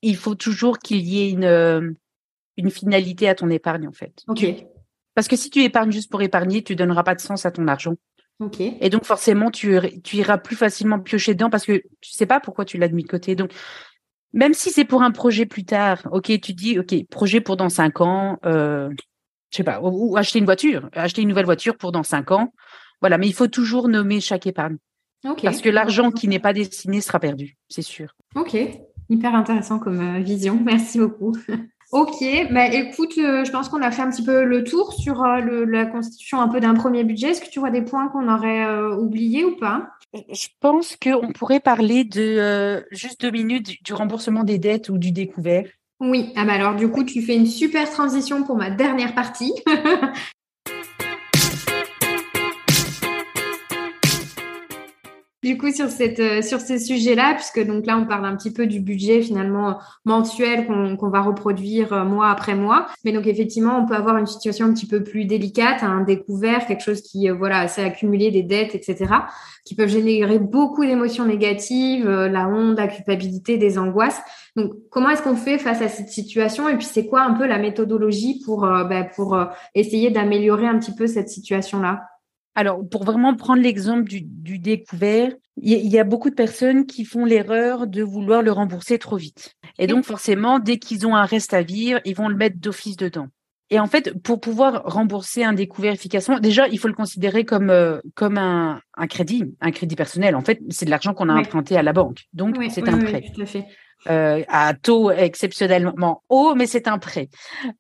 Il 0.02 0.16
faut 0.16 0.36
toujours 0.36 0.80
qu'il 0.80 1.02
y 1.02 1.22
ait 1.22 1.30
une, 1.30 1.44
euh, 1.44 1.92
une 2.58 2.70
finalité 2.70 3.28
à 3.30 3.36
ton 3.36 3.50
épargne, 3.50 3.88
en 3.88 3.92
fait. 3.92 4.24
OK. 4.28 4.46
Parce 5.16 5.28
que 5.28 5.36
si 5.36 5.50
tu 5.50 5.64
épargnes 5.64 5.92
juste 5.92 6.10
pour 6.10 6.22
épargner, 6.22 6.64
tu 6.64 6.76
donneras 6.76 7.04
pas 7.04 7.16
de 7.16 7.22
sens 7.22 7.46
à 7.46 7.52
ton 7.52 7.68
argent. 7.68 7.96
OK. 8.40 8.62
Et 8.62 8.90
donc, 8.90 9.04
forcément, 9.04 9.52
tu, 9.52 9.78
tu 10.04 10.18
iras 10.18 10.38
plus 10.38 10.56
facilement 10.56 11.00
piocher 11.00 11.34
dedans 11.34 11.50
parce 11.50 11.66
que 11.66 11.84
tu 12.00 12.12
sais 12.12 12.26
pas 12.26 12.40
pourquoi 12.40 12.64
tu 12.64 12.78
l'as 12.78 12.88
mis 12.88 13.04
de 13.04 13.10
côté. 13.10 13.36
Donc, 13.36 13.52
même 14.32 14.54
si 14.54 14.70
c'est 14.72 14.86
pour 14.86 15.02
un 15.02 15.12
projet 15.12 15.46
plus 15.46 15.66
tard, 15.66 16.08
OK, 16.12 16.28
tu 16.40 16.54
dis, 16.54 16.80
OK, 16.80 16.94
projet 17.10 17.42
pour 17.42 17.58
dans 17.58 17.70
cinq 17.70 18.00
ans, 18.00 18.38
euh, 18.46 18.90
je 19.52 19.58
sais 19.58 19.64
pas, 19.64 19.82
ou, 19.82 20.14
ou 20.14 20.18
acheter 20.18 20.40
une 20.40 20.46
voiture, 20.46 20.90
acheter 20.94 21.22
une 21.22 21.30
nouvelle 21.30 21.46
voiture 21.46 21.76
pour 21.76 21.92
dans 21.92 22.04
cinq 22.04 22.32
ans. 22.32 22.54
Voilà, 23.02 23.18
mais 23.18 23.28
il 23.28 23.34
faut 23.34 23.48
toujours 23.48 23.90
nommer 23.90 24.22
chaque 24.22 24.48
épargne. 24.48 24.78
Parce 25.44 25.62
que 25.62 25.70
l'argent 25.70 26.12
qui 26.12 26.28
n'est 26.30 26.40
pas 26.40 26.54
destiné 26.54 27.02
sera 27.02 27.20
perdu, 27.20 27.58
c'est 27.68 27.82
sûr. 27.82 28.16
Ok, 28.36 28.56
hyper 29.10 29.36
intéressant 29.36 29.80
comme 29.80 30.20
vision. 30.20 30.60
Merci 30.66 31.00
beaucoup. 31.00 31.34
Ok, 31.92 32.24
bah 32.52 32.68
écoute, 32.68 33.18
euh, 33.18 33.44
je 33.44 33.52
pense 33.52 33.68
qu'on 33.68 33.82
a 33.82 33.90
fait 33.90 34.04
un 34.04 34.12
petit 34.12 34.24
peu 34.24 34.44
le 34.44 34.64
tour 34.64 34.94
sur 34.94 35.24
euh, 35.24 35.66
la 35.66 35.88
constitution 35.88 36.40
un 36.40 36.48
peu 36.48 36.60
d'un 36.60 36.76
premier 36.76 37.04
budget. 37.04 37.30
Est-ce 37.30 37.42
que 37.42 37.50
tu 37.50 37.60
vois 37.60 37.72
des 37.72 37.82
points 37.82 38.10
qu'on 38.10 38.32
aurait 38.32 38.64
euh, 38.64 38.96
oubliés 38.96 39.44
ou 39.44 39.56
pas? 39.56 39.90
Je 40.14 40.48
pense 40.60 40.96
qu'on 40.96 41.32
pourrait 41.32 41.60
parler 41.60 42.04
de 42.04 42.84
juste 42.92 43.22
deux 43.22 43.32
minutes 43.32 43.84
du 43.84 43.94
remboursement 43.94 44.44
des 44.44 44.60
dettes 44.60 44.90
ou 44.90 45.00
du 45.00 45.12
découvert. 45.12 45.66
Oui, 46.00 46.32
ah 46.36 46.46
bah 46.46 46.54
alors 46.54 46.76
du 46.76 46.90
coup, 46.90 47.04
tu 47.04 47.24
fais 47.24 47.36
une 47.36 47.48
super 47.48 47.90
transition 47.90 48.44
pour 48.44 48.56
ma 48.56 48.70
dernière 48.70 49.16
partie. 49.16 49.54
Du 55.42 55.58
coup, 55.58 55.72
sur, 55.72 55.88
cette, 55.88 56.20
euh, 56.20 56.42
sur 56.42 56.60
ces 56.60 56.80
sujets-là, 56.80 57.34
puisque 57.34 57.66
donc 57.66 57.86
là, 57.86 57.98
on 57.98 58.06
parle 58.06 58.26
un 58.26 58.36
petit 58.36 58.52
peu 58.52 58.68
du 58.68 58.82
budget 58.82 59.22
finalement 59.22 59.80
mensuel 60.04 60.68
qu'on 60.68 61.10
va 61.10 61.22
reproduire 61.22 61.94
euh, 61.94 62.04
mois 62.04 62.30
après 62.30 62.56
mois. 62.56 62.88
Mais 63.06 63.14
donc, 63.14 63.26
effectivement, 63.26 63.80
on 63.80 63.86
peut 63.86 63.96
avoir 63.96 64.18
une 64.18 64.26
situation 64.26 64.66
un 64.66 64.74
petit 64.74 64.86
peu 64.86 65.02
plus 65.02 65.24
délicate, 65.24 65.82
un 65.82 66.02
découvert, 66.02 66.66
quelque 66.66 66.84
chose 66.84 67.02
qui, 67.02 67.30
euh, 67.30 67.36
voilà, 67.36 67.70
s'est 67.70 67.86
accumulé, 67.86 68.32
des 68.32 68.44
dettes, 68.44 68.76
etc., 68.76 69.14
qui 69.64 69.76
peuvent 69.76 69.88
générer 69.88 70.40
beaucoup 70.40 70.84
d'émotions 70.86 71.24
négatives, 71.26 72.10
la 72.10 72.50
honte, 72.50 72.78
la 72.78 72.88
culpabilité, 72.88 73.58
des 73.58 73.78
angoisses. 73.78 74.20
Donc, 74.58 74.74
comment 74.90 75.10
est-ce 75.10 75.22
qu'on 75.22 75.38
fait 75.38 75.58
face 75.58 75.82
à 75.82 75.88
cette 75.88 76.10
situation 76.10 76.68
Et 76.68 76.76
puis, 76.76 76.86
c'est 76.86 77.06
quoi 77.06 77.22
un 77.22 77.34
peu 77.34 77.46
la 77.46 77.60
méthodologie 77.60 78.42
pour, 78.44 78.62
bah, 78.62 79.04
pour 79.04 79.38
essayer 79.76 80.10
d'améliorer 80.10 80.66
un 80.66 80.80
petit 80.80 80.96
peu 80.96 81.08
cette 81.08 81.30
situation-là? 81.30 82.02
Alors, 82.56 82.82
pour 82.90 83.04
vraiment 83.04 83.36
prendre 83.36 83.62
l'exemple 83.62 84.04
du, 84.04 84.60
découvert, 84.60 85.32
il 85.62 85.88
y, 85.88 86.00
a 86.00 86.04
beaucoup 86.04 86.30
de 86.30 86.36
personnes 86.36 86.86
qui 86.86 87.06
font 87.06 87.26
l'erreur 87.26 87.88
de 87.88 88.02
vouloir 88.02 88.42
le 88.42 88.52
rembourser 88.52 88.98
trop 88.98 89.18
vite. 89.18 89.56
Et 89.78 89.88
donc, 89.88 90.04
forcément, 90.04 90.60
dès 90.60 90.78
qu'ils 90.78 91.06
ont 91.06 91.16
un 91.16 91.26
reste 91.26 91.54
à 91.54 91.62
vivre, 91.62 92.00
ils 92.06 92.16
vont 92.16 92.28
le 92.28 92.36
mettre 92.36 92.58
d'office 92.58 92.98
dedans. 92.98 93.28
Et 93.70 93.80
en 93.80 93.86
fait, 93.86 94.20
pour 94.24 94.40
pouvoir 94.40 94.84
rembourser 94.84 95.44
un 95.44 95.54
découvert 95.54 95.94
efficacement, 95.94 96.40
déjà, 96.40 96.68
il 96.68 96.80
faut 96.80 96.88
le 96.88 96.94
considérer 96.94 97.46
comme 97.46 97.70
euh, 97.70 98.00
comme 98.16 98.38
un, 98.38 98.82
crédit, 99.08 99.44
un 99.62 99.72
crédit 99.72 99.96
personnel. 99.96 100.36
En 100.36 100.42
fait, 100.42 100.60
c'est 100.70 100.86
de 100.86 100.90
l'argent 100.90 101.14
qu'on 101.14 101.30
a 101.30 101.36
emprunté 101.36 101.78
à 101.78 101.84
la 101.84 101.94
banque, 101.94 102.26
donc 102.34 102.58
c'est 102.70 102.88
un 102.90 102.98
prêt. 102.98 103.24
tout 103.34 103.42
à 103.42 103.46
fait. 103.46 103.66
Euh, 104.08 104.44
à 104.48 104.74
taux 104.74 105.12
exceptionnellement 105.12 106.24
haut, 106.30 106.56
mais 106.56 106.68
c'est 106.68 106.88
un 106.88 106.98
prêt. 107.00 107.28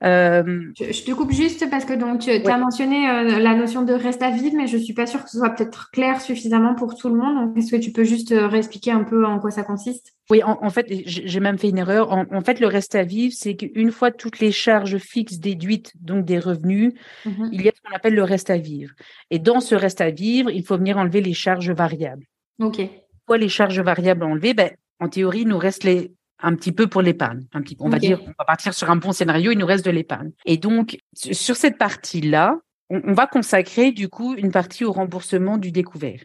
Euh, 0.03 0.63
je, 0.77 1.03
te 1.03 1.11
coupe 1.11 1.31
juste 1.31 1.69
parce 1.69 1.85
que 1.85 1.93
donc 1.93 2.19
tu 2.19 2.29
as 2.29 2.57
mentionné 2.57 3.09
euh, 3.09 3.39
la 3.39 3.55
notion 3.55 3.83
de 3.83 3.93
reste 3.93 4.21
à 4.21 4.29
vide, 4.29 4.53
mais 4.53 4.67
je 4.67 4.77
suis 4.77 4.93
pas 4.93 5.07
sûre 5.07 5.23
que 5.23 5.29
ce 5.29 5.37
soit 5.37 5.51
peut-être 5.51 5.91
clair 5.91 6.19
suffisamment 6.19 6.75
pour 6.75 6.95
tout 6.95 7.07
le 7.07 7.15
monde. 7.15 7.57
Est-ce 7.57 7.71
que 7.71 7.77
tu 7.77 7.93
peux 7.93 8.03
juste 8.03 8.33
réexpliquer 8.35 8.91
un 8.91 9.05
peu 9.05 9.25
en 9.25 9.39
quoi 9.39 9.49
ça 9.49 9.63
consiste? 9.63 10.13
Oui, 10.29 10.43
en, 10.43 10.69
fait, 10.69 10.85
j'ai 11.05 11.39
même 11.39 11.57
fait 11.57 11.69
une 11.69 11.77
erreur. 11.77 12.11
En, 12.11 12.41
fait, 12.41 12.59
le 12.59 12.67
reste 12.67 12.95
à 12.95 13.03
vivre, 13.03 13.33
c'est 13.35 13.55
qu'une 13.55 13.91
fois 13.91 14.11
toutes 14.11 14.39
les 14.39 14.51
charges 14.51 14.97
fixes 14.97 15.39
déduites, 15.39 15.93
donc 15.99 16.25
des 16.25 16.37
revenus, 16.37 16.93
mhm. 17.25 17.49
il 17.51 17.63
y 17.63 17.69
a 17.69 17.71
ce 17.73 17.81
qu'on 17.81 17.95
appelle 17.95 18.13
le 18.13 18.23
reste 18.23 18.49
à 18.49 18.57
vivre. 18.57 18.91
Et 19.31 19.39
dans 19.39 19.61
ce 19.61 19.73
reste 19.73 20.01
à 20.01 20.11
vivre, 20.11 20.51
il 20.51 20.63
faut 20.63 20.77
venir 20.77 20.97
enlever 20.97 21.21
les 21.21 21.33
charges 21.33 21.71
variables. 21.71 22.25
Ok. 22.59 22.81
Quoi 23.25 23.37
les 23.37 23.49
charges 23.49 23.79
variables 23.79 24.23
enlevées 24.23 24.53
ben, 24.53 24.69
en 24.99 25.09
théorie, 25.09 25.41
il 25.41 25.47
nous 25.47 25.57
reste 25.57 25.83
les, 25.83 26.13
un 26.41 26.55
petit 26.55 26.71
peu 26.71 26.87
pour 26.87 27.01
l'épargne. 27.01 27.45
Un 27.53 27.61
petit, 27.61 27.75
on 27.79 27.89
va 27.89 27.99
dire, 27.99 28.21
on 28.23 28.33
va 28.37 28.45
partir 28.45 28.73
sur 28.73 28.89
un 28.89 28.95
bon 28.95 29.11
scénario, 29.11 29.51
il 29.51 29.57
nous 29.57 29.65
reste 29.65 29.85
de 29.85 29.91
l'épargne. 29.91 30.31
Et 30.45 30.57
donc, 30.57 30.97
sur 31.13 31.55
cette 31.55 31.77
partie-là, 31.77 32.57
on, 32.89 33.13
va 33.13 33.27
consacrer 33.27 33.91
du 33.91 34.09
coup 34.09 34.35
une 34.35 34.51
partie 34.51 34.83
au 34.83 34.91
remboursement 34.91 35.57
du 35.57 35.71
découvert, 35.71 36.21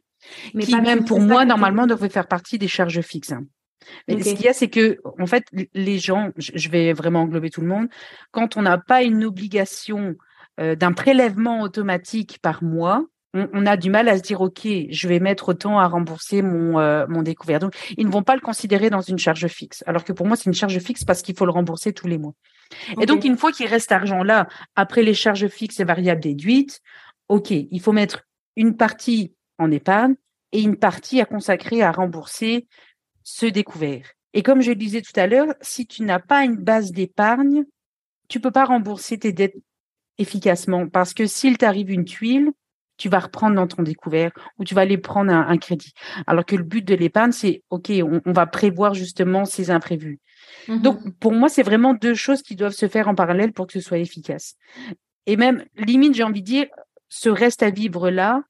Mais 0.55 0.65
qui 0.65 0.81
même 0.81 1.05
pour 1.05 1.21
moi 1.21 1.45
normalement 1.45 1.87
devrait 1.87 2.09
faire 2.09 2.27
partie 2.27 2.59
des 2.59 2.69
charges 2.69 3.03
fixes. 3.03 3.33
Hein. 3.33 3.45
Mais 4.09 4.23
ce 4.23 4.35
qu'il 4.35 4.47
y 4.47 4.49
a, 4.49 4.55
c'est 4.55 4.71
que 4.71 4.99
en 5.19 5.27
fait, 5.27 5.45
les 5.75 5.99
gens, 5.99 6.31
je 6.39 6.69
vais 6.71 6.95
vraiment 6.95 7.23
englober 7.23 7.51
tout 7.51 7.61
le 7.61 7.67
monde, 7.67 7.89
quand 8.31 8.57
on 8.57 8.63
n'a 8.63 8.79
pas 8.79 9.03
une 9.03 9.25
obligation 9.25 10.15
euh, 10.59 10.75
d'un 10.75 10.93
prélèvement 10.93 11.61
automatique 11.61 12.39
par 12.41 12.63
mois, 12.63 13.05
on, 13.35 13.67
a 13.67 13.77
du 13.77 13.91
mal 13.91 14.09
à 14.09 14.17
se 14.17 14.23
dire 14.23 14.41
ok, 14.41 14.67
je 14.89 15.09
vais 15.09 15.19
mettre 15.19 15.49
autant 15.49 15.79
à 15.79 15.89
rembourser 15.89 16.41
mon 16.41 16.79
euh, 16.79 17.05
mon 17.09 17.23
découvert. 17.23 17.59
Donc 17.59 17.75
ils 17.97 18.07
ne 18.07 18.13
vont 18.13 18.23
pas 18.23 18.37
le 18.37 18.41
considérer 18.41 18.91
dans 18.91 19.01
une 19.01 19.19
charge 19.19 19.47
fixe. 19.49 19.83
Alors 19.87 20.05
que 20.05 20.13
pour 20.13 20.27
moi 20.27 20.37
c'est 20.37 20.47
une 20.47 20.55
charge 20.55 20.79
fixe 20.79 21.05
parce 21.05 21.23
qu'il 21.23 21.37
faut 21.37 21.45
le 21.45 21.51
rembourser 21.51 21.93
tous 21.93 22.07
les 22.07 22.19
mois. 22.19 22.35
Et 23.01 23.07
donc 23.07 23.25
une 23.25 23.37
fois 23.37 23.53
qu'il 23.53 23.67
reste 23.67 23.93
argent 23.93 24.23
là 24.23 24.47
après 24.77 25.03
les 25.03 25.15
charges 25.15 25.49
fixes 25.49 25.81
et 25.81 25.85
variables 25.85 26.21
déduites, 26.21 26.81
ok, 27.29 27.51
il 27.51 27.81
faut 27.81 27.93
mettre 27.93 28.23
une 28.57 28.77
partie 28.77 29.35
en 29.59 29.71
épargne 29.71 30.15
et 30.53 30.63
une 30.63 30.77
partie 30.77 31.21
à 31.21 31.25
consacrer 31.25 31.83
à 31.83 31.91
rembourser 31.91 32.69
ce 33.25 33.47
découvert. 33.47 34.07
Et 34.33 34.43
comme 34.43 34.61
je 34.61 34.71
le 34.71 34.77
disais 34.77 35.03
tout 35.03 35.19
à 35.19 35.27
l'heure, 35.27 35.55
si 35.61 35.87
tu 35.87 36.03
n'as 36.03 36.21
pas 36.21 36.45
une 36.45 36.57
base 36.57 36.93
d'épargne, 36.93 37.65
tu 38.29 38.41
peux 38.41 38.51
pas 38.51 38.65
rembourser 38.65 39.19
tes 39.19 39.33
dettes 39.33 39.57
efficacement 40.19 40.89
parce 40.89 41.15
que 41.15 41.27
s'il 41.27 41.59
t'arrive 41.59 41.91
une 41.91 42.05
tuile, 42.05 42.53
tu 42.97 43.09
vas 43.09 43.21
reprendre 43.21 43.57
dans 43.57 43.67
ton 43.67 43.83
découvert 43.83 44.31
ou 44.59 44.65
tu 44.65 44.75
vas 44.75 44.83
aller 44.83 44.99
prendre 44.99 45.33
un, 45.33 45.59
crédit. 45.59 45.93
Alors 46.27 46.45
que 46.45 46.57
le 46.57 46.63
but 46.63 46.85
de 46.85 46.95
l'épargne, 46.95 47.33
c'est 47.33 47.63
OK, 47.71 47.91
on, 48.03 48.33
va 48.33 48.47
prévoir 48.47 48.95
justement 48.95 49.45
ces 49.45 49.71
imprévus. 49.71 50.21
Mmh 50.69 50.79
Donc, 50.83 51.19
pour 51.19 51.33
moi, 51.33 51.49
c'est 51.49 51.63
vraiment 51.63 51.95
deux 51.95 52.15
choses 52.15 52.43
qui 52.43 52.57
doivent 52.57 52.73
se 52.73 52.89
faire 52.89 53.09
en 53.09 53.15
parallèle 53.15 53.53
pour 53.53 53.67
que 53.67 53.73
ce 53.73 53.81
soit 53.81 53.99
efficace. 53.99 54.57
Et 55.27 55.37
même, 55.37 55.65
limite, 55.77 56.15
j'ai 56.15 56.23
envie 56.23 56.43
de 56.43 56.47
dire, 56.47 56.67
ce 57.09 57.29
reste 57.29 57.63
à 57.63 57.71
vivre 57.71 58.11
là, 58.11 58.43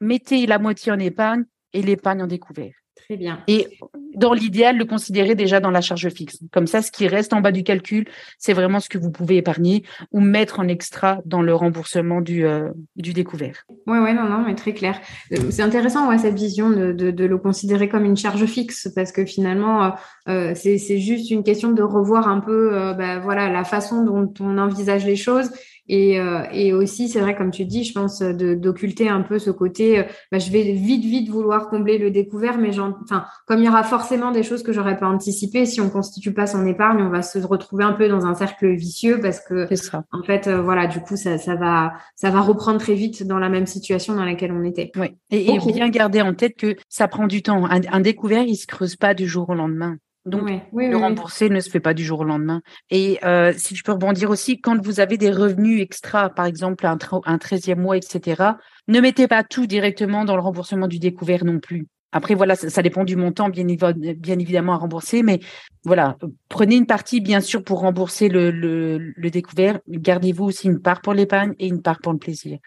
mettez 0.00 0.46
la 0.46 0.58
moitié 0.58 0.92
en 0.92 0.98
épargne 0.98 1.44
et 1.72 1.82
l'épargne 1.82 2.22
en 2.22 2.26
découvert. 2.26 2.74
Très 3.04 3.16
bien. 3.16 3.40
Et 3.46 3.68
dans 4.14 4.32
l'idéal, 4.32 4.78
le 4.78 4.84
considérer 4.84 5.34
déjà 5.34 5.60
dans 5.60 5.70
la 5.70 5.80
charge 5.80 6.08
fixe. 6.08 6.38
Comme 6.50 6.66
ça, 6.66 6.82
ce 6.82 6.90
qui 6.90 7.06
reste 7.06 7.32
en 7.32 7.40
bas 7.40 7.52
du 7.52 7.62
calcul, 7.62 8.06
c'est 8.38 8.54
vraiment 8.54 8.80
ce 8.80 8.88
que 8.88 8.98
vous 8.98 9.10
pouvez 9.10 9.36
épargner 9.36 9.84
ou 10.10 10.20
mettre 10.20 10.58
en 10.58 10.66
extra 10.66 11.20
dans 11.26 11.42
le 11.42 11.54
remboursement 11.54 12.20
du, 12.20 12.46
euh, 12.46 12.70
du 12.96 13.12
découvert. 13.12 13.64
Oui, 13.86 13.98
ouais, 13.98 14.14
non, 14.14 14.24
non, 14.24 14.42
mais 14.44 14.54
très 14.54 14.72
clair. 14.72 14.98
Euh, 15.32 15.36
c'est 15.50 15.62
intéressant, 15.62 16.08
ouais, 16.08 16.18
cette 16.18 16.34
vision 16.34 16.70
de, 16.70 16.92
de, 16.92 17.24
le 17.26 17.38
considérer 17.38 17.88
comme 17.88 18.04
une 18.04 18.16
charge 18.16 18.46
fixe 18.46 18.88
parce 18.94 19.12
que 19.12 19.24
finalement, 19.24 19.94
euh, 20.28 20.54
c'est 20.54 20.98
juste 20.98 21.30
une 21.30 21.44
question 21.44 21.72
de 21.72 21.82
revoir 21.82 22.28
un 22.28 22.40
peu, 22.40 22.94
bah, 22.96 23.18
voilà, 23.18 23.50
la 23.50 23.64
façon 23.64 24.04
dont 24.04 24.32
on 24.40 24.58
envisage 24.58 25.04
les 25.04 25.16
choses 25.16 25.50
et, 25.88 26.18
euh, 26.20 26.42
et 26.52 26.72
aussi, 26.72 27.08
c'est 27.08 27.20
vrai, 27.20 27.36
comme 27.36 27.50
tu 27.50 27.64
dis, 27.64 27.84
je 27.84 27.92
pense 27.92 28.20
d'occulter 28.20 29.08
un 29.08 29.22
peu 29.22 29.38
ce 29.38 29.50
côté, 29.50 30.00
euh, 30.00 30.02
bah, 30.32 30.38
je 30.38 30.50
vais 30.50 30.62
vite, 30.72 31.04
vite 31.04 31.28
vouloir 31.28 31.68
combler 31.68 31.98
le 31.98 32.10
découvert, 32.10 32.58
mais 32.58 32.78
enfin, 32.78 33.24
comme 33.46 33.60
il 33.60 33.66
y 33.66 33.68
aura 33.68 33.84
forcément 33.84 34.32
des 34.32 34.42
choses 34.42 34.62
que 34.62 34.72
j'aurais 34.72 34.98
pas 34.98 35.06
anticipées, 35.06 35.66
si 35.66 35.80
on 35.80 35.88
constitue 35.88 36.32
pas 36.32 36.46
son 36.46 36.66
épargne, 36.66 37.02
on 37.02 37.10
va 37.10 37.22
se 37.22 37.38
retrouver 37.38 37.84
un 37.84 37.92
peu 37.92 38.08
dans 38.08 38.26
un 38.26 38.34
cercle 38.34 38.74
vicieux 38.74 39.20
parce 39.20 39.40
que, 39.40 39.68
en 40.12 40.22
fait, 40.22 40.48
euh, 40.48 40.60
voilà, 40.60 40.86
du 40.86 41.00
coup, 41.00 41.16
ça, 41.16 41.38
ça 41.38 41.54
va, 41.54 41.92
ça 42.16 42.30
va 42.30 42.40
reprendre 42.40 42.78
très 42.78 42.94
vite 42.94 43.26
dans 43.26 43.38
la 43.38 43.48
même 43.48 43.66
situation 43.66 44.14
dans 44.14 44.24
laquelle 44.24 44.52
on 44.52 44.64
était. 44.64 44.90
Oui. 44.96 45.16
Et, 45.30 45.58
bien 45.76 45.88
garder 45.90 46.22
en 46.22 46.32
tête 46.32 46.56
que 46.56 46.76
ça 46.88 47.06
prend 47.06 47.26
du 47.26 47.42
temps. 47.42 47.66
Un, 47.66 47.80
un 47.92 48.00
découvert, 48.00 48.44
il 48.44 48.56
se 48.56 48.66
creuse 48.66 48.96
pas 48.96 49.14
du 49.14 49.26
jour 49.26 49.50
au 49.50 49.54
lendemain. 49.54 49.98
Donc, 50.26 50.50
le 50.72 50.96
rembourser 50.96 51.48
ne 51.48 51.60
se 51.60 51.70
fait 51.70 51.80
pas 51.80 51.94
du 51.94 52.04
jour 52.04 52.20
au 52.20 52.24
lendemain. 52.24 52.60
Et 52.90 53.18
euh, 53.24 53.52
si 53.56 53.76
je 53.76 53.84
peux 53.84 53.92
rebondir 53.92 54.28
aussi, 54.28 54.60
quand 54.60 54.84
vous 54.84 54.98
avez 54.98 55.16
des 55.16 55.30
revenus 55.30 55.80
extra, 55.80 56.30
par 56.30 56.46
exemple 56.46 56.84
un, 56.84 56.98
un 57.24 57.36
13e 57.36 57.76
mois, 57.76 57.96
etc., 57.96 58.42
ne 58.88 59.00
mettez 59.00 59.28
pas 59.28 59.44
tout 59.44 59.66
directement 59.66 60.24
dans 60.24 60.34
le 60.34 60.42
remboursement 60.42 60.88
du 60.88 60.98
découvert 60.98 61.44
non 61.44 61.60
plus. 61.60 61.86
Après, 62.12 62.34
voilà, 62.34 62.56
ça, 62.56 62.82
dépend 62.82 63.04
du 63.04 63.14
montant, 63.14 63.50
bien, 63.50 63.64
bien, 63.64 64.38
évidemment, 64.38 64.72
à 64.72 64.76
rembourser. 64.78 65.22
Mais 65.22 65.38
voilà, 65.84 66.16
prenez 66.48 66.76
une 66.76 66.86
partie, 66.86 67.20
bien 67.20 67.40
sûr, 67.40 67.62
pour 67.62 67.80
rembourser 67.80 68.28
le, 68.28 68.50
le, 68.50 69.12
le 69.14 69.30
découvert. 69.30 69.80
Gardez-vous 69.88 70.44
aussi 70.44 70.66
une 70.66 70.80
part 70.80 71.02
pour 71.02 71.14
l'épargne 71.14 71.54
et 71.58 71.66
une 71.66 71.82
part 71.82 72.00
pour 72.00 72.12
le 72.12 72.18
plaisir. 72.18 72.58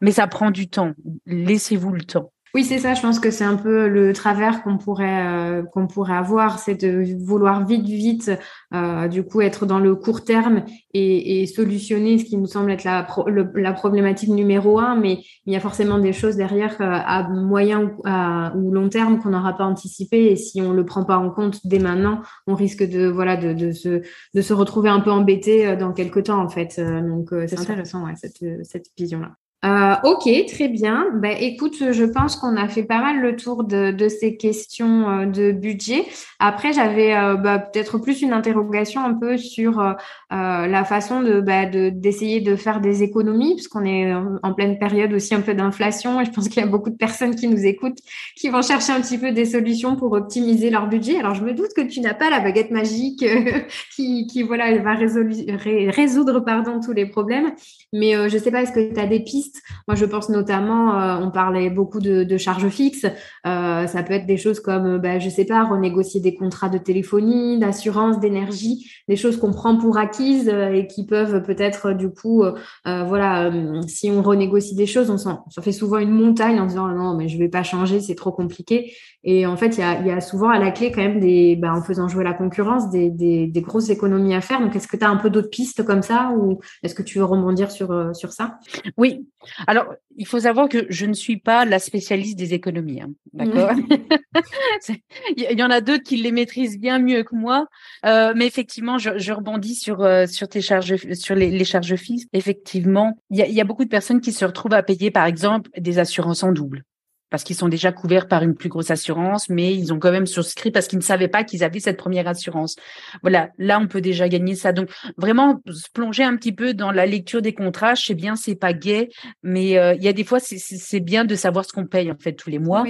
Mais 0.00 0.12
ça 0.12 0.26
prend 0.26 0.50
du 0.50 0.68
temps. 0.68 0.92
Laissez-vous 1.26 1.92
le 1.92 2.02
temps. 2.02 2.30
Oui, 2.52 2.64
c'est 2.64 2.78
ça. 2.78 2.94
Je 2.94 3.00
pense 3.00 3.20
que 3.20 3.30
c'est 3.30 3.44
un 3.44 3.56
peu 3.56 3.86
le 3.86 4.12
travers 4.12 4.64
qu'on 4.64 4.76
pourrait 4.76 5.26
euh, 5.26 5.62
qu'on 5.62 5.86
pourrait 5.86 6.16
avoir, 6.16 6.58
c'est 6.58 6.74
de 6.74 7.16
vouloir 7.24 7.64
vite, 7.64 7.84
vite, 7.86 8.32
euh, 8.74 9.06
du 9.06 9.22
coup, 9.22 9.40
être 9.40 9.66
dans 9.66 9.78
le 9.78 9.94
court 9.94 10.24
terme 10.24 10.64
et, 10.92 11.42
et, 11.42 11.46
solutionner 11.46 12.18
ce 12.18 12.24
qui 12.24 12.36
nous 12.36 12.46
semble 12.46 12.72
être 12.72 12.82
la, 12.82 13.06
la 13.54 13.72
problématique 13.72 14.30
numéro 14.30 14.80
un. 14.80 14.96
Mais 14.96 15.20
il 15.46 15.52
y 15.52 15.56
a 15.56 15.60
forcément 15.60 15.98
des 15.98 16.12
choses 16.12 16.34
derrière 16.34 16.74
euh, 16.80 16.90
à 16.90 17.28
moyen 17.28 17.82
ou, 17.82 18.02
à, 18.04 18.52
ou 18.56 18.72
long 18.72 18.88
terme 18.88 19.20
qu'on 19.20 19.30
n'aura 19.30 19.56
pas 19.56 19.64
anticipé. 19.64 20.32
Et 20.32 20.36
si 20.36 20.60
on 20.60 20.72
le 20.72 20.84
prend 20.84 21.04
pas 21.04 21.18
en 21.18 21.30
compte 21.30 21.64
dès 21.64 21.78
maintenant, 21.78 22.20
on 22.48 22.56
risque 22.56 22.82
de 22.82 23.06
voilà 23.06 23.36
de, 23.36 23.52
de 23.52 23.70
se 23.70 24.02
de 24.34 24.40
se 24.42 24.52
retrouver 24.52 24.90
un 24.90 25.00
peu 25.00 25.12
embêté 25.12 25.76
dans 25.76 25.92
quelques 25.92 26.24
temps 26.24 26.42
en 26.42 26.48
fait. 26.48 26.80
Donc 26.80 27.28
c'est 27.46 27.60
intéressant, 27.60 28.04
ouais, 28.06 28.14
cette 28.16 28.44
cette 28.64 28.86
vision 28.98 29.20
là. 29.20 29.36
Euh, 29.62 29.94
ok, 30.04 30.26
très 30.46 30.68
bien. 30.68 31.08
Ben, 31.16 31.36
écoute, 31.38 31.92
je 31.92 32.04
pense 32.04 32.36
qu'on 32.36 32.56
a 32.56 32.66
fait 32.66 32.82
pas 32.82 33.00
mal 33.00 33.20
le 33.20 33.36
tour 33.36 33.64
de, 33.64 33.90
de 33.90 34.08
ces 34.08 34.38
questions 34.38 35.10
euh, 35.10 35.26
de 35.26 35.52
budget. 35.52 36.06
Après, 36.38 36.72
j'avais 36.72 37.14
euh, 37.14 37.34
bah, 37.34 37.58
peut-être 37.58 37.98
plus 37.98 38.22
une 38.22 38.32
interrogation 38.32 39.04
un 39.04 39.12
peu 39.12 39.36
sur 39.36 39.78
euh, 39.80 39.92
la 40.30 40.84
façon 40.84 41.20
de 41.20 41.42
bah, 41.42 41.66
d'essayer 41.66 42.40
de, 42.40 42.56
faire 42.56 42.80
des 42.80 43.02
économies, 43.02 43.54
puisqu'on 43.54 43.84
est 43.84 44.14
en 44.14 44.54
pleine 44.54 44.78
période 44.78 45.12
aussi 45.12 45.34
un 45.34 45.42
peu 45.42 45.52
d'inflation. 45.52 46.22
Et 46.22 46.24
je 46.24 46.30
pense 46.30 46.48
qu'il 46.48 46.62
y 46.62 46.66
a 46.66 46.68
beaucoup 46.68 46.90
de 46.90 46.96
personnes 46.96 47.36
qui 47.36 47.46
nous 47.46 47.66
écoutent 47.66 47.98
qui 48.36 48.48
vont 48.48 48.62
chercher 48.62 48.92
un 48.92 49.00
petit 49.02 49.18
peu 49.18 49.32
des 49.32 49.44
solutions 49.44 49.94
pour 49.94 50.12
optimiser 50.12 50.70
leur 50.70 50.88
budget. 50.88 51.18
Alors, 51.18 51.34
je 51.34 51.44
me 51.44 51.52
doute 51.52 51.74
que 51.76 51.82
tu 51.82 52.00
n'as 52.00 52.14
pas 52.14 52.30
la 52.30 52.40
baguette 52.40 52.70
magique 52.70 53.24
qui, 53.94 54.26
qui 54.26 54.42
voilà, 54.42 54.78
va 54.78 54.94
résoudre 54.94 56.40
pardon 56.40 56.80
tous 56.80 56.92
les 56.92 57.06
problèmes. 57.06 57.52
Mais 57.92 58.30
je 58.30 58.38
sais 58.38 58.50
pas, 58.50 58.62
est-ce 58.62 58.72
que 58.72 58.94
tu 58.94 58.98
as 58.98 59.06
des 59.06 59.20
pistes 59.20 59.49
moi, 59.88 59.94
je 59.94 60.04
pense 60.04 60.28
notamment, 60.28 61.00
euh, 61.00 61.18
on 61.20 61.30
parlait 61.30 61.70
beaucoup 61.70 62.00
de, 62.00 62.36
charges 62.36 62.68
fixes. 62.68 63.06
Euh, 63.46 63.86
ça 63.86 64.02
peut 64.02 64.14
être 64.14 64.26
des 64.26 64.36
choses 64.36 64.60
comme, 64.60 64.98
bah, 64.98 65.18
je 65.18 65.28
sais 65.28 65.44
pas, 65.44 65.64
renégocier 65.64 66.20
des 66.20 66.34
contrats 66.34 66.68
de 66.68 66.78
téléphonie, 66.78 67.58
d'assurance, 67.58 68.20
d'énergie, 68.20 68.90
des 69.08 69.16
choses 69.16 69.36
qu'on 69.36 69.52
prend 69.52 69.76
pour 69.76 69.98
acquises 69.98 70.48
et 70.48 70.86
qui 70.86 71.06
peuvent 71.06 71.42
peut-être, 71.42 71.92
du 71.92 72.10
coup, 72.10 72.44
voilà, 72.84 73.50
si 73.86 74.10
on 74.10 74.22
renégocie 74.22 74.74
des 74.74 74.86
choses, 74.86 75.10
on 75.10 75.18
s'en 75.18 75.44
fait 75.60 75.72
souvent 75.72 75.98
une 75.98 76.12
montagne 76.12 76.60
en 76.60 76.66
disant 76.66 76.88
non, 76.88 77.14
mais 77.16 77.28
je 77.28 77.38
vais 77.38 77.48
pas 77.48 77.62
changer, 77.62 78.00
c'est 78.00 78.14
trop 78.14 78.32
compliqué. 78.32 78.92
Et 79.22 79.46
en 79.46 79.56
fait, 79.56 79.76
il 79.76 79.80
y 80.06 80.10
a, 80.10 80.20
souvent 80.20 80.48
à 80.48 80.58
la 80.58 80.70
clé 80.70 80.90
quand 80.90 81.02
même 81.02 81.20
des, 81.20 81.56
bah, 81.56 81.74
en 81.74 81.82
faisant 81.82 82.08
jouer 82.08 82.24
la 82.24 82.32
concurrence, 82.32 82.90
des, 82.90 83.10
des, 83.10 83.60
grosses 83.60 83.90
économies 83.90 84.34
à 84.34 84.40
faire. 84.40 84.60
Donc, 84.60 84.74
est-ce 84.74 84.88
que 84.88 84.96
tu 84.96 85.04
as 85.04 85.10
un 85.10 85.16
peu 85.16 85.28
d'autres 85.28 85.50
pistes 85.50 85.84
comme 85.84 86.02
ça 86.02 86.32
ou 86.36 86.60
est-ce 86.82 86.94
que 86.94 87.02
tu 87.02 87.18
veux 87.18 87.24
rebondir 87.24 87.70
sur, 87.70 88.14
sur 88.14 88.32
ça? 88.32 88.58
Oui. 88.96 89.26
Alors, 89.66 89.94
il 90.16 90.26
faut 90.26 90.40
savoir 90.40 90.68
que 90.68 90.86
je 90.90 91.06
ne 91.06 91.12
suis 91.12 91.38
pas 91.38 91.64
la 91.64 91.78
spécialiste 91.78 92.38
des 92.38 92.54
économies. 92.54 93.00
Hein, 93.00 93.12
d'accord? 93.32 93.70
Il 95.36 95.58
y 95.58 95.62
en 95.62 95.70
a 95.70 95.80
d'autres 95.80 96.02
qui 96.02 96.16
les 96.16 96.32
maîtrisent 96.32 96.78
bien 96.78 96.98
mieux 96.98 97.22
que 97.22 97.34
moi. 97.34 97.66
Euh, 98.04 98.32
mais 98.36 98.46
effectivement, 98.46 98.98
je, 98.98 99.18
je 99.18 99.32
rebondis 99.32 99.74
sur, 99.74 100.02
euh, 100.02 100.26
sur 100.26 100.48
tes 100.48 100.60
charges, 100.60 100.96
sur 101.14 101.34
les, 101.34 101.50
les 101.50 101.64
charges 101.64 101.96
fixes. 101.96 102.26
Effectivement, 102.32 103.16
il 103.30 103.38
y 103.38 103.42
a, 103.42 103.48
y 103.48 103.60
a 103.60 103.64
beaucoup 103.64 103.84
de 103.84 103.90
personnes 103.90 104.20
qui 104.20 104.32
se 104.32 104.44
retrouvent 104.44 104.74
à 104.74 104.82
payer, 104.82 105.10
par 105.10 105.26
exemple, 105.26 105.70
des 105.76 105.98
assurances 105.98 106.42
en 106.42 106.52
double 106.52 106.84
parce 107.30 107.44
qu'ils 107.44 107.56
sont 107.56 107.68
déjà 107.68 107.92
couverts 107.92 108.28
par 108.28 108.42
une 108.42 108.54
plus 108.54 108.68
grosse 108.68 108.90
assurance, 108.90 109.48
mais 109.48 109.74
ils 109.74 109.92
ont 109.92 109.98
quand 109.98 110.10
même 110.10 110.26
souscrit 110.26 110.70
parce 110.70 110.88
qu'ils 110.88 110.98
ne 110.98 111.04
savaient 111.04 111.28
pas 111.28 111.44
qu'ils 111.44 111.64
avaient 111.64 111.80
cette 111.80 111.96
première 111.96 112.28
assurance. 112.28 112.76
Voilà, 113.22 113.50
là 113.56 113.78
on 113.80 113.86
peut 113.86 114.00
déjà 114.00 114.28
gagner 114.28 114.56
ça. 114.56 114.72
Donc 114.72 114.90
vraiment 115.16 115.60
se 115.70 115.88
plonger 115.94 116.24
un 116.24 116.36
petit 116.36 116.52
peu 116.52 116.74
dans 116.74 116.90
la 116.90 117.06
lecture 117.06 117.40
des 117.40 117.54
contrats. 117.54 117.94
Je 117.94 118.02
sais 118.02 118.14
bien, 118.14 118.36
c'est 118.36 118.56
pas 118.56 118.72
gay, 118.72 119.08
mais 119.42 119.78
euh, 119.78 119.94
il 119.94 120.02
y 120.02 120.08
a 120.08 120.12
des 120.12 120.24
fois 120.24 120.38
c'est 120.40 121.00
bien 121.00 121.24
de 121.24 121.34
savoir 121.36 121.64
ce 121.64 121.72
qu'on 121.72 121.86
paye 121.86 122.10
en 122.10 122.18
fait 122.18 122.32
tous 122.32 122.50
les 122.50 122.58
mois. 122.58 122.84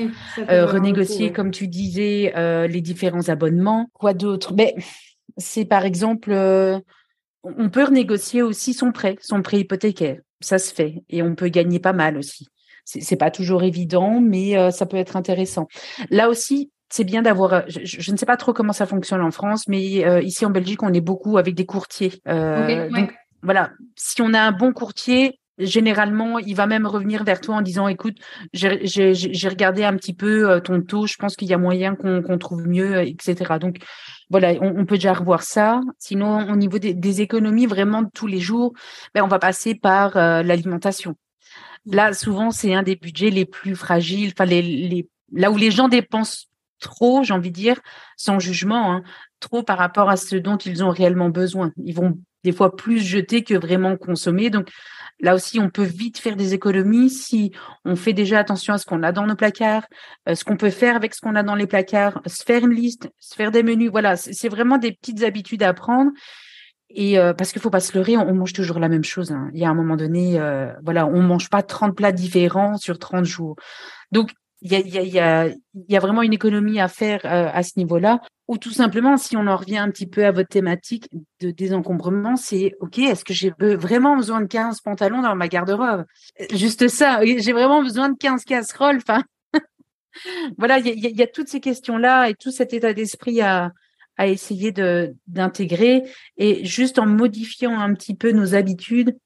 euh, 0.48 0.66
renégocier, 0.66 1.32
comme 1.32 1.50
tu 1.50 1.68
disais, 1.68 2.32
euh, 2.36 2.66
les 2.66 2.80
différents 2.80 3.28
abonnements. 3.28 3.90
Quoi 3.92 4.14
d'autre? 4.14 4.54
Mais 4.54 4.74
c'est 5.36 5.66
par 5.66 5.84
exemple, 5.84 6.32
euh, 6.32 6.78
on 7.42 7.68
peut 7.68 7.84
renégocier 7.84 8.42
aussi 8.42 8.72
son 8.72 8.92
prêt, 8.92 9.16
son 9.20 9.42
prêt 9.42 9.60
hypothécaire. 9.60 10.18
Ça 10.40 10.58
se 10.58 10.72
fait 10.72 11.02
et 11.10 11.22
on 11.22 11.34
peut 11.34 11.48
gagner 11.48 11.78
pas 11.78 11.92
mal 11.92 12.16
aussi 12.16 12.46
c'est 13.00 13.16
pas 13.16 13.30
toujours 13.30 13.62
évident, 13.62 14.20
mais 14.20 14.56
euh, 14.56 14.70
ça 14.70 14.86
peut 14.86 14.96
être 14.96 15.16
intéressant. 15.16 15.68
Là 16.10 16.28
aussi, 16.28 16.70
c'est 16.88 17.04
bien 17.04 17.22
d'avoir. 17.22 17.52
Euh, 17.52 17.60
je, 17.68 18.10
ne 18.10 18.16
sais 18.16 18.26
pas 18.26 18.36
trop 18.36 18.52
comment 18.52 18.72
ça 18.72 18.86
fonctionne 18.86 19.22
en 19.22 19.30
France, 19.30 19.68
mais 19.68 20.04
euh, 20.04 20.20
ici 20.22 20.44
en 20.44 20.50
Belgique, 20.50 20.82
on 20.82 20.92
est 20.92 21.00
beaucoup 21.00 21.38
avec 21.38 21.54
des 21.54 21.66
courtiers. 21.66 22.20
Donc 22.26 23.14
voilà, 23.42 23.70
si 23.96 24.20
on 24.20 24.34
a 24.34 24.40
un 24.40 24.52
bon 24.52 24.72
courtier, 24.72 25.38
généralement, 25.56 26.38
il 26.38 26.54
va 26.54 26.66
même 26.66 26.86
revenir 26.86 27.24
vers 27.24 27.40
toi 27.40 27.56
en 27.56 27.62
disant, 27.62 27.88
écoute, 27.88 28.16
j'ai 28.52 29.48
regardé 29.48 29.84
un 29.84 29.96
petit 29.96 30.14
peu 30.14 30.60
ton 30.62 30.82
taux, 30.82 31.06
je 31.06 31.16
pense 31.18 31.36
qu'il 31.36 31.48
y 31.48 31.54
a 31.54 31.58
moyen 31.58 31.94
qu'on 31.94 32.38
trouve 32.38 32.66
mieux, 32.66 33.00
etc. 33.00 33.54
Donc 33.58 33.76
voilà, 34.28 34.52
on, 34.60 34.84
peut 34.84 34.96
déjà 34.96 35.14
revoir 35.14 35.42
ça. 35.42 35.80
Sinon, 35.98 36.50
au 36.50 36.56
niveau 36.56 36.78
des, 36.78 37.20
économies, 37.22 37.66
vraiment 37.66 38.02
de 38.02 38.10
tous 38.12 38.26
les 38.26 38.40
jours, 38.40 38.74
ben, 39.14 39.22
on 39.22 39.28
va 39.28 39.38
passer 39.38 39.74
par 39.74 40.16
l'alimentation. 40.16 41.14
Là, 41.86 42.12
souvent, 42.12 42.50
c'est 42.50 42.74
un 42.74 42.82
des 42.82 42.96
budgets 42.96 43.30
les 43.30 43.46
plus 43.46 43.74
fragiles, 43.74 44.32
enfin, 44.34 44.44
les, 44.44 44.62
les, 44.62 45.08
là 45.32 45.50
où 45.50 45.56
les 45.56 45.70
gens 45.70 45.88
dépensent 45.88 46.46
trop, 46.80 47.22
j'ai 47.22 47.34
envie 47.34 47.50
de 47.50 47.54
dire, 47.54 47.80
sans 48.16 48.38
jugement, 48.38 48.92
hein, 48.92 49.02
trop 49.38 49.62
par 49.62 49.78
rapport 49.78 50.10
à 50.10 50.16
ce 50.16 50.36
dont 50.36 50.56
ils 50.56 50.82
ont 50.82 50.90
réellement 50.90 51.28
besoin. 51.28 51.72
Ils 51.84 51.94
vont 51.94 52.18
des 52.42 52.52
fois 52.52 52.74
plus 52.74 53.00
jeter 53.00 53.44
que 53.44 53.54
vraiment 53.54 53.96
consommer. 53.96 54.50
Donc, 54.50 54.70
là 55.20 55.34
aussi, 55.34 55.60
on 55.60 55.70
peut 55.70 55.84
vite 55.84 56.18
faire 56.18 56.36
des 56.36 56.54
économies 56.54 57.10
si 57.10 57.52
on 57.84 57.96
fait 57.96 58.12
déjà 58.14 58.38
attention 58.38 58.74
à 58.74 58.78
ce 58.78 58.86
qu'on 58.86 59.02
a 59.02 59.12
dans 59.12 59.26
nos 59.26 59.36
placards, 59.36 59.86
euh, 60.28 60.34
ce 60.34 60.44
qu'on 60.44 60.56
peut 60.56 60.70
faire 60.70 60.96
avec 60.96 61.14
ce 61.14 61.20
qu'on 61.20 61.34
a 61.34 61.42
dans 61.42 61.54
les 61.54 61.66
placards, 61.66 62.20
se 62.26 62.42
faire 62.42 62.64
une 62.64 62.74
liste, 62.74 63.10
se 63.18 63.34
faire 63.34 63.50
des 63.50 63.62
menus. 63.62 63.90
Voilà, 63.90 64.16
c'est 64.16 64.48
vraiment 64.48 64.78
des 64.78 64.92
petites 64.92 65.22
habitudes 65.22 65.62
à 65.62 65.74
prendre. 65.74 66.10
Et 66.92 67.18
euh, 67.18 67.32
parce 67.32 67.52
qu'il 67.52 67.62
faut 67.62 67.70
pas 67.70 67.80
se 67.80 67.96
leurrer, 67.96 68.16
on, 68.16 68.34
mange 68.34 68.52
toujours 68.52 68.78
la 68.78 68.88
même 68.88 69.04
chose. 69.04 69.30
Hein. 69.30 69.50
Il 69.54 69.60
y 69.60 69.64
a 69.64 69.70
un 69.70 69.74
moment 69.74 69.96
donné, 69.96 70.40
euh, 70.40 70.72
voilà, 70.82 71.06
on 71.06 71.22
mange 71.22 71.48
pas 71.48 71.62
30 71.62 71.96
plats 71.96 72.12
différents 72.12 72.76
sur 72.76 72.98
30 72.98 73.24
jours. 73.24 73.56
Donc, 74.10 74.32
il 74.62 74.72
y 74.72 74.74
a, 74.74 74.80
y, 74.80 74.98
a, 74.98 75.02
y, 75.02 75.18
a, 75.18 75.48
y 75.88 75.96
a 75.96 76.00
vraiment 76.00 76.22
une 76.22 76.34
économie 76.34 76.80
à 76.80 76.88
faire 76.88 77.20
euh, 77.24 77.48
à 77.52 77.62
ce 77.62 77.78
niveau-là. 77.78 78.20
Ou 78.48 78.58
tout 78.58 78.72
simplement, 78.72 79.16
si 79.16 79.36
on 79.36 79.46
en 79.46 79.56
revient 79.56 79.78
un 79.78 79.90
petit 79.90 80.06
peu 80.06 80.26
à 80.26 80.32
votre 80.32 80.48
thématique 80.48 81.08
de 81.40 81.52
désencombrement, 81.52 82.36
c'est 82.36 82.74
OK, 82.80 82.98
est-ce 82.98 83.24
que 83.24 83.32
j'ai 83.32 83.52
vraiment 83.58 84.16
besoin 84.16 84.40
de 84.40 84.46
15 84.46 84.80
pantalons 84.80 85.22
dans 85.22 85.36
ma 85.36 85.48
garde-robe? 85.48 86.04
Juste 86.52 86.88
ça, 86.88 87.24
j'ai 87.24 87.52
vraiment 87.52 87.82
besoin 87.82 88.10
de 88.10 88.18
15 88.18 88.44
casseroles. 88.44 88.96
Enfin, 88.96 89.22
voilà, 90.58 90.78
il 90.80 90.86
y 90.86 91.06
a, 91.06 91.10
y 91.10 91.22
a 91.22 91.28
toutes 91.28 91.48
ces 91.48 91.60
questions-là 91.60 92.28
et 92.28 92.34
tout 92.34 92.50
cet 92.50 92.74
état 92.74 92.92
d'esprit 92.92 93.40
à, 93.40 93.70
à 94.20 94.26
essayer 94.26 94.70
d'intégrer 95.26 96.02
et 96.36 96.62
juste 96.62 96.98
en 96.98 97.06
modifiant 97.06 97.80
un 97.80 97.94
petit 97.94 98.14
peu 98.14 98.32
nos 98.32 98.54
habitudes, 98.54 99.16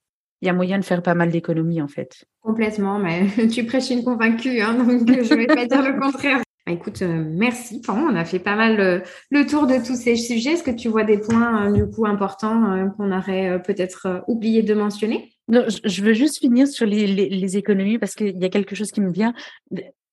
il 0.41 0.47
y 0.47 0.49
a 0.49 0.53
moyen 0.53 0.79
de 0.79 0.85
faire 0.85 1.03
pas 1.03 1.15
mal 1.15 1.33
d'économies 1.33 1.83
en 1.83 1.89
fait. 1.89 2.25
Complètement, 2.43 3.01
mais 3.01 3.27
tu 3.53 3.65
prêches 3.65 3.91
une 3.91 4.05
convaincue, 4.05 4.61
hein, 4.61 4.75
donc 4.75 5.09
je 5.09 5.35
vais 5.35 5.49
pas 5.49 5.67
dire 5.67 5.83
le 5.83 6.01
contraire. 6.01 6.43
Bah, 6.65 6.73
écoute, 6.73 7.03
euh, 7.03 7.25
merci. 7.29 7.83
on 7.89 8.15
a 8.15 8.25
fait 8.25 8.39
pas 8.39 8.55
mal 8.55 8.79
euh, 8.79 9.01
le 9.31 9.45
tour 9.47 9.67
de 9.67 9.85
tous 9.85 9.97
ces 9.97 10.15
sujets. 10.15 10.53
Est-ce 10.53 10.63
que 10.63 10.71
tu 10.71 10.89
vois 10.89 11.03
des 11.03 11.19
points 11.19 11.67
euh, 11.67 11.73
du 11.73 11.91
coup 11.91 12.07
importants 12.07 12.89
qu'on 12.97 13.11
aurait 13.11 13.61
peut-être 13.63 14.23
oublié 14.29 14.63
de 14.63 14.75
mentionner? 14.75 15.33
Non, 15.49 15.65
je 15.69 16.03
veux 16.03 16.15
juste 16.15 16.39
finir 16.39 16.69
sur 16.69 16.87
les, 16.87 17.09
les 17.09 17.57
économies 17.57 17.99
parce 17.99 18.15
qu'il 18.15 18.41
y 18.41 18.45
a 18.45 18.49
quelque 18.49 18.77
chose 18.77 18.93
qui 18.93 19.01
me 19.01 19.11
vient. 19.11 19.35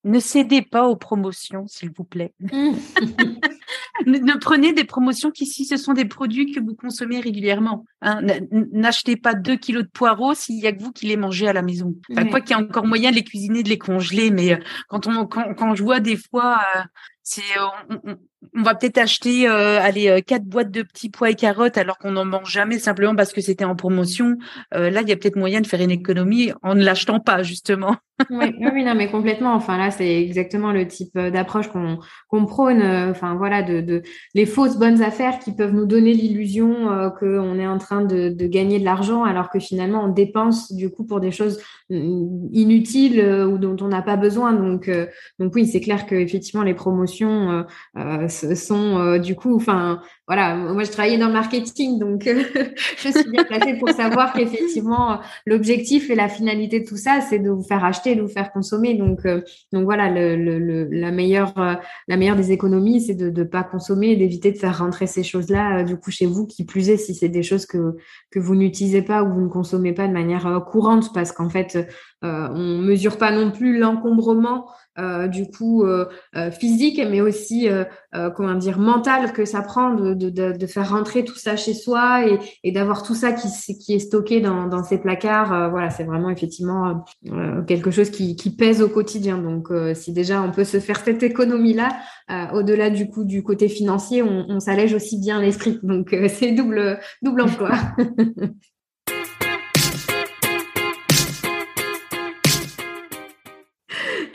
Ne 0.04 0.20
cédez 0.20 0.64
pas 0.64 0.88
aux 0.88 0.95
promotions, 0.95 1.68
s'il 1.68 1.91
vous 1.91 2.04
plaît. 2.04 2.34
ne 4.06 4.39
prenez 4.39 4.74
des 4.74 4.84
promotions 4.84 5.32
qui, 5.32 5.45
si 5.45 5.66
ce 5.66 5.78
sont 5.78 5.93
des 5.93 6.06
produits 6.06 6.52
que 6.52 6.60
vous 6.60 6.76
consommez 6.76 7.20
régulièrement. 7.20 7.86
Hein. 8.02 8.22
N'achetez 8.72 9.16
pas 9.16 9.34
deux 9.34 9.58
kilos 9.58 9.84
de 9.84 9.89
poireaux 9.89 10.34
s'il 10.34 10.60
y 10.60 10.68
a 10.68 10.72
que 10.72 10.82
vous 10.82 10.91
qui 10.91 11.06
les 11.06 11.18
mangez 11.18 11.47
à 11.47 11.54
la 11.54 11.62
maison. 11.62 11.95
Enfin, 12.12 12.26
Quoi 12.26 12.41
qu'il 12.41 12.52
y 12.52 12.60
a 12.60 12.64
encore 12.64 12.88
moyen 12.88 13.12
de 13.12 13.16
les 13.16 13.24
cuisiner, 13.24 13.64
de 13.64 13.70
les 13.70 13.78
congeler, 13.78 14.32
mais 14.32 14.54
euh, 14.54 14.58
quand 14.88 15.08
on 15.08 15.26
quand, 15.26 15.54
quand 15.54 15.76
je 15.76 15.84
vois 15.84 15.99
des 15.99 16.18
fois, 16.18 16.62
euh, 16.76 16.82
c'est 17.22 17.41
on, 17.86 18.18
on, 18.56 18.64
va 18.64 18.74
peut-être 18.74 18.97
acheter 18.97 19.47
euh, 19.47 19.80
allez 19.80 20.24
quatre 20.26 20.45
boîtes 20.45 20.72
de 20.72 20.82
petits 20.82 21.10
pois 21.10 21.30
et 21.30 21.36
carottes 21.36 21.78
alors 21.78 21.99
qu'on 21.99 22.12
n'en 22.12 22.26
mange 22.26 22.52
jamais 22.52 22.80
simplement 22.80 23.16
parce 23.16 23.34
que 23.34 23.41
c'était 23.41 23.66
en 23.66 23.76
promotion. 23.76 24.38
là, 24.72 25.02
il 25.02 25.10
y 25.10 25.12
a 25.12 25.16
peut-être 25.16 25.36
moyen 25.36 25.62
de 25.62 25.68
faire 25.68 25.82
une 25.82 25.91
économie 25.91 26.52
en 26.64 26.74
ne 26.74 26.84
l'achetant 26.84 27.20
pas 27.20 27.43
justement 27.43 27.97
oui, 28.30 28.84
non, 28.84 28.95
mais 28.95 29.09
complètement. 29.09 29.53
Enfin, 29.53 29.78
là, 29.78 29.91
c'est 29.91 30.22
exactement 30.22 30.72
le 30.72 30.88
type 30.88 31.15
euh, 31.15 31.32
d'approche 31.32 31.67
qu'on 31.69 31.99
qu'on 32.28 32.45
prône. 32.45 32.82
Euh, 32.82 33.11
enfin, 33.11 33.36
voilà, 33.36 33.63
de, 33.63 33.82
de, 33.82 34.01
les 34.34 34.45
fausses 34.45 34.78
bonnes 34.78 35.01
affaires 35.01 35.39
qui 35.39 35.53
peuvent 35.53 35.74
nous 35.74 35.86
donner 35.86 36.13
l'illusion 36.13 36.91
euh, 36.91 37.09
qu'on 37.09 37.57
est 37.57 37.67
en 37.67 37.78
train 37.78 38.01
de, 38.01 38.30
de 38.30 38.47
gagner 38.47 38.80
de 38.80 38.86
l'argent, 38.86 39.24
alors 39.24 39.49
que 39.49 39.59
finalement, 39.59 40.05
on 40.05 40.09
dépense 40.09 40.74
du 40.74 40.89
coup 40.89 41.05
pour 41.05 41.19
des 41.19 41.32
choses 41.32 41.59
mm, 41.89 42.47
inutiles 42.51 43.22
ou 43.22 43.57
dont 43.57 43.76
on 43.82 43.88
n'a 43.88 44.01
pas 44.01 44.17
besoin. 44.17 44.53
Donc, 44.53 44.89
donc 45.39 45.55
oui, 45.55 45.65
c'est 45.65 45.82
clair 45.82 46.05
que 46.05 46.15
effectivement, 46.15 46.63
les 46.63 46.74
promotions 46.74 47.65
sont 48.55 49.17
du 49.17 49.36
coup, 49.36 49.55
enfin, 49.55 50.01
voilà, 50.32 50.55
moi 50.55 50.86
je 50.86 50.91
travaillais 50.91 51.17
dans 51.17 51.27
le 51.27 51.34
marketing, 51.34 51.99
donc 51.99 52.23
je 52.97 53.09
suis 53.09 53.29
bien 53.29 53.43
placée 53.43 53.73
pour 53.73 53.89
savoir 53.89 54.32
qu'effectivement, 54.32 55.19
l'objectif 55.45 56.09
et 56.09 56.15
la 56.15 56.29
finalité 56.29 56.79
de 56.79 56.88
tout 56.88 56.95
ça, 56.95 57.19
c'est 57.19 57.39
de 57.39 57.49
vous 57.49 57.63
faire 57.63 57.84
acheter 57.84 58.15
de 58.15 58.21
vous 58.21 58.29
faire 58.29 58.53
consommer. 58.53 58.93
Donc, 58.93 59.25
euh, 59.25 59.41
donc 59.73 59.84
voilà, 59.84 60.09
le, 60.09 60.88
la, 60.89 61.11
meilleure, 61.11 61.53
euh, 61.57 61.73
la 62.07 62.15
meilleure 62.15 62.38
des 62.38 62.53
économies, 62.53 63.01
c'est 63.01 63.13
de 63.13 63.29
ne 63.29 63.43
pas 63.43 63.63
consommer, 63.63 64.15
d'éviter 64.15 64.53
de 64.53 64.57
faire 64.57 64.79
rentrer 64.79 65.05
ces 65.05 65.23
choses-là 65.23 65.79
euh, 65.79 65.84
du 65.84 65.97
coup 65.97 66.11
chez 66.11 66.27
vous, 66.27 66.47
qui 66.47 66.63
plus 66.63 66.89
est 66.89 66.95
si 66.95 67.13
c'est 67.13 67.27
des 67.27 67.43
choses 67.43 67.65
que, 67.65 67.97
que 68.29 68.39
vous 68.39 68.55
n'utilisez 68.55 69.01
pas 69.01 69.23
ou 69.23 69.34
vous 69.34 69.41
ne 69.41 69.49
consommez 69.49 69.91
pas 69.91 70.07
de 70.07 70.13
manière 70.13 70.63
courante, 70.71 71.13
parce 71.13 71.34
qu'en 71.34 71.49
fait, 71.49 71.77
on 72.24 72.78
mesure 72.80 73.17
pas 73.17 73.32
non 73.32 73.51
plus 73.51 73.78
l'encombrement 73.80 74.67
euh, 74.99 75.30
du 75.30 75.49
coup 75.49 75.86
euh, 75.86 76.05
euh, 76.36 76.51
physique, 76.51 77.01
mais 77.09 77.22
aussi 77.22 77.69
comment 78.36 78.55
dire 78.55 78.78
mental 78.78 79.32
que 79.32 79.45
ça 79.45 79.61
prend 79.61 79.93
de, 79.93 80.65
faire 80.67 80.89
rentrer 80.89 81.24
tout 81.24 81.38
ça 81.38 81.55
chez 81.55 81.74
soi 81.74 82.26
et, 82.63 82.72
d'avoir 82.74 83.03
tout 83.03 83.15
ça 83.15 83.32
qui, 83.32 83.47
est 83.93 83.99
stocké 83.99 84.41
dans, 84.41 84.67
dans 84.67 84.84
ces 84.84 84.97
placards. 84.97 85.69
voilà, 85.69 85.89
c'est 85.89 86.03
vraiment 86.03 86.30
effectivement 86.30 87.05
quelque 87.67 87.89
chose 87.89 88.09
qui, 88.09 88.36
pèse 88.57 88.82
au 88.82 88.89
quotidien. 88.89 89.38
Donc, 89.38 89.69
si 89.93 90.11
déjà 90.11 90.41
on 90.41 90.51
peut 90.51 90.65
se 90.65 90.80
faire 90.82 90.99
cette 90.99 91.24
économie-là, 91.24 91.89
au-delà 92.53 92.89
du 92.89 93.07
coup 93.09 93.24
du 93.24 93.43
côté 93.43 93.69
financier, 93.69 94.22
on, 94.24 94.59
s'allège 94.59 94.93
aussi 94.93 95.17
bien 95.19 95.41
l'esprit. 95.41 95.80
Donc, 95.84 96.13
c'est 96.28 96.51
double 96.51 96.99
emploi. 97.41 97.72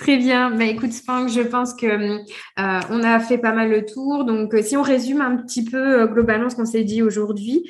Très 0.06 0.18
bien. 0.18 0.52
Bah, 0.52 0.66
écoute, 0.66 0.92
Franck, 0.92 1.30
je 1.30 1.40
pense 1.40 1.74
que 1.74 1.84
euh, 1.88 2.80
on 2.90 3.02
a 3.02 3.18
fait 3.18 3.38
pas 3.38 3.52
mal 3.52 3.70
le 3.70 3.84
tour. 3.84 4.24
Donc, 4.24 4.54
euh, 4.54 4.62
si 4.62 4.76
on 4.76 4.82
résume 4.82 5.20
un 5.20 5.36
petit 5.36 5.64
peu 5.64 6.02
euh, 6.02 6.06
globalement 6.06 6.48
ce 6.48 6.54
qu'on 6.54 6.64
s'est 6.64 6.84
dit 6.84 7.02
aujourd'hui 7.02 7.68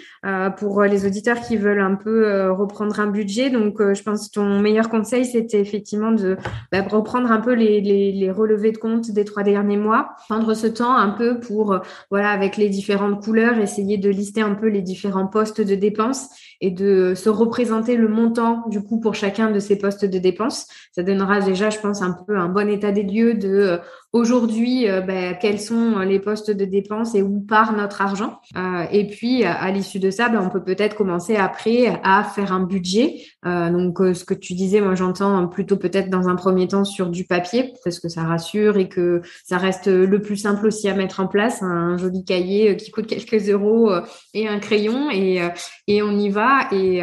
pour 0.59 0.82
les 0.82 1.07
auditeurs 1.07 1.41
qui 1.41 1.57
veulent 1.57 1.80
un 1.80 1.95
peu 1.95 2.51
reprendre 2.51 2.99
un 2.99 3.07
budget, 3.07 3.49
donc 3.49 3.80
je 3.80 4.03
pense 4.03 4.28
que 4.28 4.34
ton 4.34 4.59
meilleur 4.61 4.89
conseil, 4.89 5.24
c'était 5.24 5.61
effectivement 5.61 6.11
de 6.11 6.37
bah, 6.72 6.82
reprendre 6.82 7.30
un 7.30 7.41
peu 7.41 7.55
les, 7.55 7.80
les, 7.80 8.11
les, 8.11 8.30
relevés 8.30 8.72
de 8.72 8.76
compte 8.76 9.12
des 9.12 9.24
trois 9.24 9.45
derniers 9.45 9.76
mois, 9.76 10.16
prendre 10.28 10.53
ce 10.55 10.66
temps 10.66 10.97
un 10.97 11.11
peu 11.11 11.39
pour, 11.39 11.78
voilà, 12.11 12.30
avec 12.30 12.57
les 12.57 12.68
différentes 12.68 13.22
couleurs, 13.22 13.59
essayer 13.59 13.99
de 13.99 14.11
lister 14.11 14.41
un 14.41 14.55
peu 14.55 14.66
les 14.66 14.82
différents 14.82 15.28
postes 15.28 15.61
de 15.61 15.76
dépenses 15.76 16.28
et 16.61 16.70
de 16.70 17.14
se 17.14 17.28
représenter 17.28 17.96
le 17.96 18.09
montant 18.09 18.64
du 18.68 18.82
coup 18.82 19.00
pour 19.00 19.14
chacun 19.14 19.50
de 19.50 19.59
ces 19.59 19.76
postes 19.76 20.04
de 20.04 20.18
dépenses. 20.18 20.66
Ça 20.92 21.02
donnera 21.02 21.40
déjà, 21.40 21.70
je 21.70 21.78
pense, 21.78 22.02
un 22.02 22.16
peu 22.26 22.36
un 22.36 22.48
bon 22.48 22.68
état 22.68 22.92
des 22.92 23.02
lieux 23.02 23.34
de 23.34 23.48
euh, 23.48 23.78
aujourd'hui 24.12 24.88
euh, 24.88 25.02
ben, 25.02 25.36
quels 25.40 25.61
sont 25.61 25.98
les 25.98 26.18
postes 26.18 26.50
de 26.50 26.64
dépenses 26.64 27.14
et 27.14 27.22
où 27.22 27.40
part 27.40 27.76
notre 27.76 28.00
argent. 28.00 28.40
Euh, 28.57 28.84
et 28.90 29.07
puis 29.07 29.44
à 29.44 29.70
l'issue 29.70 29.98
de 29.98 30.11
ça, 30.11 30.28
ben, 30.28 30.40
on 30.40 30.48
peut 30.48 30.64
peut-être 30.64 30.96
commencer 30.96 31.36
après 31.36 32.00
à 32.02 32.24
faire 32.24 32.52
un 32.52 32.61
budget. 32.61 33.16
donc 33.44 33.98
ce 33.98 34.24
que 34.24 34.34
tu 34.34 34.54
disais, 34.54 34.80
moi 34.80 34.94
j'entends 34.94 35.46
plutôt 35.48 35.76
peut-être 35.76 36.11
dans 36.11 36.28
un 36.28 36.34
premier 36.34 36.66
temps 36.66 36.84
sur 36.84 37.09
du 37.09 37.24
papier 37.24 37.74
parce 37.84 38.00
que 38.00 38.09
ça 38.09 38.22
rassure 38.22 38.76
et 38.78 38.88
que 38.88 39.22
ça 39.44 39.59
reste 39.59 39.86
le 39.86 40.20
plus 40.20 40.36
simple 40.36 40.66
aussi 40.66 40.88
à 40.88 40.94
mettre 40.94 41.20
en 41.20 41.26
place, 41.26 41.62
un 41.62 41.96
joli 41.96 42.24
cahier 42.24 42.76
qui 42.76 42.90
coûte 42.90 43.07
quelques 43.16 43.48
euros 43.48 43.92
et 44.34 44.48
un 44.48 44.59
crayon 44.59 45.11
et, 45.11 45.42
et 45.86 46.02
on 46.02 46.12
y 46.12 46.30
va 46.30 46.45
et, 46.72 47.03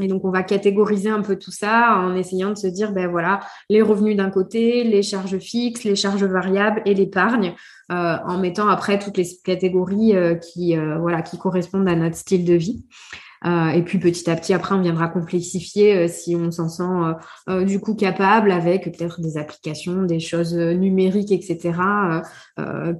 et 0.00 0.08
donc 0.08 0.24
on 0.24 0.30
va 0.30 0.42
catégoriser 0.42 1.10
un 1.10 1.22
peu 1.22 1.36
tout 1.36 1.50
ça 1.50 1.98
en 1.98 2.14
essayant 2.14 2.50
de 2.50 2.56
se 2.56 2.66
dire 2.66 2.92
ben 2.92 3.08
voilà 3.08 3.40
les 3.68 3.82
revenus 3.82 4.16
d'un 4.16 4.30
côté 4.30 4.84
les 4.84 5.02
charges 5.02 5.38
fixes, 5.38 5.84
les 5.84 5.96
charges 5.96 6.24
variables 6.24 6.82
et 6.84 6.94
l'épargne, 6.94 7.54
euh, 7.92 8.16
en 8.26 8.38
mettant 8.38 8.68
après 8.68 8.98
toutes 8.98 9.16
les 9.16 9.26
catégories 9.44 10.16
euh, 10.16 10.34
qui, 10.34 10.76
euh, 10.76 10.98
voilà, 10.98 11.22
qui 11.22 11.38
correspondent 11.38 11.88
à 11.88 11.94
notre 11.94 12.16
style 12.16 12.44
de 12.44 12.54
vie. 12.54 12.84
Et 13.44 13.82
puis 13.82 13.98
petit 13.98 14.30
à 14.30 14.36
petit, 14.36 14.54
après, 14.54 14.74
on 14.74 14.80
viendra 14.80 15.08
complexifier 15.08 16.08
si 16.08 16.34
on 16.34 16.50
s'en 16.50 16.68
sent 16.68 17.64
du 17.64 17.78
coup 17.78 17.94
capable 17.94 18.50
avec 18.50 18.84
peut-être 18.84 19.20
des 19.20 19.36
applications, 19.36 20.02
des 20.02 20.20
choses 20.20 20.54
numériques, 20.54 21.32
etc. 21.32 21.72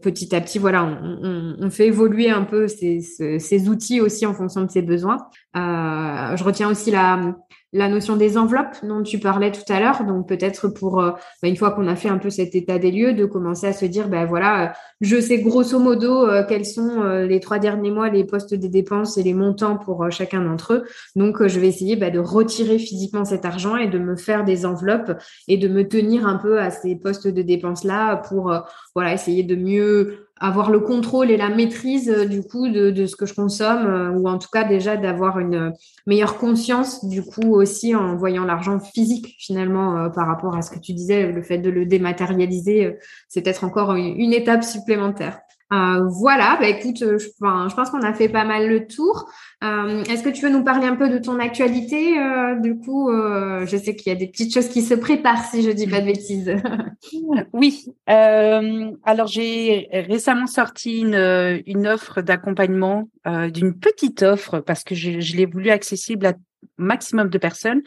petit 0.03 0.35
à 0.35 0.41
petit, 0.41 0.59
voilà, 0.59 0.85
on, 0.85 1.71
fait 1.71 1.87
évoluer 1.87 2.31
un 2.31 2.45
peu 2.45 2.69
ces, 2.69 3.01
ces, 3.01 3.69
outils 3.69 4.01
aussi 4.01 4.27
en 4.27 4.35
fonction 4.35 4.63
de 4.63 4.71
ses 4.71 4.83
besoins. 4.83 5.19
je 5.55 6.45
retiens 6.45 6.69
aussi 6.69 6.91
la, 6.91 7.35
la 7.75 7.89
notion 7.89 8.17
des 8.17 8.39
enveloppes 8.39 8.77
dont 8.85 9.03
tu 9.03 9.19
parlais 9.19 9.51
tout 9.51 9.71
à 9.71 9.81
l'heure. 9.81 10.05
Donc 10.05 10.29
peut-être 10.29 10.69
pour 10.69 11.01
euh, 11.01 11.11
bah, 11.43 11.49
une 11.49 11.57
fois 11.57 11.73
qu'on 11.73 11.89
a 11.89 11.97
fait 11.97 12.09
un 12.09 12.19
peu 12.19 12.31
cet 12.31 12.55
état 12.55 12.79
des 12.79 12.93
lieux, 12.93 13.13
de 13.13 13.27
commencer 13.27 13.67
à 13.67 13.73
se 13.73 13.85
dire 13.85 14.09
ben 14.09 14.25
voilà, 14.25 14.63
euh, 14.63 14.73
je 15.01 15.21
sais 15.21 15.41
grosso 15.41 15.79
modo 15.81 16.27
euh, 16.29 16.45
quels 16.49 16.65
sont 16.65 17.03
les 17.03 17.41
trois 17.41 17.59
derniers 17.59 17.91
mois 17.91 18.09
les 18.09 18.25
postes 18.25 18.55
des 18.55 18.69
dépenses 18.69 19.19
et 19.19 19.25
les 19.25 19.35
montants 19.35 19.77
pour 19.77 20.11
chacun 20.11 20.41
d'entre 20.41 20.73
eux. 20.73 20.85
Donc 21.17 21.45
je 21.47 21.59
vais 21.61 21.67
essayer 21.67 21.97
bah, 21.97 22.11
de 22.11 22.21
retirer 22.21 22.79
physiquement 22.79 23.25
cet 23.25 23.45
argent 23.45 23.77
et 23.77 23.89
de 23.89 23.99
me 23.99 24.17
faire 24.17 24.45
des 24.45 24.65
enveloppes 24.65 25.13
et 25.49 25.59
de 25.59 25.67
me 25.67 25.87
tenir 25.89 26.27
un 26.29 26.37
peu 26.37 26.61
à 26.61 26.71
ces 26.71 26.95
postes 26.95 27.27
de 27.27 27.43
dépenses 27.43 27.83
là 27.83 28.17
pour 28.17 28.55
voilà 28.95 29.13
essayer 29.13 29.43
de 29.43 29.57
mieux 29.57 30.24
avoir 30.41 30.71
le 30.71 30.81
contrôle 30.81 31.31
et 31.31 31.37
la 31.37 31.49
maîtrise 31.49 32.11
euh, 32.11 32.25
du 32.25 32.43
coup 32.43 32.69
de, 32.69 32.91
de, 32.91 33.07
ce 33.07 33.15
que 33.15 33.27
je 33.27 33.35
consomme 33.35 33.87
euh, 33.87 34.11
ou 34.11 34.29
en 34.29 34.39
tout 34.39 34.49
cas 34.53 34.65
déjà 34.65 34.97
d'avoir 34.97 35.39
une 35.39 35.73
meilleure 36.07 36.39
conscience 36.39 37.05
du 37.05 37.23
coup 37.23 37.55
aussi 37.55 37.95
en 37.95 38.17
voyant 38.17 38.45
l'argent 38.45 38.81
physique 38.81 39.37
finalement 39.39 39.97
euh, 39.97 40.09
par 40.09 40.27
rapport 40.27 40.57
à 40.57 40.63
ce 40.63 40.71
que 40.71 40.81
tu 40.81 40.93
disais 40.93 41.31
le 41.31 41.43
fait 41.43 41.59
de 41.59 41.71
le 41.71 41.87
dématérialiser 41.87 42.97
c'est 43.29 43.43
peut-être 43.43 43.65
encore 43.65 43.95
une 43.95 44.33
étape 44.33 44.65
supplémentaire. 44.65 45.39
Euh, 45.73 46.05
voilà, 46.09 46.57
bah 46.61 46.69
écoute, 46.69 47.01
euh, 47.03 47.19
je, 47.19 47.27
je 47.27 47.75
pense 47.75 47.91
qu'on 47.91 48.03
a 48.03 48.13
fait 48.13 48.29
pas 48.29 48.45
mal 48.45 48.69
le 48.69 48.87
tour. 48.87 49.29
Euh, 49.63 50.05
Est-ce 50.05 50.23
que 50.23 50.29
tu 50.29 50.43
veux 50.43 50.51
nous 50.51 50.63
parler 50.63 50.87
un 50.87 50.95
peu 50.95 51.09
de 51.09 51.19
ton 51.19 51.39
actualité 51.41 52.17
Du 52.61 52.77
coup, 52.79 53.11
je 53.11 53.77
sais 53.77 53.97
qu'il 53.97 54.13
y 54.13 54.15
a 54.15 54.19
des 54.19 54.29
petites 54.29 54.53
choses 54.53 54.69
qui 54.69 54.83
se 54.83 54.95
préparent, 54.95 55.45
si 55.45 55.63
je 55.63 55.71
dis 55.71 55.87
pas 55.87 56.01
de 56.01 56.07
bêtises. 56.07 56.55
oui. 57.53 57.87
alors, 58.07 59.27
j'ai 59.27 59.89
récemment 59.91 60.47
sorti 60.47 61.01
une, 61.01 61.87
offre 61.87 62.21
d'accompagnement, 62.21 63.09
d'une 63.27 63.79
petite 63.79 64.23
offre, 64.23 64.61
parce 64.61 64.85
que 64.85 64.95
je, 64.95 65.37
l'ai 65.37 65.47
voulu 65.47 65.71
accessible 65.71 66.27
à 66.27 66.35
maximum 66.77 67.31
de 67.31 67.39
personnes. 67.39 67.83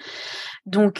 Donc, 0.65 0.99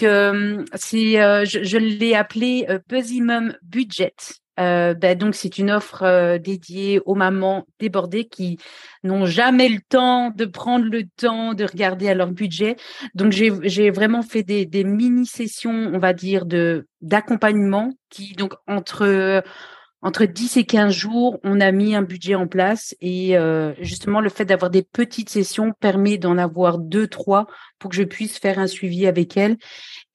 c'est, 0.76 1.46
je, 1.46 1.78
l'ai 1.78 2.14
appelé 2.14 2.68
Puzzimum 2.88 3.56
Budget. 3.64 4.14
Euh, 4.60 4.94
ben 4.94 5.18
donc 5.18 5.36
c'est 5.36 5.58
une 5.58 5.70
offre 5.70 6.04
euh, 6.04 6.38
dédiée 6.38 7.00
aux 7.06 7.16
mamans 7.16 7.68
débordées 7.80 8.26
qui 8.26 8.58
n'ont 9.04 9.26
jamais 9.26 9.70
le 9.70 9.80
temps 9.88 10.32
de 10.32 10.46
prendre 10.46 10.86
le 10.86 11.04
temps 11.04 11.54
de 11.54 11.64
regarder 11.64 12.10
à 12.10 12.16
leur 12.16 12.32
budget. 12.32 12.76
Donc 13.14 13.32
j'ai 13.32 13.92
vraiment 13.92 14.24
fait 14.24 14.44
des, 14.44 14.66
des 14.66 14.84
mini 14.84 15.26
sessions, 15.26 15.92
on 15.94 16.00
va 16.00 16.14
dire 16.14 16.46
d'accompagnement 17.02 17.92
qui 18.10 18.34
donc 18.34 18.54
entre 18.68 19.44
entre 20.04 20.26
10 20.26 20.58
et 20.58 20.64
15 20.64 20.94
jours, 20.94 21.40
on 21.44 21.60
a 21.60 21.72
mis 21.72 21.96
un 21.96 22.04
budget 22.04 22.36
en 22.36 22.48
place 22.48 22.96
et 23.02 23.36
euh, 23.36 23.74
justement 23.80 24.22
le 24.22 24.30
fait 24.30 24.46
d'avoir 24.46 24.70
des 24.70 24.84
petites 24.84 25.30
sessions 25.30 25.74
permet 25.80 26.20
d'en 26.20 26.38
avoir 26.38 26.78
deux, 26.78 27.08
trois 27.08 27.48
pour 27.80 27.90
que 27.90 27.98
je 27.98 28.04
puisse 28.04 28.38
faire 28.38 28.60
un 28.60 28.68
suivi 28.68 29.08
avec 29.08 29.36
elle. 29.38 29.58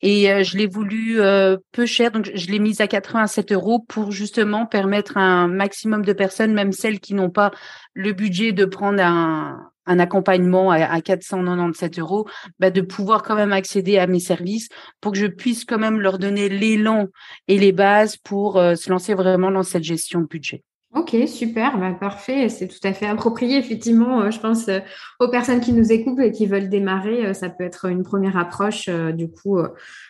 Et 0.01 0.31
euh, 0.31 0.45
je 0.45 0.57
l'ai 0.57 0.69
voulu 0.69 1.21
euh, 1.21 1.57
peu 1.73 1.85
cher, 1.85 2.13
donc 2.13 2.31
je 2.33 2.47
l'ai 2.49 2.61
mise 2.61 2.81
à 2.81 2.87
87 2.87 3.51
euros 3.51 3.85
pour 3.89 4.13
justement 4.13 4.67
permettre 4.67 5.17
à 5.17 5.23
un 5.23 5.49
maximum 5.49 6.05
de 6.05 6.13
personnes, 6.13 6.55
même 6.55 6.73
celles 6.73 7.01
qui 7.01 7.15
n'ont 7.15 7.31
pas 7.31 7.51
le 7.93 8.13
budget 8.13 8.53
de 8.53 8.65
prendre 8.65 9.03
un, 9.03 9.72
un 9.87 9.99
accompagnement 9.99 10.71
à, 10.71 10.85
à 10.85 11.01
497 11.01 11.99
euros, 11.99 12.27
bah, 12.59 12.71
de 12.71 12.81
pouvoir 12.81 13.23
quand 13.23 13.35
même 13.35 13.53
accéder 13.53 13.99
à 13.99 14.07
mes 14.07 14.21
services 14.21 14.69
pour 15.01 15.13
que 15.13 15.19
je 15.19 15.27
puisse 15.27 15.65
quand 15.65 15.79
même 15.79 16.01
leur 16.01 16.19
donner 16.19 16.49
l'élan 16.49 17.09
et 17.49 17.59
les 17.59 17.73
bases 17.73 18.17
pour 18.17 18.59
euh, 18.59 18.75
se 18.75 18.91
lancer 18.91 19.15
vraiment 19.15 19.51
dans 19.51 19.63
cette 19.63 19.85
gestion 19.85 20.21
de 20.21 20.27
budget. 20.27 20.63
Ok, 20.95 21.17
super, 21.27 21.79
bah, 21.79 21.97
parfait. 21.99 22.51
C'est 22.51 22.69
tout 22.69 22.87
à 22.87 22.93
fait 22.93 23.07
approprié, 23.07 23.57
effectivement. 23.57 24.21
Euh, 24.21 24.31
je 24.31 24.39
pense 24.39 24.69
euh, 24.69 24.81
aux 25.21 25.29
personnes 25.29 25.61
qui 25.61 25.73
nous 25.73 25.91
écoutent 25.91 26.21
et 26.21 26.33
qui 26.33 26.45
veulent 26.45 26.69
démarrer, 26.69 27.33
ça 27.33 27.49
peut 27.49 27.65
être 27.65 27.87
une 27.87 28.03
première 28.03 28.37
approche, 28.37 28.89
du 28.89 29.31
coup, 29.31 29.59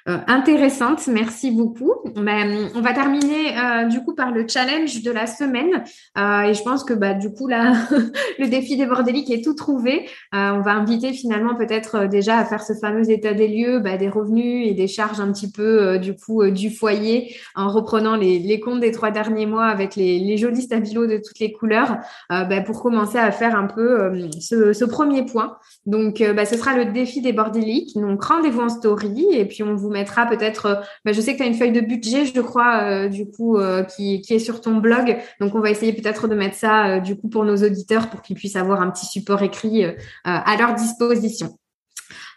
intéressante. 0.07 1.07
Merci 1.07 1.51
beaucoup. 1.51 1.93
Bah, 2.17 2.45
on 2.75 2.81
va 2.81 2.95
terminer, 2.95 3.55
du 3.91 4.01
coup, 4.01 4.15
par 4.15 4.31
le 4.33 4.49
challenge 4.49 5.03
de 5.03 5.11
la 5.11 5.27
semaine. 5.27 5.85
et 6.17 6.55
je 6.55 6.63
pense 6.63 6.83
que, 6.83 6.95
bah, 6.95 7.13
du 7.13 7.31
coup, 7.31 7.47
là, 7.47 7.75
le 8.39 8.49
défi 8.49 8.79
des 8.79 8.87
bordéliques 8.87 9.31
est 9.31 9.45
tout 9.45 9.55
trouvé. 9.55 10.09
on 10.33 10.63
va 10.63 10.73
inviter 10.73 11.13
finalement 11.13 11.55
peut-être 11.55 12.07
déjà 12.07 12.39
à 12.39 12.47
faire 12.47 12.63
ce 12.63 12.73
fameux 12.73 13.11
état 13.11 13.35
des 13.35 13.49
lieux, 13.49 13.81
bah, 13.81 13.99
des 13.99 14.09
revenus 14.09 14.67
et 14.67 14.73
des 14.73 14.89
charges 14.89 15.21
un 15.21 15.31
petit 15.31 15.53
peu, 15.53 15.99
du 15.99 16.17
coup, 16.17 16.51
du 16.51 16.71
foyer 16.71 17.37
en 17.55 17.69
reprenant 17.69 18.17
les, 18.17 18.61
comptes 18.61 18.81
des 18.81 18.93
trois 18.93 19.11
derniers 19.11 19.47
mois 19.47 19.67
avec 19.67 19.95
les, 19.95 20.19
les 20.19 20.39
jolis 20.39 20.72
stabilo 20.73 21.07
de 21.07 21.19
toutes 21.19 21.39
les 21.39 21.53
couleurs 21.53 21.99
euh, 22.31 22.45
bah, 22.45 22.61
pour 22.63 22.83
commencer 22.83 23.19
à 23.19 23.31
faire 23.31 23.55
un 23.57 23.67
peu 23.67 24.01
euh, 24.01 24.31
ce, 24.41 24.85
premier 24.85 25.25
point. 25.25 25.57
Donc, 25.87 26.21
euh, 26.21 26.33
bah, 26.33 26.45
ce 26.45 26.57
sera 26.57 26.77
le 26.77 26.87
défi 26.87 27.21
des 27.21 27.33
bordéliques. 27.33 27.95
Donc, 27.95 28.23
rendez-vous 28.25 28.63
en 28.63 28.69
story 28.69 29.27
et 29.33 29.45
puis 29.45 29.63
on 29.63 29.75
vous 29.75 29.91
mettra 29.91 30.27
peut-être. 30.27 30.83
Bah, 31.05 31.13
je 31.13 31.21
sais 31.21 31.33
que 31.33 31.39
tu 31.39 31.43
as 31.45 31.47
une 31.47 31.55
feuille 31.55 31.73
de 31.73 31.81
budget, 31.81 32.25
je 32.27 32.41
crois, 32.41 33.09
du 33.09 33.31
coup, 33.31 33.59
qui, 33.95 34.21
qui, 34.23 34.35
est 34.35 34.39
sur 34.39 34.61
ton 34.61 34.77
blog. 34.77 35.19
Donc, 35.41 35.55
on 35.55 35.61
va 35.61 35.71
essayer 35.71 35.93
peut-être 35.93 36.29
de 36.29 36.35
mettre 36.35 36.57
ça, 36.57 37.01
du 37.01 37.17
coup, 37.17 37.29
pour 37.29 37.45
nos 37.45 37.57
auditeurs 37.57 38.09
pour 38.11 38.23
qu'ils 38.23 38.37
puissent 38.37 38.57
avoir 38.57 38.81
un 38.81 38.91
petit 38.91 39.07
support 39.07 39.43
écrit 39.43 39.85
à 40.25 40.57
leur 40.57 40.75
disposition. 40.75 41.59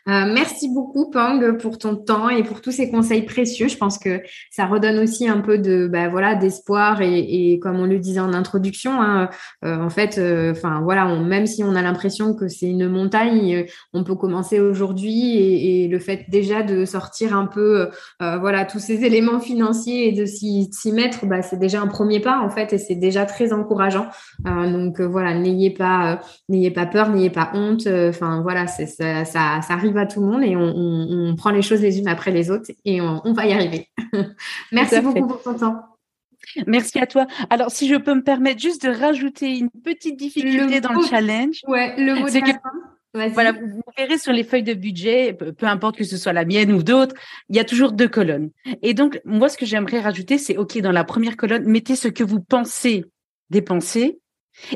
Euh, 0.08 0.32
merci 0.32 0.70
beaucoup, 0.70 1.10
Pang, 1.10 1.58
pour 1.58 1.80
ton 1.80 1.96
temps 1.96 2.30
et 2.30 2.44
pour 2.44 2.62
tous 2.62 2.72
ces 2.72 2.92
conseils 2.92 3.24
précieux. 3.24 3.68
Je 3.68 3.78
pense 3.78 3.98
que 3.98 4.22
ça 4.52 4.68
redonne 4.68 5.00
aussi 5.00 5.28
un 5.28 5.42
peu 5.42 5.58
de, 5.58 5.88
bah, 5.88 6.10
voilà, 6.10 6.36
d'espoir 6.36 7.02
et, 7.02 7.60
comme 7.62 7.80
on 7.80 7.88
le 7.88 7.98
disait 7.98 8.20
en 8.20 8.34
introduction, 8.34 9.02
hein, 9.02 9.30
euh, 9.64 9.80
en 9.80 9.90
fait, 9.90 10.20
euh, 10.20 10.52
enfin 10.52 10.82
voilà, 10.84 11.08
même 11.16 11.48
si 11.48 11.64
on 11.64 11.76
a 11.76 11.82
l'impression 11.82 12.36
que 12.36 12.48
c'est 12.48 12.68
une 12.68 12.88
montagne, 12.88 13.66
on 13.94 14.04
peut 14.04 14.16
commencer 14.16 14.60
aujourd'hui 14.60 15.38
et, 15.38 15.88
le 15.88 16.00
fait 16.00 16.26
déjà 16.30 16.64
de 16.64 16.84
sortir 16.86 17.36
un 17.36 17.46
peu, 17.46 17.90
voilà, 18.20 18.66
tous 18.66 18.80
ces 18.80 19.06
éléments 19.06 19.40
financiers 19.40 20.08
et 20.08 20.12
de 20.12 20.26
s'y 20.26 20.92
mettre, 20.92 21.26
bah, 21.26 21.42
c'est 21.42 21.60
déjà 21.60 21.82
un 21.82 21.88
premier 21.88 22.20
pas 22.20 22.40
en 22.40 22.50
fait 22.50 22.74
et 22.74 22.78
c'est 22.78 22.96
déjà 22.96 23.26
très 23.26 23.54
encourageant. 23.54 24.08
donc 24.44 25.00
voilà, 25.00 25.36
n'ayez 25.36 25.70
pas, 25.70 26.22
n'ayez 26.50 26.72
pas 26.72 26.86
peur, 26.86 27.10
n'ayez 27.10 27.30
pas 27.30 27.52
honte. 27.54 27.88
Enfin 27.88 28.42
voilà, 28.42 28.68
ça, 28.68 29.26
ça 29.26 29.62
arrive 29.70 29.95
à 29.98 30.06
tout 30.06 30.22
le 30.22 30.28
monde 30.28 30.44
et 30.44 30.56
on, 30.56 31.36
prend 31.36 31.52
les 31.52 31.62
choses 31.62 31.82
les 31.82 32.00
unes 32.00 32.08
après 32.08 32.32
les 32.32 32.50
autres 32.50 32.72
et 32.86 33.02
on, 33.02 33.34
va 33.34 33.46
y 33.46 33.54
arriver. 33.54 33.90
Merci 34.72 35.02
beaucoup 35.02 35.28
pour 35.28 35.42
ton 35.42 35.56
temps. 35.56 35.82
Merci 36.68 37.00
à 37.00 37.08
toi. 37.08 37.28
Alors, 37.50 37.72
si 37.72 37.88
je 37.88 37.96
peux 37.96 38.14
me 38.14 38.24
permettre 38.24 38.62
juste 38.62 38.86
de 38.86 38.90
rajouter 38.90 39.58
une 39.58 39.70
petite 39.70 40.18
difficulté 40.18 40.80
dans 40.80 40.94
le 40.94 41.06
challenge. 41.06 41.62
Ouais, 41.68 41.96
le 41.98 42.16
mot 42.16 42.28
de 42.28 43.30
Voilà, 43.34 43.52
vous 43.52 43.82
verrez 43.98 44.18
sur 44.18 44.32
les 44.32 44.44
feuilles 44.44 44.64
de 44.64 44.74
budget, 44.74 45.34
peu 45.34 45.66
importe 45.66 45.98
que 45.98 46.04
ce 46.04 46.18
soit 46.18 46.34
la 46.34 46.46
mienne 46.46 46.72
ou 46.72 46.84
d'autres, 46.84 47.16
il 47.50 47.56
y 47.56 47.60
a 47.60 47.64
toujours 47.64 47.92
deux 47.92 48.08
colonnes. 48.08 48.52
Et 48.82 48.94
donc, 48.94 49.20
moi, 49.26 49.50
ce 49.50 49.58
que 49.58 49.66
j'aimerais 49.66 50.00
rajouter, 50.00 50.38
c'est, 50.38 50.58
OK, 50.58 50.78
dans 50.80 50.92
la 50.92 51.04
première 51.04 51.36
colonne, 51.36 51.66
mettez 51.66 51.96
ce 51.96 52.08
que 52.08 52.24
vous 52.24 52.40
pensez 52.40 53.06
dépenser 53.50 54.20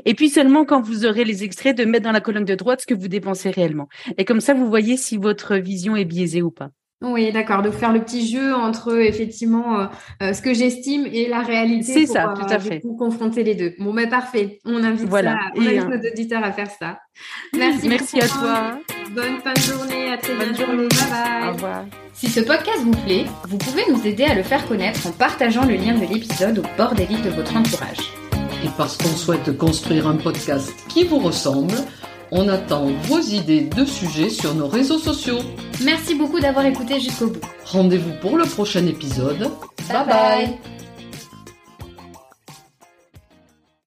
et 0.06 0.14
puis 0.14 0.30
seulement 0.30 0.66
quand 0.66 0.82
vous 0.82 1.06
aurez 1.06 1.26
les 1.26 1.44
extraits, 1.44 1.78
de 1.78 1.86
mettre 1.86 2.06
dans 2.06 2.12
la 2.12 2.22
colonne 2.22 2.46
de 2.46 2.56
droite 2.56 2.82
ce 2.82 2.86
que 2.86 2.94
vous 2.94 3.08
dépensez 3.08 3.50
réellement. 3.50 3.88
Et 4.18 4.26
comme 4.26 4.42
ça, 4.42 4.54
vous 4.54 4.68
voyez 4.68 4.98
si 4.98 5.18
votre 5.18 5.56
vision 5.56 5.96
est 5.96 6.06
biaisée 6.06 6.42
ou 6.42 6.52
pas. 6.52 6.70
Oui, 7.02 7.32
d'accord. 7.32 7.62
De 7.62 7.72
faire 7.72 7.94
le 7.94 8.02
petit 8.02 8.28
jeu 8.28 8.54
entre 8.54 8.98
effectivement 8.98 9.80
euh, 9.80 9.86
euh, 10.22 10.34
ce 10.34 10.42
que 10.42 10.54
j'estime 10.54 11.08
et 11.12 11.30
la 11.30 11.40
réalité. 11.40 11.94
C'est 11.94 12.06
ça, 12.06 12.34
tout 12.36 12.46
à 12.50 12.56
euh, 12.56 12.60
fait. 12.60 12.80
Pour 12.80 12.98
confronter 12.98 13.44
les 13.44 13.56
deux. 13.56 13.74
Bon, 13.80 13.94
mais 13.94 14.08
parfait. 14.08 14.60
On 14.66 14.84
invite, 14.84 15.08
voilà. 15.08 15.38
on 15.56 15.62
invite 15.62 15.88
nos 15.88 16.10
auditeurs 16.10 16.44
à 16.44 16.52
faire 16.52 16.70
ça. 16.70 17.00
Merci. 17.56 17.88
Merci 17.88 18.20
à 18.20 18.28
toi. 18.28 18.80
Bonne 19.16 19.38
fin 19.42 19.54
de 19.54 19.60
journée. 19.60 20.12
À 20.12 20.18
très 20.18 20.36
Bonne 20.36 20.56
journée. 20.56 20.88
Bye 20.90 21.10
bye. 21.10 21.50
Au 21.50 21.54
revoir. 21.54 21.86
Si 22.14 22.28
ce 22.28 22.42
podcast 22.42 22.80
vous 22.84 23.04
plaît, 23.06 23.26
vous 23.48 23.58
pouvez 23.58 23.84
nous 23.90 24.06
aider 24.06 24.26
à 24.26 24.36
le 24.36 24.44
faire 24.44 24.68
connaître 24.68 25.08
en 25.08 25.12
partageant 25.12 25.66
le 25.66 25.76
lien 25.76 25.98
de 25.98 26.06
l'épisode 26.06 26.60
au 26.60 26.64
bord 26.78 26.96
des 26.96 27.06
livres 27.06 27.24
de 27.24 27.30
votre 27.30 27.56
entourage. 27.56 28.19
Et 28.64 28.70
parce 28.78 28.98
qu'on 28.98 29.16
souhaite 29.16 29.58
construire 29.58 30.08
un 30.08 30.16
podcast 30.18 30.74
qui 30.90 31.06
vous 31.06 31.20
ressemble, 31.20 31.76
on 32.32 32.48
attend 32.48 32.88
vos 33.04 33.20
idées 33.20 33.62
de 33.62 33.86
sujets 33.86 34.30
sur 34.30 34.54
nos 34.54 34.68
réseaux 34.68 35.00
sociaux. 35.00 35.40
Merci 35.84 36.16
beaucoup 36.16 36.40
d'avoir 36.40 36.66
écouté 36.66 37.00
jusqu'au 37.00 37.28
bout. 37.28 37.42
Rendez-vous 37.66 38.14
pour 38.22 38.38
le 38.38 38.46
prochain 38.46 38.86
épisode. 38.86 39.50
bye. 39.90 40.06
bye. 40.06 40.79